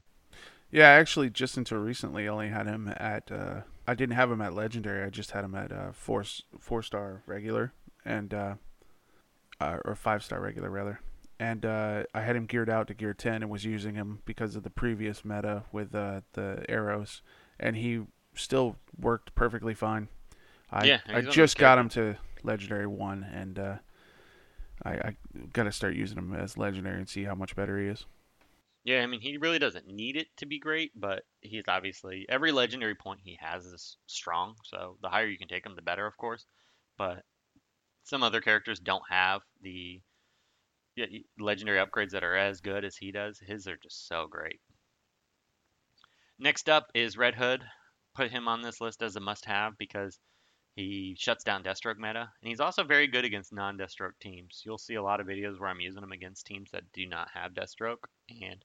Yeah, 0.70 0.88
actually, 0.88 1.30
just 1.30 1.56
until 1.56 1.78
recently, 1.78 2.24
I 2.24 2.32
only 2.32 2.48
had 2.48 2.66
him 2.66 2.92
at. 2.96 3.30
Uh, 3.30 3.60
I 3.86 3.94
didn't 3.94 4.16
have 4.16 4.30
him 4.30 4.40
at 4.40 4.54
legendary. 4.54 5.04
I 5.04 5.10
just 5.10 5.30
had 5.30 5.44
him 5.44 5.54
at 5.54 5.70
uh, 5.70 5.92
four 5.92 6.24
four 6.58 6.82
star 6.82 7.22
regular 7.26 7.72
and 8.04 8.34
uh, 8.34 8.54
uh, 9.60 9.78
or 9.84 9.94
five 9.94 10.24
star 10.24 10.40
regular 10.40 10.70
rather. 10.70 11.00
And 11.38 11.64
uh, 11.64 12.04
I 12.14 12.22
had 12.22 12.34
him 12.34 12.46
geared 12.46 12.70
out 12.70 12.88
to 12.88 12.94
gear 12.94 13.14
ten 13.14 13.42
and 13.42 13.50
was 13.50 13.64
using 13.64 13.94
him 13.94 14.20
because 14.24 14.56
of 14.56 14.62
the 14.64 14.70
previous 14.70 15.24
meta 15.24 15.64
with 15.70 15.94
uh, 15.94 16.22
the 16.32 16.64
arrows, 16.68 17.22
and 17.60 17.76
he 17.76 18.02
still 18.34 18.76
worked 18.98 19.34
perfectly 19.34 19.74
fine. 19.74 20.08
I 20.70 20.84
Yeah, 20.84 20.94
I 20.94 20.96
he's 20.96 21.06
one 21.06 21.18
of 21.18 21.24
those 21.26 21.34
just 21.34 21.58
got 21.58 21.78
him 21.78 21.88
to 21.90 22.16
legendary 22.42 22.86
one, 22.86 23.22
and 23.22 23.58
uh, 23.58 23.74
I, 24.86 25.08
I 25.08 25.16
got 25.52 25.64
to 25.64 25.72
start 25.72 25.94
using 25.94 26.18
him 26.18 26.34
as 26.34 26.56
legendary 26.56 26.98
and 26.98 27.08
see 27.08 27.24
how 27.24 27.34
much 27.34 27.56
better 27.56 27.78
he 27.78 27.88
is. 27.88 28.06
Yeah, 28.84 29.02
I 29.02 29.06
mean, 29.06 29.20
he 29.20 29.36
really 29.36 29.58
doesn't 29.58 29.88
need 29.88 30.16
it 30.16 30.28
to 30.36 30.46
be 30.46 30.60
great, 30.60 30.92
but 30.94 31.24
he's 31.40 31.64
obviously 31.66 32.24
every 32.28 32.52
legendary 32.52 32.94
point 32.94 33.18
he 33.24 33.36
has 33.40 33.66
is 33.66 33.96
strong. 34.06 34.54
So 34.64 34.96
the 35.02 35.08
higher 35.08 35.26
you 35.26 35.38
can 35.38 35.48
take 35.48 35.66
him, 35.66 35.74
the 35.74 35.82
better, 35.82 36.06
of 36.06 36.16
course. 36.16 36.46
But 36.96 37.24
some 38.04 38.22
other 38.22 38.40
characters 38.40 38.78
don't 38.78 39.02
have 39.10 39.42
the 39.60 40.00
legendary 41.38 41.84
upgrades 41.84 42.10
that 42.10 42.22
are 42.22 42.36
as 42.36 42.60
good 42.60 42.84
as 42.84 42.96
he 42.96 43.10
does. 43.10 43.40
His 43.44 43.66
are 43.66 43.76
just 43.82 44.06
so 44.06 44.28
great. 44.30 44.60
Next 46.38 46.68
up 46.68 46.86
is 46.94 47.18
Red 47.18 47.34
Hood. 47.34 47.64
Put 48.14 48.30
him 48.30 48.46
on 48.46 48.62
this 48.62 48.80
list 48.80 49.02
as 49.02 49.16
a 49.16 49.20
must-have 49.20 49.76
because 49.78 50.20
he 50.76 51.16
shuts 51.18 51.42
down 51.42 51.64
Deathstroke 51.64 51.96
meta, 51.96 52.20
and 52.20 52.48
he's 52.48 52.60
also 52.60 52.84
very 52.84 53.06
good 53.06 53.24
against 53.24 53.52
non-Deathstroke 53.52 54.18
teams. 54.20 54.62
You'll 54.64 54.78
see 54.78 54.94
a 54.94 55.02
lot 55.02 55.20
of 55.20 55.26
videos 55.26 55.58
where 55.58 55.70
I'm 55.70 55.80
using 55.80 56.02
him 56.02 56.12
against 56.12 56.46
teams 56.46 56.70
that 56.70 56.92
do 56.92 57.06
not 57.06 57.28
have 57.32 57.54
Deathstroke, 57.54 58.04
and 58.42 58.62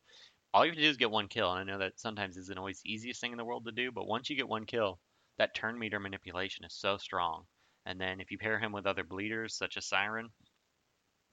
all 0.54 0.66
you 0.66 0.72
have 0.72 0.76
to 0.76 0.84
do 0.84 0.90
is 0.90 0.98
get 0.98 1.10
one 1.10 1.30
kill. 1.30 1.52
And 1.52 1.60
I 1.60 1.74
know 1.74 1.80
that 1.80 2.00
sometimes 2.00 2.36
isn't 2.36 2.58
always 2.58 2.82
the 2.82 2.92
easiest 2.92 3.22
thing 3.22 3.32
in 3.32 3.38
the 3.38 3.46
world 3.46 3.66
to 3.66 3.72
do, 3.72 3.92
but 3.92 4.08
once 4.08 4.30
you 4.30 4.36
get 4.36 4.50
one 4.50 4.66
kill, 4.66 5.00
that 5.38 5.56
turn 5.56 5.80
meter 5.80 6.00
manipulation 6.00 6.66
is 6.66 6.74
so 6.74 6.98
strong. 6.98 7.46
And 7.86 8.00
then 8.00 8.20
if 8.20 8.30
you 8.30 8.38
pair 8.38 8.60
him 8.60 8.74
with 8.74 8.86
other 8.86 9.06
bleeders 9.06 9.56
such 9.56 9.78
as 9.78 9.88
Siren, 9.88 10.30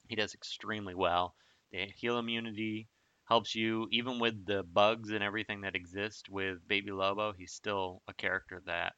he 0.08 0.14
does 0.14 0.32
extremely 0.32 0.94
well. 0.94 1.34
The 1.72 1.92
heal 1.96 2.18
immunity, 2.18 2.88
helps 3.28 3.54
you 3.54 3.86
even 3.92 4.18
with 4.18 4.46
the 4.46 4.62
bugs 4.62 5.10
and 5.10 5.22
everything 5.22 5.60
that 5.60 5.76
exist 5.76 6.28
with 6.30 6.66
Baby 6.66 6.92
Lobo. 6.92 7.32
He's 7.32 7.52
still 7.52 8.02
a 8.08 8.14
character 8.14 8.62
that 8.64 8.94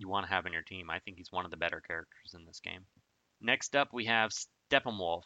you 0.00 0.08
want 0.08 0.26
to 0.26 0.32
have 0.32 0.46
in 0.46 0.52
your 0.52 0.62
team. 0.62 0.90
I 0.90 0.98
think 0.98 1.18
he's 1.18 1.30
one 1.30 1.44
of 1.44 1.50
the 1.50 1.56
better 1.56 1.82
characters 1.86 2.34
in 2.34 2.44
this 2.46 2.60
game. 2.60 2.80
Next 3.40 3.76
up, 3.76 3.88
we 3.92 4.06
have 4.06 4.32
Steppenwolf. 4.70 5.24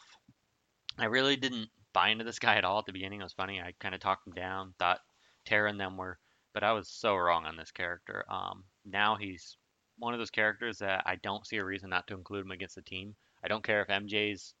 I 0.97 1.05
really 1.05 1.35
didn't 1.35 1.69
buy 1.93 2.09
into 2.09 2.23
this 2.23 2.39
guy 2.45 2.55
at 2.55 2.65
all 2.65 2.79
at 2.79 2.85
the 2.85 2.93
beginning. 2.93 3.21
It 3.21 3.23
was 3.23 3.33
funny. 3.33 3.61
I 3.61 3.73
kind 3.79 3.95
of 3.95 4.01
talked 4.01 4.27
him 4.27 4.33
down, 4.33 4.73
thought 4.77 4.99
Terra 5.45 5.69
and 5.69 5.79
them 5.79 5.97
were, 5.97 6.19
but 6.53 6.63
I 6.63 6.73
was 6.73 6.89
so 6.89 7.15
wrong 7.15 7.45
on 7.45 7.55
this 7.55 7.71
character. 7.71 8.25
Um, 8.29 8.63
now 8.85 9.15
he's 9.15 9.57
one 9.97 10.13
of 10.13 10.19
those 10.19 10.29
characters 10.29 10.79
that 10.79 11.03
I 11.05 11.15
don't 11.15 11.47
see 11.47 11.57
a 11.57 11.65
reason 11.65 11.89
not 11.89 12.07
to 12.07 12.15
include 12.15 12.45
him 12.45 12.51
against 12.51 12.75
the 12.75 12.81
team. 12.81 13.15
I 13.43 13.47
don't 13.47 13.63
care 13.63 13.81
if 13.81 13.87
MJ's 13.87 14.53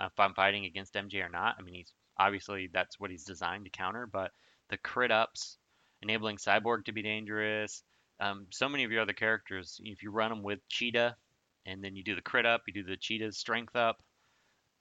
if 0.00 0.18
I'm 0.18 0.34
fighting 0.34 0.66
against 0.66 0.94
MJ 0.94 1.24
or 1.24 1.28
not. 1.28 1.56
I 1.58 1.62
mean, 1.62 1.74
he's 1.74 1.92
obviously 2.18 2.68
that's 2.72 3.00
what 3.00 3.10
he's 3.10 3.24
designed 3.24 3.64
to 3.64 3.70
counter, 3.70 4.06
but 4.06 4.32
the 4.68 4.76
crit 4.76 5.10
ups, 5.10 5.58
enabling 6.02 6.36
Cyborg 6.36 6.84
to 6.84 6.92
be 6.92 7.02
dangerous. 7.02 7.82
Um, 8.20 8.46
so 8.50 8.68
many 8.68 8.84
of 8.84 8.90
your 8.90 9.02
other 9.02 9.12
characters, 9.12 9.80
if 9.84 10.02
you 10.02 10.10
run 10.10 10.30
them 10.30 10.42
with 10.42 10.66
Cheetah, 10.68 11.16
and 11.66 11.82
then 11.82 11.96
you 11.96 12.02
do 12.02 12.14
the 12.14 12.22
crit 12.22 12.46
up, 12.46 12.62
you 12.66 12.72
do 12.72 12.84
the 12.84 12.96
Cheetah's 12.96 13.36
strength 13.36 13.76
up, 13.76 14.02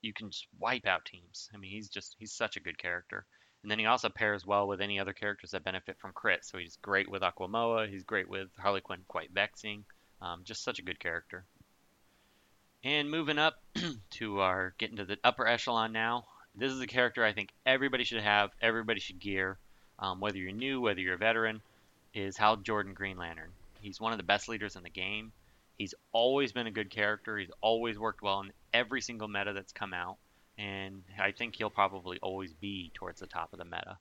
you 0.01 0.13
can 0.13 0.29
just 0.29 0.47
wipe 0.59 0.85
out 0.85 1.05
teams. 1.05 1.49
I 1.53 1.57
mean, 1.57 1.71
he's 1.71 1.89
just 1.89 2.15
he's 2.19 2.31
such 2.31 2.55
a 2.57 2.61
good 2.61 2.77
character. 2.77 3.25
And 3.63 3.71
then 3.71 3.79
he 3.79 3.87
also 3.87 4.09
pairs 4.09 4.45
well 4.45 4.67
with 4.67 4.79
any 4.79 4.99
other 4.99 5.13
characters 5.13 5.51
that 5.51 5.63
benefit 5.63 5.97
from 5.99 6.13
crit. 6.13 6.45
So 6.45 6.59
he's 6.59 6.77
great 6.83 7.09
with 7.09 7.23
Aquaman. 7.23 7.89
He's 7.89 8.03
great 8.03 8.29
with 8.29 8.49
Harley 8.59 8.81
Quinn, 8.81 8.99
quite 9.07 9.31
vexing. 9.31 9.85
Um, 10.21 10.41
just 10.43 10.63
such 10.63 10.77
a 10.77 10.83
good 10.83 10.99
character. 10.99 11.45
And 12.83 13.09
moving 13.09 13.39
up 13.39 13.55
to 14.11 14.39
our 14.41 14.75
getting 14.77 14.97
to 14.97 15.05
the 15.05 15.17
upper 15.23 15.47
echelon 15.47 15.91
now. 15.91 16.25
This 16.53 16.71
is 16.71 16.79
a 16.79 16.87
character 16.87 17.25
I 17.25 17.33
think 17.33 17.49
everybody 17.65 18.03
should 18.03 18.21
have. 18.21 18.51
Everybody 18.61 18.99
should 18.99 19.19
gear, 19.19 19.57
um, 19.97 20.19
whether 20.19 20.37
you're 20.37 20.51
new, 20.51 20.79
whether 20.79 20.99
you're 20.99 21.15
a 21.15 21.17
veteran. 21.17 21.61
Is 22.15 22.37
Hal 22.37 22.55
Jordan 22.57 22.93
Green 22.93 23.17
Lantern. 23.17 23.51
He's 23.81 23.99
one 23.99 24.13
of 24.13 24.17
the 24.17 24.23
best 24.23 24.47
leaders 24.47 24.77
in 24.77 24.83
the 24.83 24.89
game. 24.89 25.33
He's 25.77 25.93
always 26.13 26.53
been 26.53 26.65
a 26.65 26.71
good 26.71 26.89
character. 26.89 27.37
He's 27.37 27.51
always 27.59 27.99
worked 27.99 28.21
well 28.21 28.39
in 28.39 28.53
every 28.73 29.01
single 29.01 29.27
meta 29.27 29.51
that's 29.51 29.73
come 29.73 29.93
out, 29.93 30.15
and 30.57 31.03
I 31.19 31.33
think 31.33 31.57
he'll 31.57 31.69
probably 31.69 32.17
always 32.21 32.53
be 32.53 32.91
towards 32.93 33.19
the 33.19 33.27
top 33.27 33.51
of 33.51 33.59
the 33.59 33.65
meta. 33.65 33.97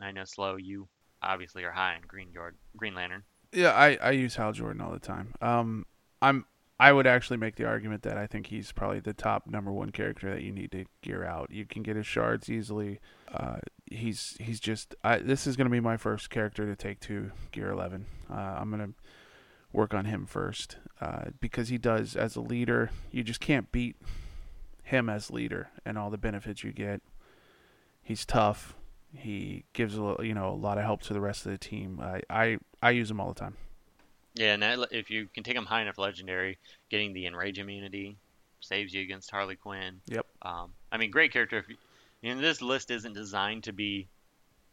I 0.00 0.10
know, 0.12 0.24
Slow, 0.24 0.56
you 0.56 0.88
obviously 1.22 1.62
are 1.64 1.70
high 1.70 1.96
on 1.96 2.00
Green 2.08 2.32
Jordan, 2.32 2.58
Green 2.76 2.94
Lantern. 2.94 3.24
Yeah, 3.52 3.72
I, 3.72 3.98
I 4.00 4.10
use 4.12 4.36
Hal 4.36 4.52
Jordan 4.52 4.80
all 4.80 4.92
the 4.92 4.98
time. 4.98 5.34
Um, 5.42 5.84
I'm 6.22 6.46
I 6.80 6.94
would 6.94 7.06
actually 7.06 7.36
make 7.36 7.56
the 7.56 7.66
argument 7.66 8.04
that 8.04 8.16
I 8.16 8.26
think 8.26 8.46
he's 8.46 8.72
probably 8.72 9.00
the 9.00 9.12
top 9.12 9.46
number 9.46 9.70
one 9.70 9.90
character 9.90 10.30
that 10.30 10.40
you 10.40 10.50
need 10.50 10.72
to 10.72 10.86
gear 11.02 11.26
out. 11.26 11.50
You 11.50 11.66
can 11.66 11.82
get 11.82 11.94
his 11.94 12.06
shards 12.06 12.48
easily. 12.48 13.00
Uh, 13.30 13.58
he's 13.84 14.34
he's 14.40 14.60
just 14.60 14.94
I, 15.04 15.18
this 15.18 15.46
is 15.46 15.56
going 15.56 15.66
to 15.66 15.70
be 15.70 15.78
my 15.78 15.98
first 15.98 16.30
character 16.30 16.64
to 16.64 16.74
take 16.74 16.98
to 17.00 17.32
gear 17.52 17.70
11. 17.70 18.06
Uh, 18.30 18.34
I'm 18.34 18.70
going 18.70 18.80
to 18.80 18.94
work 19.74 19.92
on 19.92 20.06
him 20.06 20.24
first 20.24 20.78
uh, 21.02 21.24
because 21.38 21.68
he 21.68 21.76
does 21.76 22.16
as 22.16 22.34
a 22.34 22.40
leader. 22.40 22.90
You 23.10 23.24
just 23.24 23.40
can't 23.40 23.70
beat 23.70 23.96
him 24.82 25.10
as 25.10 25.30
leader 25.30 25.68
and 25.84 25.98
all 25.98 26.08
the 26.08 26.16
benefits 26.16 26.64
you 26.64 26.72
get. 26.72 27.02
He's 28.02 28.24
tough. 28.24 28.74
He 29.14 29.64
gives 29.74 29.98
a 29.98 30.16
you 30.22 30.32
know 30.32 30.48
a 30.48 30.56
lot 30.56 30.78
of 30.78 30.84
help 30.84 31.02
to 31.02 31.12
the 31.12 31.20
rest 31.20 31.44
of 31.44 31.52
the 31.52 31.58
team. 31.58 32.00
I 32.00 32.22
I, 32.30 32.58
I 32.82 32.92
use 32.92 33.10
him 33.10 33.20
all 33.20 33.34
the 33.34 33.38
time. 33.38 33.58
Yeah, 34.34 34.54
and 34.54 34.62
that, 34.62 34.78
if 34.92 35.10
you 35.10 35.28
can 35.34 35.42
take 35.42 35.56
them 35.56 35.66
high 35.66 35.82
enough 35.82 35.98
legendary, 35.98 36.58
getting 36.88 37.12
the 37.12 37.26
enrage 37.26 37.58
immunity 37.58 38.16
saves 38.60 38.94
you 38.94 39.02
against 39.02 39.30
Harley 39.30 39.56
Quinn. 39.56 40.00
Yep. 40.06 40.26
Um, 40.42 40.72
I 40.92 40.98
mean, 40.98 41.10
great 41.10 41.32
character. 41.32 41.58
If 41.58 41.68
you, 41.68 41.76
you 42.22 42.34
know, 42.34 42.40
this 42.40 42.62
list 42.62 42.90
isn't 42.90 43.14
designed 43.14 43.64
to 43.64 43.72
be 43.72 44.08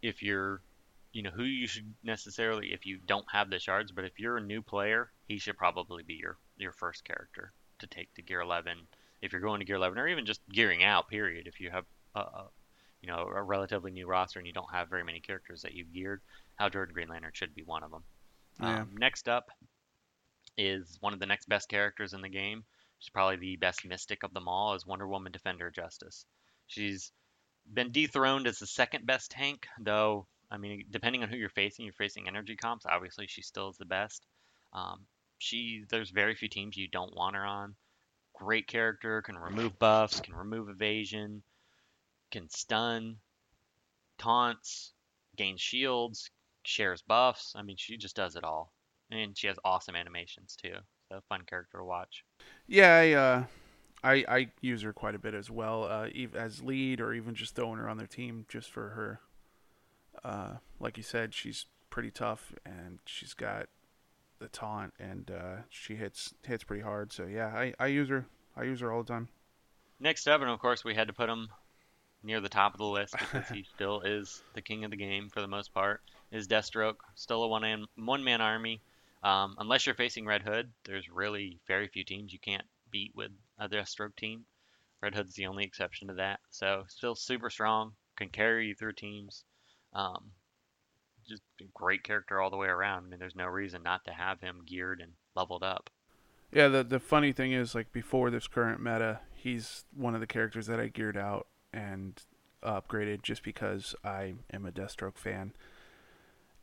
if 0.02 0.22
you're 0.22 0.62
you 1.13 1.24
know 1.24 1.32
who 1.32 1.43
you 1.43 1.67
should 1.67 1.91
necessarily 2.04 2.72
if 2.72 2.86
you 2.86 3.00
don't 3.08 3.26
have 3.32 3.50
the 3.50 3.60
shards, 3.60 3.91
but 3.91 4.06
if 4.06 4.20
you're 4.20 4.38
a 4.38 4.41
new 4.41 4.62
player, 4.62 5.10
he 5.28 5.39
should 5.39 5.58
probably 5.58 6.04
be 6.04 6.13
your 6.13 6.38
your 6.58 6.72
first 6.72 7.04
character 7.06 7.54
to 7.80 7.88
take 7.88 8.13
to 8.15 8.22
gear 8.22 8.41
11. 8.41 8.78
If 9.22 9.32
you're 9.32 9.41
going 9.41 9.60
to 9.60 9.65
gear 9.65 9.78
11, 9.78 9.98
or 9.98 10.08
even 10.08 10.26
just 10.26 10.41
gearing 10.52 10.84
out, 10.84 11.10
period. 11.10 11.48
If 11.48 11.60
you 11.60 11.72
have 11.72 11.86
a, 12.13 12.20
a 12.20 12.50
you 13.02 13.08
know 13.08 13.24
a 13.24 13.41
relatively 13.41 13.91
new 13.91 14.08
roster 14.08 14.39
and 14.39 14.48
you 14.48 14.54
don't 14.54 14.72
have 14.72 14.89
very 14.89 15.04
many 15.04 15.20
characters 15.20 15.62
that 15.62 15.74
you've 15.74 15.93
geared, 15.93 16.22
Hal 16.56 16.70
Jordan 16.70 16.93
Green 16.93 17.10
Lantern 17.10 17.32
should 17.34 17.56
be 17.56 17.63
one 17.63 17.84
of 17.84 17.91
them. 17.91 18.04
Yeah. 18.62 18.82
Um, 18.82 18.89
next 18.98 19.28
up 19.28 19.50
is 20.58 20.98
one 21.02 21.13
of 21.13 21.20
the 21.20 21.26
next 21.26 21.48
best 21.48 21.70
characters 21.70 22.13
in 22.13 22.22
the 22.22 22.30
game. 22.30 22.63
She's 23.00 23.10
probably 23.10 23.38
the 23.38 23.56
best 23.58 23.86
mystic 23.86 24.24
of 24.24 24.34
them 24.34 24.48
all. 24.48 24.74
Is 24.74 24.86
Wonder 24.86 25.08
Woman 25.08 25.32
Defender 25.32 25.70
Justice. 25.70 26.26
She's 26.65 27.12
been 27.72 27.91
dethroned 27.91 28.48
as 28.48 28.60
the 28.60 28.65
second 28.65 29.06
best 29.06 29.32
tank, 29.32 29.67
though 29.80 30.28
I 30.50 30.58
mean, 30.58 30.86
depending 30.89 31.24
on 31.24 31.30
who 31.30 31.38
you're 31.38 31.50
facing, 31.50 31.86
you're 31.86 31.93
facing 31.93 32.28
energy 32.28 32.56
comps. 32.56 32.86
Obviously, 32.86 33.28
she 33.28 33.41
still 33.41 33.70
is 33.70 33.78
the 33.78 33.86
best. 33.86 34.26
Um, 34.74 35.02
she 35.38 35.84
there's 35.89 36.10
very 36.10 36.36
few 36.36 36.48
teams 36.48 36.78
you 36.78 36.88
don't 36.88 37.15
want 37.15 37.36
her 37.36 37.46
on. 37.46 37.76
Great 38.34 38.67
character, 38.67 39.22
can 39.22 39.38
remove 39.38 39.78
buffs, 39.80 40.22
can 40.22 40.36
remove 40.36 40.70
evasion, 40.70 41.41
can 42.32 42.50
stun, 42.50 43.17
taunts, 44.17 44.93
gain 45.36 45.58
shields, 45.58 46.30
shares 46.68 47.02
buffs. 47.02 47.54
I 47.56 47.62
mean, 47.62 47.78
she 47.78 47.98
just 47.98 48.16
does 48.16 48.36
it 48.36 48.44
all, 48.44 48.74
and 49.12 49.38
she 49.38 49.48
has 49.48 49.58
awesome 49.64 49.96
animations 49.96 50.56
too. 50.56 50.76
So 51.10 51.22
fun 51.30 51.44
character 51.48 51.78
to 51.78 51.86
watch. 51.86 52.24
Yeah, 52.68 52.96
I, 52.96 53.12
uh, 53.12 53.44
I 54.04 54.26
I 54.28 54.48
use 54.62 54.82
her 54.82 54.94
quite 54.94 55.16
a 55.16 55.20
bit 55.20 55.34
as 55.34 55.50
well, 55.50 55.84
uh, 55.84 56.10
as 56.36 56.62
lead 56.62 57.02
or 57.02 57.14
even 57.14 57.36
just 57.36 57.56
throwing 57.56 57.80
her 57.80 57.90
on 57.90 57.98
their 57.98 58.08
team 58.08 58.46
just 58.50 58.70
for 58.70 58.90
her 58.90 59.22
uh, 60.24 60.56
like 60.80 60.98
you 60.98 61.04
said, 61.04 61.34
she's 61.34 61.66
pretty 61.90 62.12
tough 62.12 62.54
and 62.66 63.00
she's 63.06 63.34
got 63.34 63.68
the 64.40 64.48
taunt 64.48 64.94
and 65.00 65.32
uh, 65.32 65.56
she 65.70 65.96
hits 65.96 66.34
hits 66.46 66.64
pretty 66.64 66.84
hard. 66.84 67.12
So 67.12 67.26
yeah, 67.26 67.48
I, 67.48 67.74
I 67.80 67.88
use 67.88 68.10
her. 68.10 68.26
I 68.56 68.64
use 68.64 68.80
her 68.82 68.92
all 68.92 69.04
the 69.04 69.14
time. 69.14 69.30
Next 70.00 70.28
up, 70.28 70.42
and 70.42 70.50
of 70.50 70.60
course 70.60 70.84
we 70.84 70.94
had 70.94 71.08
to 71.08 71.14
put 71.14 71.30
him 71.30 71.50
near 72.24 72.42
the 72.42 72.50
top 72.50 72.74
of 72.74 72.80
the 72.80 72.86
list 72.86 73.16
because 73.18 73.48
he 73.50 73.64
still 73.76 74.02
is 74.02 74.42
the 74.54 74.62
king 74.62 74.84
of 74.84 74.92
the 74.92 74.98
game 74.98 75.30
for 75.30 75.42
the 75.42 75.48
most 75.48 75.74
part. 75.74 76.02
Is 76.32 76.48
Deathstroke 76.48 76.98
still 77.16 77.44
a 77.44 77.48
one 77.48 77.62
man 77.62 77.86
one 77.96 78.24
man 78.24 78.42
army? 78.42 78.82
Um, 79.24 79.56
unless 79.58 79.86
you're 79.86 79.96
facing 79.96 80.26
Red 80.26 80.44
Hood, 80.44 80.70
there's 80.86 81.10
really 81.10 81.60
very 81.68 81.88
few 81.88 82.04
teams 82.04 82.32
you 82.32 82.40
can't 82.40 82.66
beat 82.92 83.13
with 83.16 83.32
a 83.58 83.68
Deathstroke 83.68 84.16
team. 84.16 84.46
Red 85.02 85.16
Hood's 85.16 85.36
the 85.36 85.48
only 85.48 85.63
exception 85.63 86.08
to 86.08 86.16
that. 86.16 86.40
So 86.50 86.86
still 86.88 87.16
super 87.16 87.50
strong, 87.50 87.94
can 88.16 88.30
carry 88.30 88.68
you 88.68 88.76
through 88.76 88.94
teams. 88.94 89.44
Um, 89.94 90.32
just 91.28 91.42
a 91.62 91.66
great 91.74 92.04
character 92.04 92.40
all 92.42 92.50
the 92.50 92.58
way 92.58 92.68
around. 92.68 93.06
I 93.06 93.10
mean, 93.10 93.20
there's 93.20 93.36
no 93.36 93.48
reason 93.48 93.84
not 93.84 94.06
to 94.06 94.12
have 94.12 94.40
him 94.40 94.62
geared 94.66 95.02
and 95.02 95.13
leveled 95.36 95.63
up. 95.63 95.90
Yeah, 96.52 96.70
the 96.70 96.84
the 96.84 97.00
funny 97.00 97.34
thing 97.34 97.52
is, 97.52 97.76
like 97.76 97.92
before 97.92 98.30
this 98.30 98.48
current 98.48 98.82
meta, 98.82 99.20
he's 99.36 99.84
one 99.94 100.13
of 100.16 100.22
the 100.22 100.28
characters 100.28 100.68
that 100.68 100.80
I 100.80 100.88
geared 100.88 101.18
out 101.18 101.48
and 101.74 102.22
upgraded 102.63 103.22
just 103.22 103.44
because 103.44 103.96
I 104.04 104.36
am 104.52 104.66
a 104.66 104.72
Deathstroke 104.72 105.18
fan. 105.18 105.54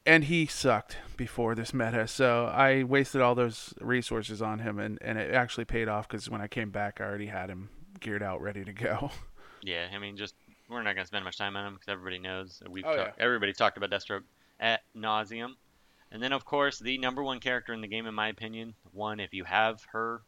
And 0.07 0.25
he 0.25 0.45
sucked 0.47 0.99
before 1.17 1.55
this 1.55 1.73
meta, 1.73 2.07
so 2.07 2.45
I 2.47 2.83
wasted 2.83 3.23
all 3.23 3.35
those 3.35 3.73
resources 3.81 4.43
on 4.43 4.59
him, 4.59 4.79
and, 4.79 4.99
and 5.01 5.17
it 5.19 5.35
actually 5.35 5.65
paid 5.65 5.89
off 5.89 6.07
because 6.07 6.29
when 6.29 6.43
I 6.43 6.47
came 6.47 6.71
back, 6.71 7.01
I 7.01 7.05
already 7.05 7.27
had 7.29 7.49
him 7.49 7.71
geared 8.01 8.23
out, 8.23 8.43
ready 8.43 8.65
to 8.65 8.73
go. 8.73 9.11
Yeah, 9.67 9.87
I 9.95 9.99
mean, 9.99 10.19
just 10.19 10.35
we're 10.69 10.83
not 10.83 10.95
gonna 10.95 11.07
spend 11.07 11.25
much 11.25 11.39
time 11.39 11.57
on 11.57 11.67
him 11.67 11.73
because 11.73 11.89
everybody 11.89 12.19
knows 12.19 12.63
we've 12.69 12.85
Oh, 12.85 12.95
talk- 12.97 13.15
everybody 13.19 13.55
talked 13.55 13.79
about 13.79 13.89
Deathstroke 13.91 14.25
at 14.61 14.83
nauseum. 14.95 15.55
And 16.13 16.23
then 16.23 16.35
of 16.35 16.45
course 16.45 16.79
the 16.79 16.99
number 16.99 17.23
one 17.23 17.41
character 17.41 17.73
in 17.73 17.81
the 17.81 17.89
game, 17.89 18.05
in 18.07 18.13
my 18.15 18.29
opinion, 18.29 18.75
one 18.93 19.21
if 19.21 19.33
you 19.33 19.45
have 19.45 19.83
her, 19.93 20.21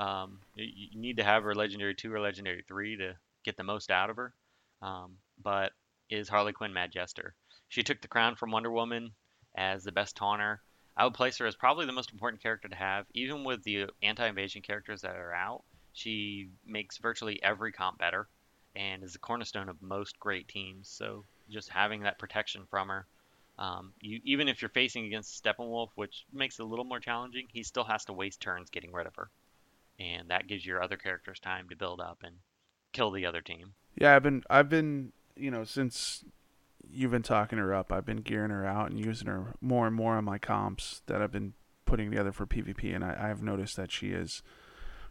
um, 0.00 0.38
you, 0.54 0.64
you 0.92 0.98
need 0.98 1.18
to 1.18 1.22
have 1.22 1.42
her 1.42 1.54
legendary 1.54 1.94
two 1.94 2.10
or 2.14 2.18
legendary 2.18 2.64
three 2.66 2.96
to 2.96 3.14
get 3.44 3.58
the 3.58 3.62
most 3.62 3.90
out 3.90 4.08
of 4.08 4.16
her. 4.16 4.32
Um, 4.80 5.18
but 5.42 5.72
is 6.08 6.30
Harley 6.30 6.54
Quinn 6.54 6.72
Mad 6.72 6.90
Jester? 6.90 7.34
She 7.68 7.82
took 7.82 8.00
the 8.00 8.08
crown 8.08 8.36
from 8.36 8.50
Wonder 8.50 8.70
Woman 8.70 9.12
as 9.54 9.84
the 9.84 9.92
best 9.92 10.16
taunter. 10.16 10.62
I 10.96 11.04
would 11.04 11.14
place 11.14 11.38
her 11.38 11.46
as 11.46 11.54
probably 11.54 11.86
the 11.86 11.92
most 11.92 12.12
important 12.12 12.42
character 12.42 12.68
to 12.68 12.76
have, 12.76 13.06
even 13.14 13.44
with 13.44 13.62
the 13.62 13.86
anti-evasion 14.02 14.62
characters 14.62 15.02
that 15.02 15.16
are 15.16 15.34
out. 15.34 15.62
She 15.92 16.50
makes 16.66 16.98
virtually 16.98 17.42
every 17.42 17.72
comp 17.72 17.98
better 17.98 18.28
and 18.74 19.02
is 19.02 19.12
the 19.12 19.18
cornerstone 19.18 19.68
of 19.68 19.80
most 19.82 20.18
great 20.18 20.48
teams. 20.48 20.88
So 20.88 21.24
just 21.50 21.68
having 21.68 22.02
that 22.02 22.18
protection 22.18 22.66
from 22.70 22.88
her, 22.88 23.06
um, 23.58 23.92
you 24.00 24.20
even 24.24 24.48
if 24.48 24.62
you're 24.62 24.68
facing 24.68 25.06
against 25.06 25.42
Steppenwolf, 25.42 25.88
which 25.96 26.24
makes 26.32 26.58
it 26.58 26.62
a 26.62 26.66
little 26.66 26.84
more 26.84 27.00
challenging, 27.00 27.46
he 27.52 27.62
still 27.62 27.84
has 27.84 28.04
to 28.04 28.12
waste 28.12 28.40
turns 28.40 28.70
getting 28.70 28.92
rid 28.92 29.06
of 29.06 29.16
her, 29.16 29.30
and 29.98 30.30
that 30.30 30.46
gives 30.46 30.64
your 30.64 30.82
other 30.82 30.96
characters 30.96 31.40
time 31.40 31.68
to 31.68 31.76
build 31.76 32.00
up 32.00 32.18
and 32.22 32.36
kill 32.92 33.10
the 33.10 33.26
other 33.26 33.40
team. 33.40 33.74
Yeah, 33.96 34.14
I've 34.14 34.22
been 34.22 34.44
I've 34.48 34.68
been 34.68 35.12
you 35.36 35.50
know 35.50 35.64
since 35.64 36.24
you've 36.90 37.10
been 37.10 37.22
talking 37.22 37.58
her 37.58 37.74
up, 37.74 37.92
I've 37.92 38.04
been 38.06 38.18
gearing 38.22 38.50
her 38.50 38.66
out 38.66 38.90
and 38.90 38.98
using 38.98 39.28
her 39.28 39.54
more 39.60 39.86
and 39.86 39.94
more 39.94 40.14
on 40.16 40.24
my 40.24 40.38
comps 40.38 41.02
that 41.06 41.20
I've 41.22 41.32
been 41.32 41.54
putting 41.84 42.10
together 42.10 42.32
for 42.32 42.46
PvP, 42.46 42.94
and 42.94 43.04
I, 43.04 43.30
I've 43.30 43.42
noticed 43.42 43.76
that 43.76 43.90
she 43.90 44.10
is 44.10 44.42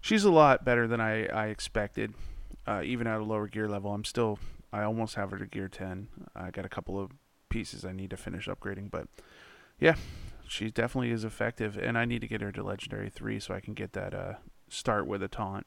she's 0.02 0.24
a 0.24 0.32
lot 0.32 0.64
better 0.66 0.88
than 0.88 1.02
I 1.02 1.26
I 1.28 1.48
expected. 1.48 2.14
Uh, 2.66 2.82
even 2.84 3.08
at 3.08 3.20
a 3.20 3.24
lower 3.24 3.48
gear 3.48 3.68
level, 3.68 3.94
I'm 3.94 4.04
still 4.04 4.40
I 4.74 4.84
almost 4.84 5.16
have 5.16 5.32
her 5.32 5.38
to 5.38 5.46
gear 5.46 5.70
10. 5.70 6.08
I 6.36 6.52
got 6.52 6.66
a 6.66 6.70
couple 6.70 7.00
of 7.00 7.12
pieces 7.50 7.86
I 7.86 7.94
need 7.94 8.10
to 8.10 8.18
finish 8.18 8.48
upgrading, 8.48 8.92
but 8.92 9.08
yeah, 9.80 9.96
she 10.48 10.70
definitely 10.70 11.12
is 11.12 11.24
effective, 11.24 11.78
and 11.78 11.98
I 11.98 12.04
need 12.06 12.20
to 12.22 12.28
get 12.28 12.42
her 12.42 12.52
to 12.52 12.64
legendary 12.64 13.10
three 13.10 13.40
so 13.40 13.54
I 13.54 13.62
can 13.62 13.74
get 13.74 13.94
that 13.94 14.14
uh, 14.14 14.34
start 14.70 15.08
with 15.08 15.24
a 15.24 15.28
taunt. 15.30 15.66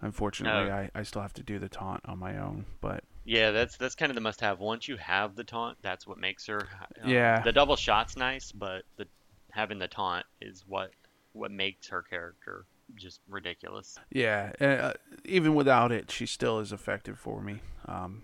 Unfortunately, 0.00 0.70
Oh. 0.70 0.74
I, 0.74 0.90
I 0.94 1.02
still 1.02 1.22
have 1.22 1.34
to 1.34 1.42
do 1.42 1.58
the 1.58 1.68
taunt 1.68 2.00
on 2.06 2.18
my 2.18 2.36
own, 2.38 2.64
but 2.80 3.04
Yeah, 3.24 3.52
that's 3.52 3.76
that's 3.76 3.94
kind 3.94 4.10
of 4.10 4.14
the 4.14 4.20
must-have. 4.20 4.58
Once 4.58 4.88
you 4.88 4.96
have 4.96 5.36
the 5.36 5.44
taunt, 5.44 5.78
that's 5.82 6.06
what 6.06 6.18
makes 6.18 6.46
her. 6.46 6.68
um, 7.02 7.10
Yeah. 7.10 7.42
The 7.44 7.52
double 7.52 7.76
shot's 7.76 8.16
nice, 8.16 8.50
but 8.52 8.82
the 8.96 9.06
having 9.52 9.78
the 9.78 9.88
taunt 9.88 10.26
is 10.40 10.64
what 10.66 10.90
what 11.32 11.50
makes 11.50 11.88
her 11.88 12.02
character 12.02 12.64
just 12.96 13.20
ridiculous. 13.28 13.98
yeah, 14.10 14.52
uh, 14.60 14.92
even 15.24 15.54
without 15.54 15.92
it, 15.92 16.10
she 16.10 16.26
still 16.26 16.58
is 16.58 16.72
effective 16.72 17.18
for 17.18 17.40
me. 17.40 17.60
Um, 17.86 18.22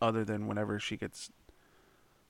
other 0.00 0.24
than 0.24 0.46
whenever 0.46 0.78
she 0.78 0.96
gets 0.96 1.30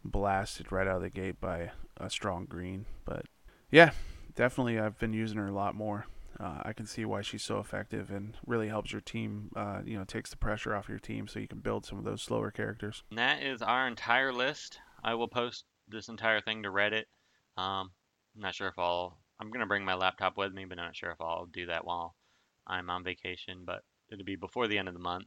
blasted 0.05 0.71
right 0.71 0.87
out 0.87 0.97
of 0.97 1.03
the 1.03 1.11
gate 1.11 1.41
by 1.41 1.73
a 1.97 2.09
strong 2.11 2.45
green, 2.45 2.87
but 3.05 3.27
yeah, 3.71 3.91
definitely 4.35 4.79
I've 4.79 4.99
been 4.99 5.13
using 5.13 5.39
her 5.39 5.49
a 5.49 5.53
lot 5.53 5.75
more. 5.75 6.07
Uh, 6.39 6.61
I 6.65 6.73
can 6.73 6.87
see 6.87 7.05
why 7.05 7.23
she's 7.23 7.43
so 7.43 7.59
effective 7.59 8.11
and 8.11 8.37
really 8.47 8.69
helps 8.69 8.93
your 8.93 9.01
team. 9.01 9.51
Uh, 9.57 9.81
you 9.85 9.99
know, 9.99 10.05
takes 10.05 10.31
the 10.31 10.37
pressure 10.37 10.75
off 10.75 10.89
your 10.89 10.99
team 10.99 11.29
so 11.29 11.39
you 11.39 11.49
can 11.49 11.61
build 11.61 11.87
some 11.87 11.99
of 11.99 12.05
those 12.05 12.23
slower 12.23 12.51
characters. 12.51 13.03
And 13.11 13.19
that 13.19 13.43
is 13.43 13.63
our 13.63 13.87
entire 13.87 14.33
list. 14.33 14.79
I 15.03 15.15
will 15.15 15.29
post 15.29 15.65
this 15.89 16.09
entire 16.09 16.41
thing 16.41 16.63
to 16.63 16.69
Reddit. 16.69 17.05
Um, 17.57 17.91
I'm 18.35 18.43
not 18.43 18.55
sure 18.55 18.69
if 18.69 18.79
I'll. 18.79 19.19
I'm 19.41 19.51
gonna 19.51 19.67
bring 19.67 19.85
my 19.85 19.95
laptop 19.95 20.37
with 20.39 20.53
me, 20.53 20.65
but 20.65 20.79
I'm 20.79 20.87
not 20.87 20.97
sure 20.97 21.11
if 21.11 21.21
I'll 21.21 21.47
do 21.47 21.67
that 21.67 21.85
while 21.85 22.17
I'm 22.67 22.91
on 22.91 23.05
vacation. 23.05 23.65
But 23.65 23.83
it'll 24.11 24.25
be 24.25 24.37
before 24.37 24.67
the 24.67 24.79
end 24.79 24.89
of 24.89 24.95
the 24.95 25.01
month. 25.01 25.27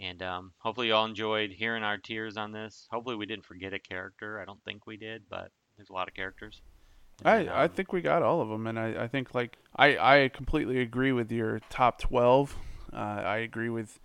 And 0.00 0.22
um, 0.22 0.52
hopefully 0.58 0.88
you 0.88 0.94
all 0.94 1.06
enjoyed 1.06 1.50
hearing 1.50 1.82
our 1.82 1.98
tiers 1.98 2.36
on 2.36 2.52
this. 2.52 2.86
Hopefully 2.90 3.16
we 3.16 3.26
didn't 3.26 3.46
forget 3.46 3.72
a 3.72 3.80
character. 3.80 4.40
I 4.40 4.44
don't 4.44 4.62
think 4.64 4.86
we 4.86 4.96
did, 4.96 5.24
but 5.28 5.50
there's 5.76 5.90
a 5.90 5.92
lot 5.94 6.08
of 6.08 6.14
characters. 6.14 6.62
I, 7.24 7.64
I 7.64 7.68
think 7.68 7.92
we 7.92 8.00
got 8.00 8.22
all 8.22 8.40
of 8.40 8.48
them, 8.48 8.66
and 8.66 8.78
I, 8.78 9.04
I 9.04 9.08
think 9.08 9.34
like 9.34 9.58
I, 9.74 10.24
I 10.24 10.28
completely 10.28 10.80
agree 10.80 11.12
with 11.12 11.32
your 11.32 11.60
top 11.68 12.00
twelve. 12.00 12.56
Uh, 12.92 12.96
I 12.96 13.38
agree 13.38 13.68
with 13.68 13.98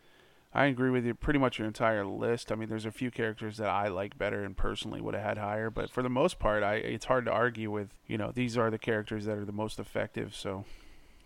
I 0.53 0.65
agree 0.65 0.89
with 0.89 1.05
you 1.05 1.13
pretty 1.13 1.39
much 1.39 1.57
your 1.57 1.67
entire 1.67 2.05
list. 2.05 2.51
I 2.51 2.55
mean, 2.55 2.69
there's 2.69 2.85
a 2.85 2.91
few 2.91 3.11
characters 3.11 3.57
that 3.57 3.69
I 3.69 3.87
like 3.87 4.17
better 4.17 4.43
and 4.43 4.55
personally 4.55 5.01
would 5.01 5.13
have 5.13 5.23
had 5.23 5.37
higher, 5.37 5.69
but 5.69 5.89
for 5.89 6.03
the 6.03 6.09
most 6.09 6.39
part, 6.39 6.63
I 6.63 6.75
it's 6.75 7.05
hard 7.05 7.25
to 7.25 7.31
argue 7.31 7.71
with. 7.71 7.89
You 8.07 8.17
know, 8.17 8.31
these 8.33 8.57
are 8.57 8.71
the 8.71 8.79
characters 8.79 9.25
that 9.25 9.37
are 9.37 9.45
the 9.45 9.51
most 9.51 9.79
effective, 9.79 10.35
so 10.35 10.65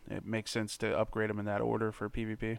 it 0.09 0.25
makes 0.25 0.51
sense 0.51 0.77
to 0.77 0.97
upgrade 0.97 1.29
them 1.29 1.39
in 1.39 1.45
that 1.45 1.61
order 1.61 1.91
for 1.91 2.09
PvP. 2.09 2.57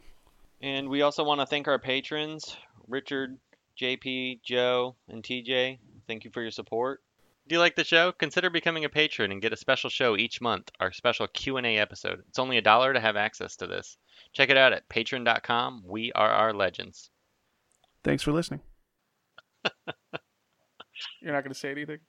And 0.60 0.88
we 0.88 1.02
also 1.02 1.22
want 1.22 1.40
to 1.40 1.46
thank 1.46 1.68
our 1.68 1.78
patrons, 1.78 2.56
Richard, 2.88 3.38
JP, 3.80 4.42
Joe, 4.42 4.96
and 5.08 5.22
TJ. 5.22 5.78
Thank 6.06 6.24
you 6.24 6.30
for 6.30 6.42
your 6.42 6.50
support. 6.50 7.00
Do 7.48 7.54
you 7.54 7.60
like 7.60 7.76
the 7.76 7.84
show? 7.84 8.12
Consider 8.12 8.50
becoming 8.50 8.84
a 8.84 8.90
patron 8.90 9.32
and 9.32 9.40
get 9.40 9.54
a 9.54 9.56
special 9.56 9.88
show 9.88 10.18
each 10.18 10.38
month, 10.42 10.70
our 10.80 10.92
special 10.92 11.26
Q&A 11.28 11.78
episode. 11.78 12.22
It's 12.28 12.38
only 12.38 12.58
a 12.58 12.62
dollar 12.62 12.92
to 12.92 13.00
have 13.00 13.16
access 13.16 13.56
to 13.56 13.66
this. 13.66 13.96
Check 14.34 14.50
it 14.50 14.58
out 14.58 14.74
at 14.74 14.86
patreon.com. 14.90 15.82
We 15.86 16.12
are 16.12 16.28
our 16.28 16.52
legends. 16.52 17.08
Thanks 18.04 18.22
for 18.22 18.32
listening. 18.32 18.60
You're 21.22 21.32
not 21.32 21.42
going 21.42 21.54
to 21.54 21.58
say 21.58 21.70
anything. 21.70 22.00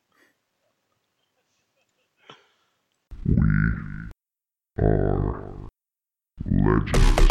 We 3.26 3.38
are 4.78 5.70
legends. 6.52 7.29